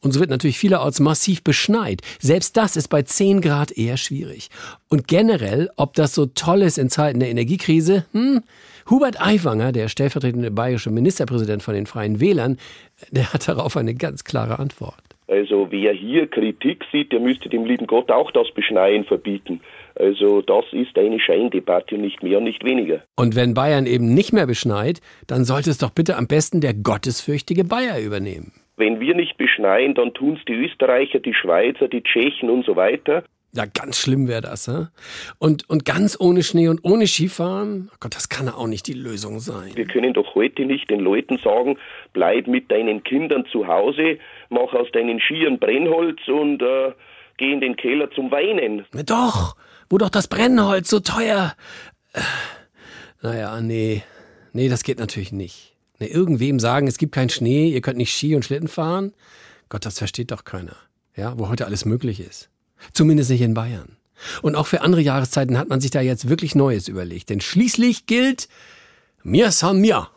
Und 0.00 0.12
so 0.12 0.20
wird 0.20 0.30
natürlich 0.30 0.58
vielerorts 0.58 1.00
massiv 1.00 1.42
beschneit. 1.42 2.02
Selbst 2.20 2.56
das 2.56 2.76
ist 2.76 2.88
bei 2.88 3.02
10 3.02 3.40
Grad 3.40 3.72
eher 3.72 3.96
schwierig. 3.96 4.48
Und 4.88 5.08
generell, 5.08 5.70
ob 5.76 5.94
das 5.94 6.14
so 6.14 6.26
toll 6.26 6.62
ist 6.62 6.78
in 6.78 6.88
Zeiten 6.88 7.20
der 7.20 7.30
Energiekrise, 7.30 8.04
hm, 8.12 8.42
Hubert 8.90 9.20
Aiwanger, 9.20 9.72
der 9.72 9.88
stellvertretende 9.88 10.50
bayerische 10.50 10.90
Ministerpräsident 10.90 11.62
von 11.62 11.74
den 11.74 11.86
Freien 11.86 12.20
Wählern, 12.20 12.58
der 13.10 13.32
hat 13.32 13.48
darauf 13.48 13.76
eine 13.76 13.94
ganz 13.94 14.24
klare 14.24 14.58
Antwort. 14.58 15.02
Also 15.26 15.66
wer 15.70 15.92
hier 15.92 16.26
Kritik 16.26 16.84
sieht, 16.90 17.12
der 17.12 17.20
müsste 17.20 17.50
dem 17.50 17.66
lieben 17.66 17.86
Gott 17.86 18.10
auch 18.10 18.30
das 18.30 18.50
Beschneien 18.54 19.04
verbieten. 19.04 19.60
Also 19.94 20.40
das 20.40 20.64
ist 20.72 20.96
eine 20.96 21.20
Scheindebatte 21.20 21.98
nicht 21.98 22.22
mehr 22.22 22.38
und 22.38 22.44
nicht 22.44 22.64
weniger. 22.64 23.02
Und 23.14 23.36
wenn 23.36 23.52
Bayern 23.52 23.84
eben 23.84 24.14
nicht 24.14 24.32
mehr 24.32 24.46
beschneit, 24.46 25.00
dann 25.26 25.44
sollte 25.44 25.70
es 25.70 25.76
doch 25.76 25.90
bitte 25.90 26.16
am 26.16 26.28
besten 26.28 26.62
der 26.62 26.72
gottesfürchtige 26.72 27.64
Bayer 27.64 28.00
übernehmen. 28.00 28.52
Wenn 28.78 29.00
wir 29.00 29.14
nicht 29.14 29.36
beschneien, 29.36 29.94
dann 29.94 30.14
tun 30.14 30.36
es 30.38 30.44
die 30.46 30.54
Österreicher, 30.54 31.18
die 31.18 31.34
Schweizer, 31.34 31.88
die 31.88 32.02
Tschechen 32.02 32.48
und 32.48 32.64
so 32.64 32.76
weiter. 32.76 33.24
Ja, 33.52 33.64
ganz 33.64 33.98
schlimm 33.98 34.28
wäre 34.28 34.42
das. 34.42 34.66
He? 34.66 34.86
Und, 35.38 35.68
und 35.70 35.84
ganz 35.84 36.16
ohne 36.20 36.42
Schnee 36.42 36.68
und 36.68 36.84
ohne 36.84 37.06
Skifahren? 37.06 37.90
Oh 37.92 37.96
Gott, 37.98 38.14
das 38.14 38.28
kann 38.28 38.48
auch 38.48 38.66
nicht 38.66 38.86
die 38.86 38.92
Lösung 38.92 39.40
sein. 39.40 39.72
Wir 39.74 39.86
können 39.86 40.12
doch 40.12 40.34
heute 40.34 40.64
nicht 40.64 40.90
den 40.90 41.00
Leuten 41.00 41.38
sagen, 41.38 41.78
bleib 42.12 42.46
mit 42.46 42.70
deinen 42.70 43.02
Kindern 43.02 43.46
zu 43.50 43.66
Hause, 43.66 44.18
mach 44.50 44.74
aus 44.74 44.88
deinen 44.92 45.18
Skiern 45.18 45.58
Brennholz 45.58 46.20
und 46.28 46.62
äh, 46.62 46.92
geh 47.38 47.52
in 47.52 47.60
den 47.60 47.76
Keller 47.76 48.10
zum 48.10 48.30
Weinen. 48.30 48.84
Na 48.92 49.02
doch, 49.02 49.56
wo 49.88 49.96
doch 49.96 50.10
das 50.10 50.28
Brennholz 50.28 50.90
so 50.90 51.00
teuer. 51.00 51.54
Äh, 52.12 52.20
naja, 53.22 53.60
nee. 53.60 54.02
Nee, 54.52 54.68
das 54.68 54.82
geht 54.82 54.98
natürlich 54.98 55.32
nicht. 55.32 55.77
Nee, 55.98 56.06
irgendwem 56.06 56.60
sagen, 56.60 56.86
es 56.86 56.98
gibt 56.98 57.12
keinen 57.12 57.28
Schnee, 57.28 57.70
ihr 57.70 57.80
könnt 57.80 57.98
nicht 57.98 58.14
Ski 58.14 58.36
und 58.36 58.44
Schlitten 58.44 58.68
fahren. 58.68 59.12
Gott, 59.68 59.84
das 59.84 59.98
versteht 59.98 60.30
doch 60.30 60.44
keiner. 60.44 60.76
Ja, 61.16 61.38
wo 61.38 61.48
heute 61.48 61.66
alles 61.66 61.84
möglich 61.84 62.20
ist. 62.20 62.48
Zumindest 62.92 63.30
nicht 63.30 63.40
in 63.40 63.54
Bayern. 63.54 63.96
Und 64.42 64.54
auch 64.54 64.66
für 64.66 64.82
andere 64.82 65.00
Jahreszeiten 65.00 65.58
hat 65.58 65.68
man 65.68 65.80
sich 65.80 65.90
da 65.90 66.00
jetzt 66.00 66.28
wirklich 66.28 66.54
Neues 66.54 66.88
überlegt. 66.88 67.30
Denn 67.30 67.40
schließlich 67.40 68.06
gilt, 68.06 68.48
mir 69.22 69.50
san 69.50 69.80
mir. 69.80 70.08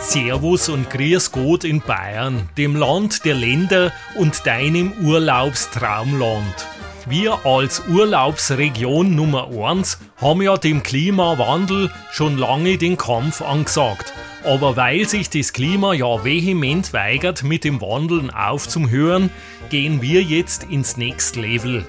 Servus 0.00 0.68
und 0.68 0.88
Grüß 0.88 1.32
Gott 1.32 1.64
in 1.64 1.80
Bayern, 1.80 2.48
dem 2.56 2.76
Land 2.76 3.24
der 3.24 3.34
Länder 3.34 3.92
und 4.14 4.46
deinem 4.46 4.92
Urlaubstraumland. 5.04 6.75
Wir 7.08 7.46
als 7.46 7.84
Urlaubsregion 7.88 9.14
Nummer 9.14 9.48
1 9.48 10.00
haben 10.16 10.42
ja 10.42 10.56
dem 10.56 10.82
Klimawandel 10.82 11.88
schon 12.10 12.36
lange 12.36 12.78
den 12.78 12.96
Kampf 12.96 13.42
angesagt. 13.42 14.12
Aber 14.42 14.76
weil 14.76 15.08
sich 15.08 15.30
das 15.30 15.52
Klima 15.52 15.94
ja 15.94 16.24
vehement 16.24 16.92
weigert, 16.92 17.44
mit 17.44 17.62
dem 17.62 17.80
Wandeln 17.80 18.30
aufzuhören, 18.30 19.30
gehen 19.70 20.02
wir 20.02 20.20
jetzt 20.20 20.64
ins 20.64 20.96
Next 20.96 21.36
Level. 21.36 21.84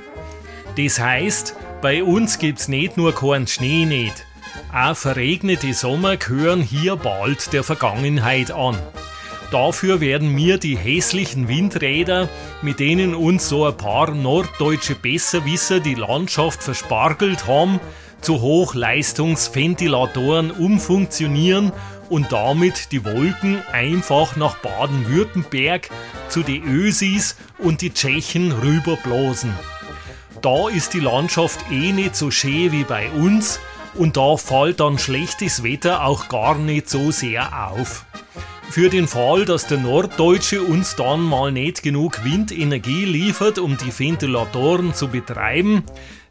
Das 0.78 1.00
heißt, 1.00 1.56
bei 1.82 2.04
uns 2.04 2.38
gibt's 2.38 2.68
nicht 2.68 2.96
nur 2.96 3.16
keinen 3.16 3.48
Schnee 3.48 3.86
nicht. 3.86 4.24
Auch 4.72 4.96
verregnete 4.96 5.74
Sommer 5.74 6.18
gehören 6.18 6.62
hier 6.62 6.96
bald 6.96 7.54
der 7.54 7.64
Vergangenheit 7.64 8.52
an. 8.52 8.78
Dafür 9.52 10.00
werden 10.02 10.36
mir 10.36 10.58
die 10.58 10.78
hässlichen 10.78 11.48
Windräder, 11.48 12.28
mit 12.62 12.82
denen 12.82 13.16
uns 13.16 13.48
so 13.48 13.66
ein 13.66 13.78
paar 13.78 14.14
norddeutsche 14.14 14.96
Besserwisser 14.96 15.80
die 15.80 15.96
Landschaft 15.96 16.62
verspargelt 16.62 17.48
haben, 17.48 17.80
zu 18.20 18.42
Hochleistungsventilatoren 18.42 20.52
umfunktionieren 20.52 21.72
und 22.10 22.30
damit 22.32 22.92
die 22.92 23.06
Wolken 23.06 23.62
einfach 23.72 24.36
nach 24.36 24.58
Baden-Württemberg 24.58 25.90
zu 26.28 26.44
den 26.44 26.64
Ösis 26.64 27.38
und 27.58 27.80
die 27.82 27.94
Tschechen 27.94 28.52
rüberblasen. 28.52 29.54
Da 30.42 30.68
ist 30.68 30.94
die 30.94 31.00
Landschaft 31.00 31.62
eh 31.72 31.94
nicht 31.94 32.18
so 32.18 32.32
schön 32.32 32.74
wie 32.74 32.84
bei 32.84 33.10
uns 33.12 33.62
und 33.96 34.18
da 34.18 34.36
fällt 34.36 34.82
dann 34.82 35.00
schlechtes 35.00 35.64
Wetter 35.64 36.04
auch 36.06 36.28
gar 36.28 36.58
nicht 36.58 36.90
so 36.90 37.12
sehr 37.12 37.70
auf. 37.70 38.04
Für 38.70 38.90
den 38.90 39.08
Fall, 39.08 39.46
dass 39.46 39.66
der 39.66 39.78
Norddeutsche 39.78 40.62
uns 40.62 40.96
dann 40.96 41.22
mal 41.22 41.52
nicht 41.52 41.84
genug 41.84 42.24
Windenergie 42.24 43.06
liefert, 43.06 43.60
um 43.60 43.78
die 43.78 43.98
Ventilatoren 43.98 44.94
zu 44.94 45.08
betreiben, 45.08 45.84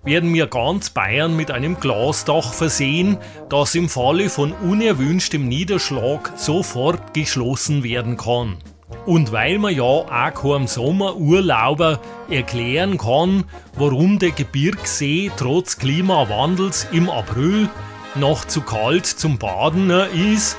werden 0.05 0.33
wir 0.33 0.47
ganz 0.47 0.91
Bayern 0.91 1.35
mit 1.35 1.51
einem 1.51 1.81
Glasdach 1.81 2.53
versehen, 2.53 3.19
das 3.49 3.75
im 3.75 3.89
Falle 3.89 4.29
von 4.29 4.53
unerwünschtem 4.53 5.49
Niederschlag 5.49 6.33
sofort 6.37 7.15
geschlossen 7.15 7.83
werden 7.83 8.17
kann. 8.17 8.59
Und 9.07 9.33
weil 9.33 9.59
man 9.59 9.75
ja 9.75 9.83
auch 9.83 10.35
keinem 10.35 10.69
Sommerurlauber 10.69 12.01
erklären 12.31 12.99
kann, 12.99 13.45
warum 13.75 14.21
der 14.21 14.31
Gebirgssee 14.31 15.33
trotz 15.37 15.79
Klimawandels 15.79 16.87
im 16.93 17.11
April 17.11 17.69
noch 18.15 18.45
zu 18.45 18.61
kalt 18.61 19.07
zum 19.07 19.39
Baden 19.39 19.91
ist, 19.91 20.57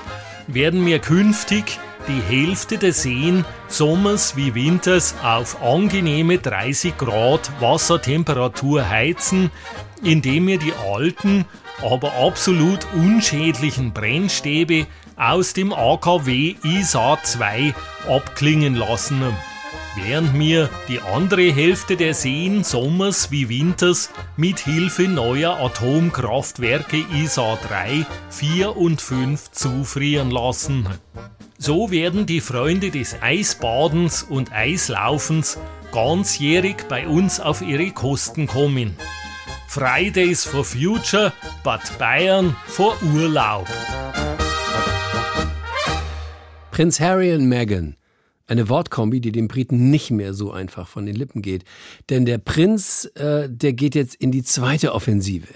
werden 0.47 0.85
wir 0.85 0.99
künftig 0.99 1.79
die 2.07 2.21
Hälfte 2.21 2.77
der 2.77 2.93
Seen 2.93 3.45
sommers 3.67 4.37
wie 4.37 4.55
winters 4.55 5.13
auf 5.21 5.61
angenehme 5.61 6.37
30 6.37 6.97
Grad 6.97 7.51
Wassertemperatur 7.59 8.89
heizen, 8.89 9.51
indem 10.03 10.47
wir 10.47 10.57
die 10.57 10.73
alten, 10.73 11.45
aber 11.81 12.13
absolut 12.13 12.87
unschädlichen 12.93 13.91
Brennstäbe 13.91 14.87
aus 15.17 15.53
dem 15.53 15.73
AKW 15.73 16.55
ISA 16.63 17.17
2 17.21 17.73
abklingen 18.07 18.75
lassen, 18.75 19.21
während 19.97 20.37
wir 20.37 20.69
die 20.87 21.01
andere 21.01 21.51
Hälfte 21.51 21.97
der 21.97 22.13
Seen 22.13 22.63
sommers 22.63 23.31
wie 23.31 23.49
winters 23.49 24.09
mit 24.35 24.59
Hilfe 24.59 25.07
neuer 25.07 25.59
Atomkraftwerke 25.59 27.03
ISA 27.13 27.57
3, 27.67 28.05
4 28.29 28.77
und 28.77 29.01
5 29.01 29.51
zufrieren 29.51 30.31
lassen. 30.31 30.87
So 31.57 31.91
werden 31.91 32.25
die 32.25 32.41
Freunde 32.41 32.91
des 32.91 33.17
Eisbadens 33.21 34.23
und 34.23 34.53
Eislaufens 34.53 35.57
ganzjährig 35.91 36.85
bei 36.87 37.07
uns 37.07 37.39
auf 37.39 37.61
ihre 37.61 37.91
Kosten 37.91 38.47
kommen. 38.47 38.95
Fridays 39.67 40.45
for 40.45 40.63
Future, 40.63 41.33
Bad 41.63 41.81
Bayern 41.97 42.55
for 42.67 42.95
Urlaub. 43.13 43.67
Prinz 46.71 46.99
Harry 46.99 47.33
und 47.33 47.49
Meghan. 47.49 47.96
Eine 48.47 48.69
Wortkombi, 48.69 49.19
die 49.19 49.33
den 49.33 49.49
Briten 49.49 49.89
nicht 49.89 50.09
mehr 50.09 50.33
so 50.33 50.51
einfach 50.51 50.87
von 50.87 51.05
den 51.05 51.15
Lippen 51.15 51.41
geht. 51.41 51.65
Denn 52.09 52.25
der 52.25 52.37
Prinz, 52.37 53.11
äh, 53.15 53.49
der 53.49 53.73
geht 53.73 53.93
jetzt 53.93 54.15
in 54.15 54.31
die 54.31 54.43
zweite 54.43 54.93
Offensive. 54.93 55.49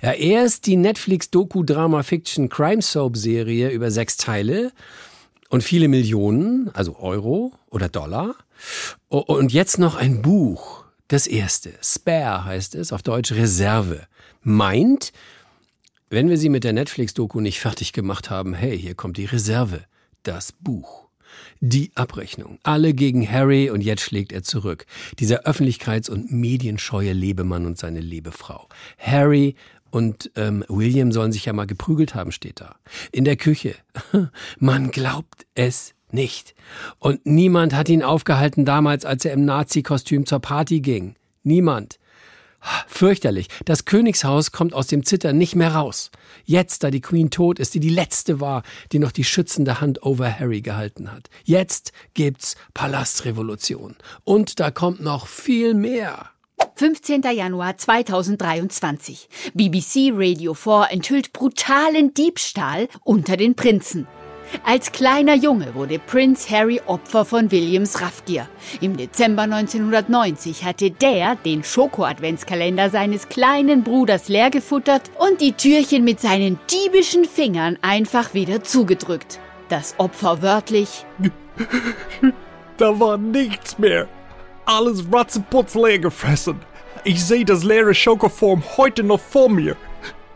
Ja, 0.00 0.12
erst 0.12 0.66
die 0.66 0.76
Netflix-Doku-Drama-Fiction-Crime-Soap-Serie 0.76 3.70
über 3.70 3.90
sechs 3.90 4.16
Teile 4.16 4.70
und 5.48 5.64
viele 5.64 5.88
Millionen, 5.88 6.70
also 6.72 6.96
Euro 7.00 7.52
oder 7.68 7.88
Dollar. 7.88 8.36
Und 9.08 9.52
jetzt 9.52 9.78
noch 9.78 9.96
ein 9.96 10.22
Buch. 10.22 10.84
Das 11.08 11.26
erste. 11.26 11.72
Spare 11.82 12.44
heißt 12.44 12.74
es, 12.74 12.92
auf 12.92 13.02
Deutsch 13.02 13.32
Reserve. 13.32 14.06
Meint, 14.42 15.12
wenn 16.10 16.28
wir 16.28 16.38
sie 16.38 16.48
mit 16.48 16.64
der 16.64 16.72
Netflix-Doku 16.72 17.40
nicht 17.40 17.60
fertig 17.60 17.92
gemacht 17.92 18.30
haben, 18.30 18.54
hey, 18.54 18.78
hier 18.78 18.94
kommt 18.94 19.16
die 19.16 19.24
Reserve. 19.24 19.84
Das 20.22 20.52
Buch. 20.52 21.05
Die 21.60 21.90
Abrechnung. 21.94 22.58
Alle 22.62 22.94
gegen 22.94 23.30
Harry 23.30 23.70
und 23.70 23.80
jetzt 23.80 24.02
schlägt 24.02 24.32
er 24.32 24.42
zurück. 24.42 24.86
Dieser 25.18 25.46
öffentlichkeits- 25.46 26.10
und 26.10 26.30
medienscheue 26.30 27.12
Lebemann 27.12 27.66
und 27.66 27.78
seine 27.78 28.00
Lebefrau. 28.00 28.68
Harry 28.98 29.54
und 29.90 30.30
ähm, 30.36 30.64
William 30.68 31.12
sollen 31.12 31.32
sich 31.32 31.46
ja 31.46 31.52
mal 31.52 31.66
geprügelt 31.66 32.14
haben, 32.14 32.32
steht 32.32 32.60
da. 32.60 32.76
In 33.12 33.24
der 33.24 33.36
Küche. 33.36 33.74
Man 34.58 34.90
glaubt 34.90 35.46
es 35.54 35.94
nicht. 36.10 36.54
Und 36.98 37.24
niemand 37.24 37.74
hat 37.74 37.88
ihn 37.88 38.02
aufgehalten 38.02 38.64
damals, 38.64 39.04
als 39.04 39.24
er 39.24 39.32
im 39.32 39.44
Nazi-Kostüm 39.44 40.26
zur 40.26 40.40
Party 40.40 40.80
ging. 40.80 41.14
Niemand. 41.42 41.98
Fürchterlich. 42.86 43.48
Das 43.64 43.84
Königshaus 43.84 44.52
kommt 44.52 44.74
aus 44.74 44.86
dem 44.86 45.04
Zittern 45.04 45.38
nicht 45.38 45.54
mehr 45.54 45.74
raus. 45.74 46.10
Jetzt, 46.44 46.82
da 46.82 46.90
die 46.90 47.00
Queen 47.00 47.30
tot 47.30 47.58
ist, 47.58 47.74
die 47.74 47.80
die 47.80 47.90
letzte 47.90 48.40
war, 48.40 48.62
die 48.92 48.98
noch 48.98 49.12
die 49.12 49.24
schützende 49.24 49.80
Hand 49.80 50.02
over 50.02 50.38
Harry 50.38 50.62
gehalten 50.62 51.12
hat. 51.12 51.28
Jetzt 51.44 51.92
gibt's 52.14 52.56
Palastrevolution. 52.74 53.96
Und 54.24 54.60
da 54.60 54.70
kommt 54.70 55.00
noch 55.00 55.26
viel 55.26 55.74
mehr. 55.74 56.30
15. 56.76 57.22
Januar 57.22 57.76
2023. 57.76 59.28
BBC 59.54 60.12
Radio 60.12 60.54
4 60.54 60.88
enthüllt 60.90 61.32
brutalen 61.32 62.12
Diebstahl 62.12 62.88
unter 63.04 63.36
den 63.36 63.54
Prinzen. 63.54 64.06
Als 64.64 64.92
kleiner 64.92 65.34
Junge 65.34 65.74
wurde 65.74 65.98
Prinz 65.98 66.50
Harry 66.50 66.80
Opfer 66.86 67.24
von 67.24 67.50
Williams 67.50 68.00
Raffgier. 68.00 68.48
Im 68.80 68.96
Dezember 68.96 69.42
1990 69.42 70.64
hatte 70.64 70.90
der 70.90 71.36
den 71.36 71.64
Schoko-Adventskalender 71.64 72.90
seines 72.90 73.28
kleinen 73.28 73.82
Bruders 73.82 74.28
leer 74.28 74.50
gefuttert 74.50 75.10
und 75.18 75.40
die 75.40 75.52
Türchen 75.52 76.04
mit 76.04 76.20
seinen 76.20 76.58
diebischen 76.70 77.24
Fingern 77.24 77.78
einfach 77.82 78.34
wieder 78.34 78.62
zugedrückt. 78.62 79.38
Das 79.68 79.94
Opfer 79.98 80.42
wörtlich. 80.42 81.04
Da 82.78 83.00
war 83.00 83.16
nichts 83.16 83.78
mehr. 83.78 84.06
Alles 84.66 85.04
ratzeputz 85.10 85.74
leer 85.74 85.98
gefressen. 85.98 86.60
Ich 87.04 87.24
sehe 87.24 87.44
das 87.44 87.64
leere 87.64 87.94
Schokoform 87.94 88.62
heute 88.76 89.02
noch 89.02 89.20
vor 89.20 89.48
mir. 89.48 89.76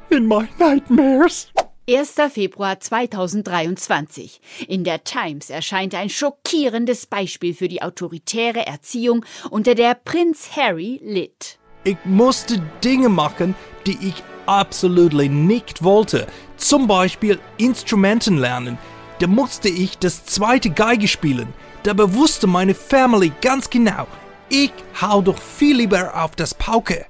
In 0.08 0.26
my 0.26 0.48
nightmares. 0.58 1.52
1. 1.90 2.14
Februar 2.32 2.78
2023. 2.78 4.40
In 4.68 4.84
der 4.84 5.02
Times 5.02 5.50
erscheint 5.50 5.92
ein 5.96 6.08
schockierendes 6.08 7.06
Beispiel 7.06 7.52
für 7.52 7.66
die 7.66 7.82
autoritäre 7.82 8.64
Erziehung, 8.64 9.24
unter 9.50 9.74
der 9.74 9.94
Prinz 9.94 10.50
Harry 10.54 11.00
litt. 11.02 11.58
Ich 11.82 11.96
musste 12.04 12.62
Dinge 12.84 13.08
machen, 13.08 13.56
die 13.86 13.98
ich 14.06 14.22
absolut 14.46 15.14
nicht 15.14 15.82
wollte. 15.82 16.28
Zum 16.56 16.86
Beispiel 16.86 17.40
Instrumenten 17.56 18.38
lernen. 18.38 18.78
Da 19.18 19.26
musste 19.26 19.68
ich 19.68 19.98
das 19.98 20.24
zweite 20.24 20.70
Geige 20.70 21.08
spielen. 21.08 21.52
Dabei 21.82 22.14
wusste 22.14 22.46
meine 22.46 22.74
Family 22.74 23.32
ganz 23.40 23.68
genau, 23.68 24.06
ich 24.48 24.72
hau 25.00 25.22
doch 25.22 25.38
viel 25.38 25.78
lieber 25.78 26.22
auf 26.22 26.36
das 26.36 26.54
Pauke. 26.54 27.06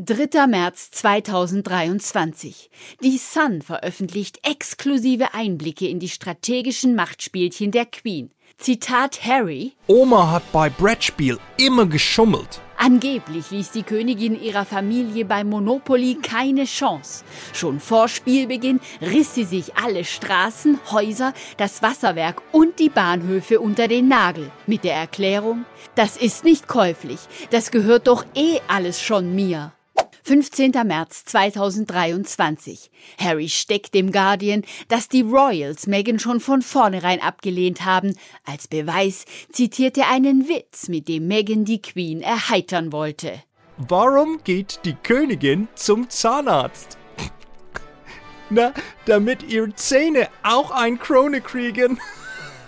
3. 0.00 0.48
März 0.48 0.90
2023. 0.90 2.68
Die 3.00 3.16
Sun 3.16 3.62
veröffentlicht 3.62 4.40
exklusive 4.42 5.34
Einblicke 5.34 5.86
in 5.86 6.00
die 6.00 6.08
strategischen 6.08 6.96
Machtspielchen 6.96 7.70
der 7.70 7.86
Queen. 7.86 8.32
Zitat 8.58 9.24
Harry. 9.24 9.74
Oma 9.86 10.32
hat 10.32 10.50
bei 10.50 10.68
Brettspiel 10.68 11.38
immer 11.58 11.86
geschummelt. 11.86 12.60
Angeblich 12.76 13.52
ließ 13.52 13.70
die 13.70 13.84
Königin 13.84 14.42
ihrer 14.42 14.64
Familie 14.64 15.24
bei 15.24 15.44
Monopoly 15.44 16.16
keine 16.20 16.64
Chance. 16.64 17.24
Schon 17.52 17.78
vor 17.78 18.08
Spielbeginn 18.08 18.80
riss 19.00 19.36
sie 19.36 19.44
sich 19.44 19.76
alle 19.76 20.04
Straßen, 20.04 20.80
Häuser, 20.90 21.32
das 21.56 21.82
Wasserwerk 21.82 22.42
und 22.50 22.80
die 22.80 22.88
Bahnhöfe 22.88 23.60
unter 23.60 23.86
den 23.86 24.08
Nagel. 24.08 24.50
Mit 24.66 24.82
der 24.82 24.96
Erklärung, 24.96 25.64
das 25.94 26.16
ist 26.16 26.42
nicht 26.42 26.66
käuflich, 26.66 27.20
das 27.50 27.70
gehört 27.70 28.08
doch 28.08 28.26
eh 28.34 28.58
alles 28.66 29.00
schon 29.00 29.36
mir. 29.36 29.72
15. 30.26 30.72
März 30.86 31.26
2023. 31.26 32.90
Harry 33.18 33.50
steckt 33.50 33.92
dem 33.92 34.10
Guardian, 34.10 34.62
dass 34.88 35.10
die 35.10 35.20
Royals 35.20 35.86
Meghan 35.86 36.18
schon 36.18 36.40
von 36.40 36.62
vornherein 36.62 37.20
abgelehnt 37.20 37.84
haben. 37.84 38.16
Als 38.46 38.66
Beweis 38.66 39.26
zitiert 39.52 39.98
er 39.98 40.08
einen 40.08 40.48
Witz, 40.48 40.88
mit 40.88 41.08
dem 41.08 41.26
Meghan 41.26 41.66
die 41.66 41.82
Queen 41.82 42.22
erheitern 42.22 42.90
wollte. 42.90 43.42
Warum 43.76 44.42
geht 44.42 44.80
die 44.86 44.94
Königin 44.94 45.68
zum 45.74 46.08
Zahnarzt? 46.08 46.96
Na, 48.48 48.72
damit 49.04 49.42
ihre 49.42 49.74
Zähne 49.74 50.28
auch 50.42 50.70
ein 50.70 50.98
Krone 50.98 51.42
kriegen. 51.42 52.00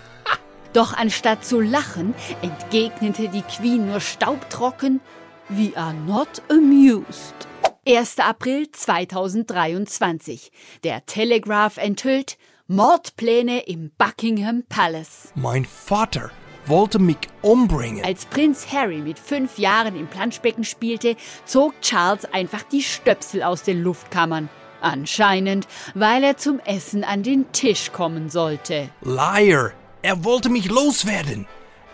Doch 0.73 0.93
anstatt 0.93 1.43
zu 1.43 1.59
lachen, 1.59 2.13
entgegnete 2.43 3.29
die 3.29 3.41
Queen 3.41 3.87
nur 3.87 3.99
staubtrocken, 3.99 5.01
We 5.49 5.71
are 5.77 5.93
not 5.93 6.41
amused. 6.49 7.47
1. 7.85 8.19
April 8.19 8.69
2023. 8.69 10.51
Der 10.83 11.05
Telegraph 11.05 11.77
enthüllt 11.77 12.37
Mordpläne 12.67 13.61
im 13.61 13.91
Buckingham 13.97 14.63
Palace. 14.67 15.31
Mein 15.35 15.63
Vater 15.63 16.31
wollte 16.65 16.99
mich 16.99 17.29
umbringen. 17.41 18.03
Als 18.03 18.25
Prinz 18.25 18.73
Harry 18.73 18.97
mit 18.97 19.17
fünf 19.17 19.57
Jahren 19.57 19.95
im 19.95 20.07
Planschbecken 20.07 20.65
spielte, 20.65 21.15
zog 21.45 21.79
Charles 21.79 22.25
einfach 22.25 22.63
die 22.63 22.81
Stöpsel 22.81 23.41
aus 23.41 23.63
den 23.63 23.81
Luftkammern. 23.83 24.49
Anscheinend, 24.81 25.65
weil 25.95 26.25
er 26.25 26.35
zum 26.35 26.59
Essen 26.59 27.05
an 27.05 27.23
den 27.23 27.49
Tisch 27.53 27.93
kommen 27.93 28.29
sollte. 28.29 28.89
Liar! 28.99 29.71
Er 30.01 30.25
wollte 30.25 30.49
mich 30.49 30.69
loswerden. 30.69 31.47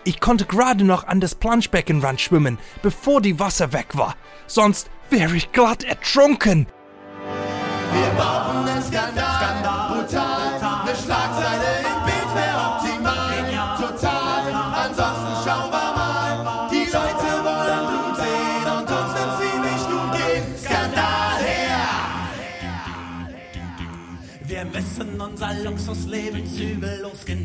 Ich 0.06 0.20
konnte 0.20 0.44
gerade 0.44 0.84
noch 0.84 1.06
an 1.06 1.20
das 1.20 1.34
Planschbeckenrand 1.34 2.20
schwimmen, 2.20 2.58
bevor 2.82 3.22
die 3.22 3.40
Wasser 3.40 3.72
weg 3.72 3.96
war. 3.96 4.16
Sonst 4.46 4.90
wäre 5.08 5.34
ich 5.34 5.50
glatt 5.52 5.82
ertrunken. 5.82 6.66
Wir 7.92 8.10
brauchen 8.16 8.68
einen 8.68 8.82
Skandal, 8.82 9.24
Skandal 9.24 9.88
brutal. 9.88 10.44
Eine 10.82 10.94
Schlagzeile 10.94 11.70
im 11.80 12.04
Bild 12.04 12.30
wäre 12.34 12.58
optimal. 12.68 13.32
Total, 13.78 14.52
ansonsten 14.84 15.32
schauen 15.48 15.70
wir 15.70 15.94
mal. 15.96 16.68
Die 16.70 16.84
Leute 16.84 17.28
wollen 17.44 17.84
Blut 17.88 18.16
sehen 18.16 18.66
und 18.76 18.88
uns 18.90 19.10
wird's 19.14 19.36
ziemlich 19.40 19.82
gut 19.88 20.10
gehen. 20.12 20.44
Skandal 20.58 21.36
her! 21.38 21.84
Wir 24.46 24.64
müssen 24.66 25.20
unser 25.20 25.54
Luxusleben 25.62 26.46
zügellos 26.46 27.24
genießen. 27.24 27.43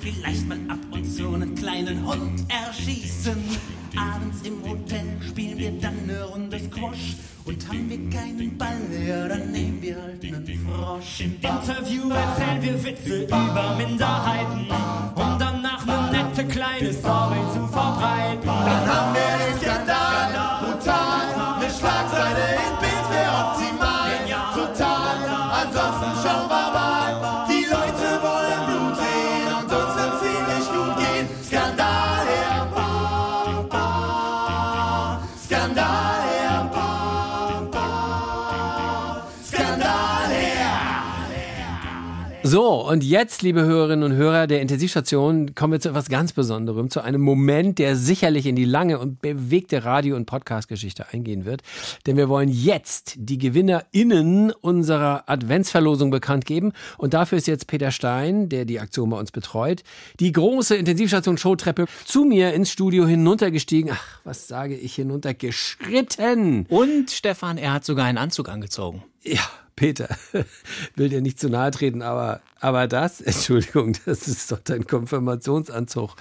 Vielleicht 0.00 0.46
mal 0.48 0.58
ab 0.68 0.78
und 0.92 1.04
zu 1.04 1.34
einen 1.34 1.54
kleinen 1.56 2.06
Hund 2.06 2.44
erschießen. 2.48 3.36
Abends 3.96 4.42
im 4.42 4.62
Hotel 4.62 5.04
spielen 5.28 5.58
wir 5.58 5.72
dann 5.80 5.94
eine 6.04 6.22
Runde 6.24 6.58
Squash. 6.60 7.16
Und 7.44 7.68
haben 7.68 7.88
wir 7.88 8.10
keinen 8.10 8.58
Ball 8.58 8.78
mehr, 8.90 9.28
dann 9.28 9.50
nehmen 9.50 9.80
wir 9.80 10.02
halt 10.02 10.24
einen 10.24 10.46
Frosch. 10.66 11.20
Im 11.20 11.34
Interview 11.34 12.10
erzählen 12.10 12.62
wir 12.62 12.84
Witze 12.84 13.22
über 13.24 13.76
Minderheiten. 13.76 14.66
Und 42.86 43.02
jetzt, 43.02 43.42
liebe 43.42 43.64
Hörerinnen 43.64 44.12
und 44.12 44.16
Hörer 44.16 44.46
der 44.46 44.60
Intensivstation, 44.60 45.54
kommen 45.54 45.72
wir 45.72 45.80
zu 45.80 45.88
etwas 45.88 46.08
ganz 46.08 46.32
Besonderem, 46.32 46.88
zu 46.88 47.00
einem 47.00 47.20
Moment, 47.20 47.78
der 47.78 47.96
sicherlich 47.96 48.46
in 48.46 48.54
die 48.54 48.64
lange 48.64 48.98
und 48.98 49.20
bewegte 49.20 49.84
Radio- 49.84 50.14
und 50.14 50.26
Podcast-Geschichte 50.26 51.06
eingehen 51.12 51.44
wird. 51.44 51.62
Denn 52.06 52.16
wir 52.16 52.28
wollen 52.28 52.48
jetzt 52.48 53.14
die 53.16 53.38
GewinnerInnen 53.38 54.52
unserer 54.52 55.24
Adventsverlosung 55.26 56.10
bekannt 56.10 56.44
geben. 56.44 56.72
Und 56.96 57.12
dafür 57.12 57.38
ist 57.38 57.48
jetzt 57.48 57.66
Peter 57.66 57.90
Stein, 57.90 58.48
der 58.48 58.64
die 58.64 58.78
Aktion 58.78 59.10
bei 59.10 59.18
uns 59.18 59.32
betreut, 59.32 59.82
die 60.20 60.30
große 60.30 60.76
Intensivstation-Showtreppe 60.76 61.86
zu 62.04 62.24
mir 62.24 62.54
ins 62.54 62.70
Studio 62.70 63.06
hinuntergestiegen. 63.06 63.90
Ach, 63.94 64.20
was 64.22 64.46
sage 64.46 64.76
ich, 64.76 64.94
hinuntergeschritten. 64.94 66.66
Und 66.68 67.10
Stefan, 67.10 67.58
er 67.58 67.72
hat 67.72 67.84
sogar 67.84 68.06
einen 68.06 68.18
Anzug 68.18 68.48
angezogen. 68.48 69.02
Ja, 69.24 69.42
Peter, 69.76 70.08
will 70.96 71.10
dir 71.10 71.20
nicht 71.20 71.38
zu 71.38 71.50
nahe 71.50 71.70
treten, 71.70 72.00
aber, 72.00 72.40
aber 72.60 72.88
das, 72.88 73.20
Entschuldigung, 73.20 73.94
das 74.06 74.26
ist 74.26 74.50
doch 74.50 74.58
dein 74.58 74.86
Konfirmationsanzug. 74.86 76.16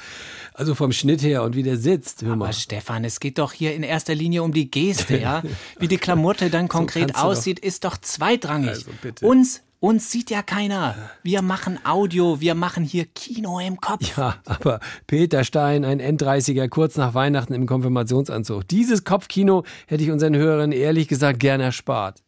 Also 0.53 0.75
vom 0.75 0.91
Schnitt 0.91 1.23
her 1.23 1.41
und 1.43 1.55
wie 1.55 1.63
der 1.63 1.77
sitzt. 1.77 2.21
Hör 2.21 2.35
mal. 2.35 2.45
Aber 2.45 2.53
Stefan, 2.53 3.05
es 3.05 3.21
geht 3.21 3.39
doch 3.39 3.53
hier 3.53 3.73
in 3.73 3.83
erster 3.83 4.13
Linie 4.13 4.43
um 4.43 4.51
die 4.51 4.69
Geste, 4.69 5.17
ja? 5.17 5.41
Wie 5.79 5.87
die 5.87 5.97
Klamotte 5.97 6.49
dann 6.49 6.67
konkret 6.67 7.11
du 7.11 7.15
aussieht, 7.15 7.59
ist 7.59 7.85
doch 7.85 7.97
zweitrangig. 7.97 8.69
Also 8.69 8.91
bitte. 9.01 9.25
Uns, 9.25 9.61
uns 9.79 10.11
sieht 10.11 10.29
ja 10.29 10.41
keiner. 10.41 10.95
Wir 11.23 11.41
machen 11.41 11.79
Audio, 11.85 12.41
wir 12.41 12.55
machen 12.55 12.83
hier 12.83 13.05
Kino 13.05 13.59
im 13.59 13.79
Kopf. 13.79 14.17
Ja, 14.17 14.37
aber 14.45 14.79
Peter 15.07 15.43
Stein, 15.45 15.85
ein 15.85 16.01
N30er, 16.01 16.67
kurz 16.67 16.97
nach 16.97 17.13
Weihnachten 17.13 17.53
im 17.53 17.65
Konfirmationsanzug. 17.65 18.67
Dieses 18.67 19.05
Kopfkino 19.05 19.63
hätte 19.87 20.03
ich 20.03 20.11
unseren 20.11 20.35
Hörern 20.35 20.71
ehrlich 20.71 21.07
gesagt 21.07 21.39
gern 21.39 21.61
erspart. 21.61 22.24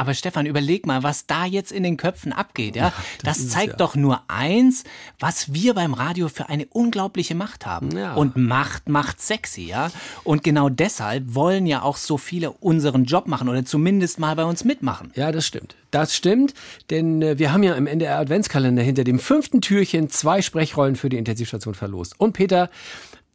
Aber 0.00 0.14
Stefan, 0.14 0.46
überleg 0.46 0.86
mal, 0.86 1.02
was 1.02 1.26
da 1.26 1.44
jetzt 1.44 1.70
in 1.70 1.82
den 1.82 1.98
Köpfen 1.98 2.32
abgeht, 2.32 2.74
ja? 2.74 2.90
das 3.22 3.40
das 3.40 3.48
zeigt 3.50 3.72
ja. 3.72 3.76
doch 3.76 3.96
nur 3.96 4.22
eins, 4.28 4.84
was 5.18 5.52
wir 5.52 5.74
beim 5.74 5.92
Radio 5.92 6.30
für 6.30 6.48
eine 6.48 6.64
unglaubliche 6.70 7.34
Macht 7.34 7.66
haben. 7.66 7.94
Ja. 7.94 8.14
Und 8.14 8.34
Macht 8.34 8.88
macht 8.88 9.20
sexy, 9.20 9.66
ja? 9.66 9.90
Und 10.24 10.42
genau 10.42 10.70
deshalb 10.70 11.34
wollen 11.34 11.66
ja 11.66 11.82
auch 11.82 11.98
so 11.98 12.16
viele 12.16 12.50
unseren 12.50 13.04
Job 13.04 13.26
machen 13.26 13.50
oder 13.50 13.62
zumindest 13.66 14.18
mal 14.18 14.34
bei 14.36 14.44
uns 14.44 14.64
mitmachen. 14.64 15.12
Ja, 15.16 15.32
das 15.32 15.44
stimmt. 15.44 15.76
Das 15.90 16.16
stimmt, 16.16 16.54
denn 16.88 17.20
äh, 17.20 17.38
wir 17.38 17.52
haben 17.52 17.62
ja 17.62 17.74
im 17.74 17.86
NDR 17.86 18.20
Adventskalender 18.20 18.82
hinter 18.82 19.04
dem 19.04 19.18
fünften 19.18 19.60
Türchen 19.60 20.08
zwei 20.08 20.40
Sprechrollen 20.40 20.96
für 20.96 21.10
die 21.10 21.18
Intensivstation 21.18 21.74
verlost. 21.74 22.14
Und 22.18 22.32
Peter, 22.32 22.70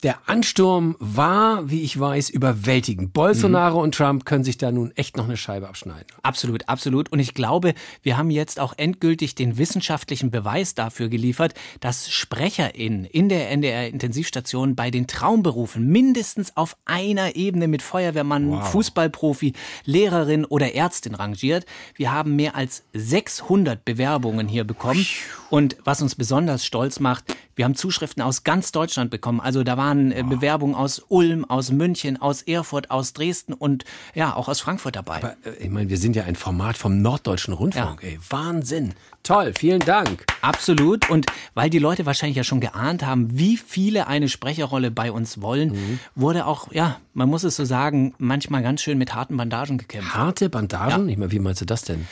der 0.06 0.30
Ansturm 0.30 0.96
war, 1.00 1.68
wie 1.70 1.82
ich 1.82 2.00
weiß, 2.00 2.30
überwältigend. 2.30 3.12
Bolsonaro 3.12 3.82
und 3.82 3.96
Trump 3.96 4.24
können 4.24 4.44
sich 4.44 4.60
da 4.60 4.72
nun 4.72 4.92
echt 4.96 5.18
noch 5.18 5.26
eine 5.26 5.36
Scheibe 5.36 5.68
abschneiden. 5.68 6.06
Absolut, 6.22 6.70
absolut. 6.70 7.12
Und 7.12 7.18
ich 7.18 7.34
glaube, 7.34 7.74
wir 8.04 8.16
haben 8.16 8.30
jetzt 8.30 8.60
auch 8.60 8.76
endgültig 8.78 9.34
den 9.34 9.58
wissenschaftlichen 9.58 10.30
Beweis 10.30 10.76
dafür 10.76 11.10
geliefert, 11.10 11.56
dass 11.80 12.12
SprecherInnen 12.12 13.06
in 13.06 13.30
der 13.30 13.50
NDR-Intensivstation 13.50 14.76
bei 14.76 14.92
den 14.92 15.08
Traumberufen 15.08 15.88
mindestens 15.88 16.56
auf 16.56 16.78
einer 16.86 17.36
Ebene 17.36 17.68
mit 17.68 17.82
Feuerwehrmann, 17.82 18.52
Wow. 18.52 18.70
Fußballprofi, 18.70 19.54
Lehrerin 19.86 20.46
oder 20.46 20.76
Ärztin 20.76 21.16
rangiert. 21.16 21.66
Wir 21.96 22.12
haben 22.12 22.36
mehr 22.36 22.56
als 22.56 22.84
600 22.94 23.84
Bewerbungen 23.84 24.48
hier 24.48 24.66
bekommen. 24.66 25.08
Und 25.50 25.78
was 25.84 26.02
uns 26.04 26.14
besonders 26.14 26.64
stolz 26.64 27.00
macht, 27.00 27.36
Wir 27.56 27.66
haben 27.66 27.76
Zuschriften 27.76 28.22
aus 28.22 28.44
ganz 28.44 28.72
Deutschland 28.72 29.12
bekommen. 29.12 29.40
Also 29.40 29.64
da 29.64 29.78
waren 29.78 30.12
äh, 30.12 30.24
Bewerbungen 30.24 30.76
aus 30.76 31.02
Ulm, 31.08 31.46
aus 31.46 31.72
München, 31.72 32.22
aus 32.22 32.42
Erfurt, 32.42 32.92
aus 32.92 33.14
Dresden 33.14 33.54
und 33.54 33.86
ja, 34.14 34.36
auch 34.36 34.50
aus 34.50 34.60
Frankfurt 34.60 34.96
dabei. 34.96 35.18
Aber, 35.18 35.36
äh, 35.46 35.64
ich 35.64 35.70
meine, 35.70 35.90
wir 35.90 35.98
sind 35.98 36.16
ja 36.16 36.24
ein 36.24 36.36
Format 36.36 36.78
vom 36.78 37.02
Norddeutschen 37.02 37.54
Rundfunk. 37.54 38.04
Ey, 38.04 38.20
Wahnsinn. 38.30 38.94
Toll, 39.24 39.54
vielen 39.58 39.80
Dank. 39.80 40.26
Absolut. 40.42 41.10
Und 41.10 41.26
weil 41.56 41.70
die 41.70 41.80
Leute 41.80 42.06
wahrscheinlich 42.06 42.38
ja 42.38 42.44
schon 42.44 42.60
geahnt 42.60 43.04
haben, 43.06 43.38
wie 43.40 43.58
viele 43.58 44.08
eine 44.08 44.30
Sprecherrolle 44.30 44.92
bei 44.92 45.12
uns 45.12 45.42
wollen, 45.42 45.70
Mhm. 45.70 46.00
wurde 46.14 46.46
auch, 46.46 46.72
ja, 46.74 47.00
man 47.14 47.30
muss 47.30 47.44
es 47.44 47.56
so 47.56 47.66
sagen, 47.66 48.14
manchmal 48.20 48.62
ganz 48.62 48.82
schön 48.82 48.98
mit 48.98 49.16
harten 49.16 49.38
Bandagen 49.38 49.78
gekämpft. 49.78 50.14
Harte 50.14 50.50
Bandagen? 50.50 51.10
Ich 51.10 51.18
meine, 51.18 51.32
wie 51.32 51.40
meinst 51.40 51.62
du 51.62 51.66
das 51.66 51.84
denn? 51.84 52.06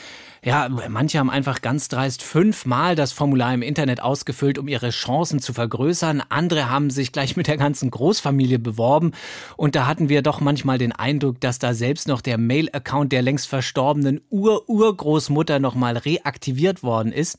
Ja, 0.44 0.68
manche 0.68 1.18
haben 1.18 1.30
einfach 1.30 1.62
ganz 1.62 1.88
dreist 1.88 2.22
fünfmal 2.22 2.96
das 2.96 3.12
Formular 3.12 3.54
im 3.54 3.62
Internet 3.62 4.02
ausgefüllt, 4.02 4.58
um 4.58 4.68
ihre 4.68 4.90
Chancen 4.90 5.40
zu 5.40 5.54
vergrößern. 5.54 6.22
Andere 6.28 6.68
haben 6.68 6.90
sich 6.90 7.12
gleich 7.12 7.34
mit 7.34 7.46
der 7.46 7.56
ganzen 7.56 7.90
Großfamilie 7.90 8.58
beworben. 8.58 9.12
Und 9.56 9.74
da 9.74 9.86
hatten 9.86 10.10
wir 10.10 10.20
doch 10.20 10.42
manchmal 10.42 10.76
den 10.76 10.92
Eindruck, 10.92 11.40
dass 11.40 11.58
da 11.58 11.72
selbst 11.72 12.08
noch 12.08 12.20
der 12.20 12.36
Mail-Account 12.36 13.10
der 13.10 13.22
längst 13.22 13.48
verstorbenen 13.48 14.20
Ur-Urgroßmutter 14.28 15.60
nochmal 15.60 15.96
reaktiviert 15.96 16.82
worden 16.82 17.12
ist. 17.12 17.38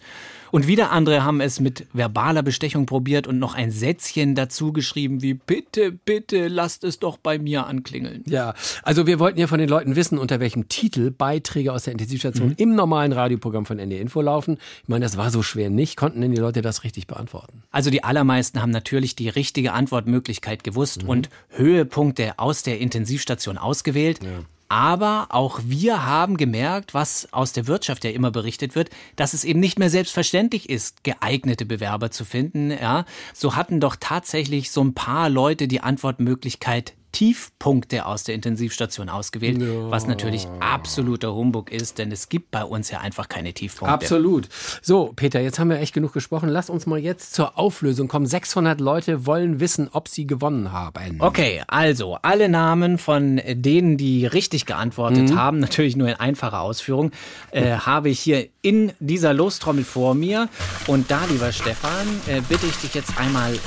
Und 0.51 0.67
wieder 0.67 0.91
andere 0.91 1.23
haben 1.23 1.41
es 1.41 1.59
mit 1.59 1.87
verbaler 1.93 2.43
Bestechung 2.43 2.85
probiert 2.85 3.27
und 3.27 3.39
noch 3.39 3.55
ein 3.55 3.71
Sätzchen 3.71 4.35
dazu 4.35 4.71
geschrieben 4.73 5.21
wie 5.21 5.33
Bitte, 5.33 5.91
bitte, 5.91 6.47
lasst 6.47 6.83
es 6.83 6.99
doch 6.99 7.17
bei 7.17 7.37
mir 7.39 7.67
anklingeln. 7.67 8.23
Ja, 8.27 8.53
also 8.83 9.07
wir 9.07 9.19
wollten 9.19 9.39
ja 9.39 9.47
von 9.47 9.59
den 9.59 9.69
Leuten 9.69 9.95
wissen, 9.95 10.17
unter 10.17 10.39
welchem 10.39 10.69
Titel 10.69 11.11
Beiträge 11.11 11.73
aus 11.73 11.83
der 11.83 11.93
Intensivstation 11.93 12.49
Mhm. 12.49 12.55
im 12.57 12.75
normalen 12.75 13.11
Radioprogramm 13.11 13.65
von 13.65 13.79
NDR 13.79 14.01
Info 14.01 14.21
laufen. 14.21 14.57
Ich 14.83 14.89
meine, 14.89 15.03
das 15.05 15.17
war 15.17 15.29
so 15.31 15.41
schwer 15.43 15.69
nicht. 15.69 15.97
Konnten 15.97 16.21
denn 16.21 16.31
die 16.31 16.37
Leute 16.39 16.61
das 16.61 16.83
richtig 16.83 17.07
beantworten? 17.07 17.63
Also 17.71 17.89
die 17.89 18.03
allermeisten 18.03 18.61
haben 18.61 18.71
natürlich 18.71 19.15
die 19.15 19.29
richtige 19.29 19.73
Antwortmöglichkeit 19.73 20.63
gewusst 20.63 21.03
und 21.03 21.29
Höhepunkte 21.49 22.37
aus 22.37 22.63
der 22.63 22.79
Intensivstation 22.79 23.57
ausgewählt. 23.57 24.19
Aber 24.67 25.27
auch 25.29 25.59
wir 25.63 26.05
haben 26.05 26.37
gemerkt, 26.37 26.93
was 26.93 27.31
aus 27.31 27.53
der 27.53 27.67
Wirtschaft 27.67 28.03
ja 28.03 28.09
immer 28.09 28.31
berichtet 28.31 28.75
wird, 28.75 28.89
dass 29.15 29.33
es 29.33 29.43
eben 29.43 29.59
nicht 29.59 29.77
mehr 29.77 29.89
selbstverständlich 29.89 30.69
ist, 30.69 31.03
geeignete 31.03 31.65
Bewerber 31.65 32.09
zu 32.09 32.25
finden. 32.25 32.71
Ja, 32.71 33.05
so 33.33 33.55
hatten 33.55 33.79
doch 33.79 33.95
tatsächlich 33.99 34.71
so 34.71 34.83
ein 34.83 34.93
paar 34.93 35.29
Leute 35.29 35.67
die 35.67 35.81
Antwortmöglichkeit 35.81 36.93
Tiefpunkte 37.15 38.05
aus 38.05 38.25
der 38.25 38.35
Intensivstation 38.35 39.07
ausgewählt, 39.07 39.57
was 39.89 40.05
natürlich 40.05 40.47
absoluter 40.59 41.33
Humbug 41.33 41.71
ist, 41.71 41.97
denn 41.97 42.11
es 42.11 42.27
gibt 42.27 42.51
bei 42.51 42.61
uns 42.65 42.91
ja 42.91 42.99
einfach 42.99 43.29
keine 43.29 43.53
Tiefpunkte. 43.53 43.93
Absolut. 43.93 44.49
So, 44.81 45.13
Peter, 45.15 45.39
jetzt 45.39 45.57
haben 45.57 45.69
wir 45.69 45.79
echt 45.79 45.93
genug 45.93 46.11
gesprochen. 46.11 46.49
Lass 46.49 46.69
uns 46.69 46.85
mal 46.85 46.99
jetzt 46.99 47.33
zur 47.33 47.57
Auflösung 47.57 48.09
kommen. 48.09 48.25
600 48.25 48.81
Leute 48.81 49.25
wollen 49.25 49.61
wissen, 49.61 49.87
ob 49.93 50.09
sie 50.09 50.27
gewonnen 50.27 50.73
haben. 50.73 51.15
Okay, 51.19 51.63
also 51.67 52.17
alle 52.21 52.49
Namen 52.49 52.97
von 52.97 53.41
denen, 53.47 53.95
die 53.95 54.25
richtig 54.25 54.65
geantwortet 54.65 55.29
Mhm. 55.29 55.35
haben, 55.39 55.59
natürlich 55.59 55.95
nur 55.95 56.09
in 56.09 56.15
einfacher 56.15 56.59
Ausführung, 56.59 57.11
äh, 57.51 57.77
habe 57.77 58.09
ich 58.09 58.19
hier 58.19 58.47
in 58.61 58.91
dieser 58.99 59.33
Lostrommel 59.33 59.85
vor 59.85 60.15
mir. 60.15 60.49
Und 60.87 61.09
da, 61.09 61.21
lieber 61.29 61.53
Stefan, 61.53 62.07
äh, 62.27 62.41
bitte 62.49 62.65
ich 62.65 62.75
dich 62.75 62.93
jetzt 62.93 63.17
einmal 63.17 63.53
äh, 63.53 63.57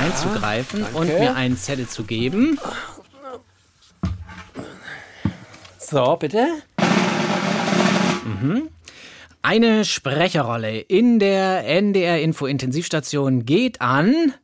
reinzugreifen 0.00 0.80
danke. 0.80 0.98
und 0.98 1.06
mir 1.06 1.36
einen 1.36 1.56
Zettel 1.56 1.86
zu 1.86 2.02
geben. 2.02 2.58
So, 5.88 6.16
bitte. 6.16 6.48
Mhm. 8.24 8.70
Eine 9.40 9.84
Sprecherrolle 9.84 10.80
in 10.80 11.20
der 11.20 11.64
NDR-Info-Intensivstation 11.64 13.46
geht 13.46 13.80
an 13.80 14.34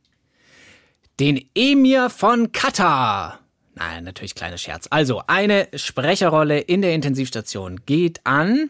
den 1.19 1.45
Emir 1.53 2.09
von 2.09 2.53
Katar. 2.53 3.39
Nein, 3.75 4.05
natürlich 4.05 4.35
kleiner 4.35 4.57
Scherz. 4.57 4.87
Also, 4.89 5.23
eine 5.27 5.67
Sprecherrolle 5.75 6.59
in 6.59 6.81
der 6.81 6.93
Intensivstation 6.93 7.81
geht 7.85 8.21
an 8.23 8.69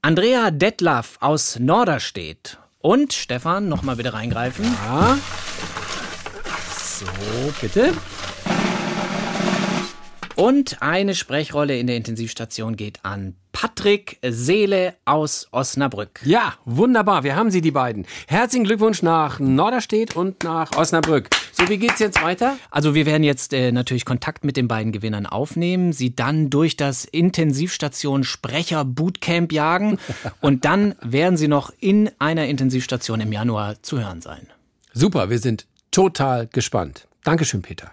Andrea 0.00 0.52
Detlaff 0.52 1.16
aus 1.18 1.58
Norderstedt. 1.58 2.58
Und 2.78 3.14
Stefan, 3.14 3.68
nochmal 3.68 3.96
bitte 3.96 4.12
reingreifen. 4.14 4.64
Ja. 4.86 5.18
So, 6.78 7.06
bitte. 7.60 7.94
Und 10.36 10.80
eine 10.80 11.14
Sprechrolle 11.14 11.78
in 11.78 11.86
der 11.86 11.96
Intensivstation 11.96 12.76
geht 12.76 13.04
an 13.04 13.34
Patrick 13.52 14.18
Seele 14.26 14.94
aus 15.04 15.46
Osnabrück. 15.52 16.20
Ja, 16.24 16.54
wunderbar. 16.64 17.22
Wir 17.22 17.36
haben 17.36 17.50
sie, 17.50 17.60
die 17.60 17.70
beiden. 17.70 18.06
Herzlichen 18.26 18.64
Glückwunsch 18.64 19.02
nach 19.02 19.38
Norderstedt 19.38 20.16
und 20.16 20.42
nach 20.42 20.72
Osnabrück. 20.76 21.28
So, 21.52 21.68
wie 21.68 21.76
geht's 21.76 21.98
jetzt 21.98 22.22
weiter? 22.22 22.56
Also 22.70 22.94
wir 22.94 23.04
werden 23.04 23.22
jetzt 23.22 23.52
äh, 23.52 23.70
natürlich 23.70 24.04
Kontakt 24.04 24.44
mit 24.44 24.56
den 24.56 24.68
beiden 24.68 24.90
Gewinnern 24.90 25.26
aufnehmen, 25.26 25.92
sie 25.92 26.16
dann 26.16 26.48
durch 26.48 26.76
das 26.76 27.04
Intensivstation 27.04 28.24
Sprecher 28.24 28.84
Bootcamp 28.84 29.52
jagen 29.52 29.98
und 30.40 30.64
dann 30.64 30.94
werden 31.02 31.36
sie 31.36 31.48
noch 31.48 31.72
in 31.78 32.10
einer 32.18 32.46
Intensivstation 32.46 33.20
im 33.20 33.32
Januar 33.32 33.82
zu 33.82 34.00
hören 34.00 34.22
sein. 34.22 34.46
Super, 34.94 35.30
wir 35.30 35.38
sind 35.38 35.66
total 35.90 36.46
gespannt. 36.46 37.06
Dankeschön, 37.22 37.62
Peter. 37.62 37.90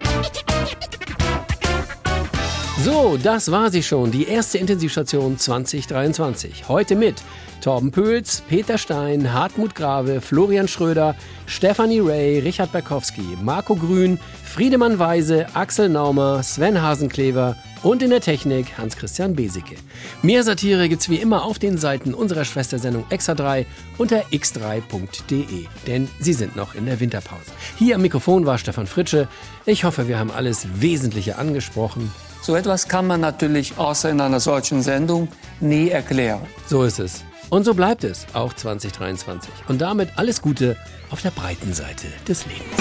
So, 2.84 3.18
das 3.22 3.50
war 3.50 3.70
sie 3.70 3.82
schon, 3.82 4.10
die 4.10 4.26
erste 4.26 4.56
Intensivstation 4.56 5.36
2023. 5.36 6.66
Heute 6.66 6.96
mit 6.96 7.22
Torben 7.60 7.90
Pöls, 7.90 8.42
Peter 8.48 8.78
Stein, 8.78 9.34
Hartmut 9.34 9.74
Grave, 9.74 10.22
Florian 10.22 10.66
Schröder, 10.66 11.14
Stefanie 11.44 12.00
Ray, 12.00 12.38
Richard 12.38 12.72
Berkowski, 12.72 13.36
Marco 13.42 13.76
Grün, 13.76 14.18
Friedemann 14.42 14.98
Weise, 14.98 15.46
Axel 15.52 15.90
Naumer, 15.90 16.42
Sven 16.42 16.80
Hasenklever 16.80 17.54
und 17.82 18.02
in 18.02 18.08
der 18.08 18.22
Technik 18.22 18.78
Hans-Christian 18.78 19.34
Besicke. 19.36 19.74
Mehr 20.22 20.42
Satire 20.42 20.88
gibt's 20.88 21.10
wie 21.10 21.16
immer 21.16 21.44
auf 21.44 21.58
den 21.58 21.76
Seiten 21.76 22.14
unserer 22.14 22.46
Schwestersendung 22.46 23.04
Extra 23.10 23.34
3 23.34 23.66
unter 23.98 24.22
x3.de, 24.32 25.66
denn 25.86 26.08
sie 26.18 26.32
sind 26.32 26.56
noch 26.56 26.74
in 26.74 26.86
der 26.86 26.98
Winterpause. 26.98 27.52
Hier 27.76 27.96
am 27.96 28.02
Mikrofon 28.02 28.46
war 28.46 28.56
Stefan 28.56 28.86
Fritsche. 28.86 29.28
Ich 29.66 29.84
hoffe, 29.84 30.08
wir 30.08 30.18
haben 30.18 30.30
alles 30.30 30.66
Wesentliche 30.80 31.36
angesprochen. 31.36 32.10
So 32.42 32.56
etwas 32.56 32.88
kann 32.88 33.06
man 33.06 33.20
natürlich 33.20 33.76
außer 33.76 34.10
in 34.10 34.20
einer 34.20 34.40
solchen 34.40 34.82
Sendung 34.82 35.28
nie 35.60 35.90
erklären. 35.90 36.40
So 36.66 36.84
ist 36.84 36.98
es. 36.98 37.22
Und 37.50 37.64
so 37.64 37.74
bleibt 37.74 38.04
es 38.04 38.26
auch 38.32 38.54
2023. 38.54 39.50
Und 39.68 39.80
damit 39.80 40.10
alles 40.16 40.40
Gute 40.40 40.76
auf 41.10 41.20
der 41.20 41.32
breiten 41.32 41.74
Seite 41.74 42.06
des 42.26 42.46
Lebens. 42.46 42.76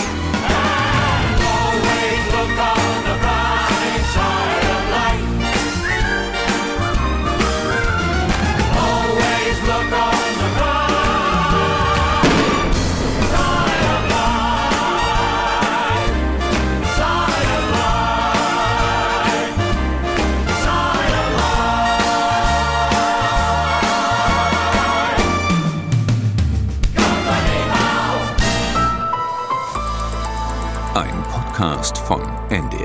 Podcast 31.59 31.97
von 31.97 32.21
NDR. 32.49 32.78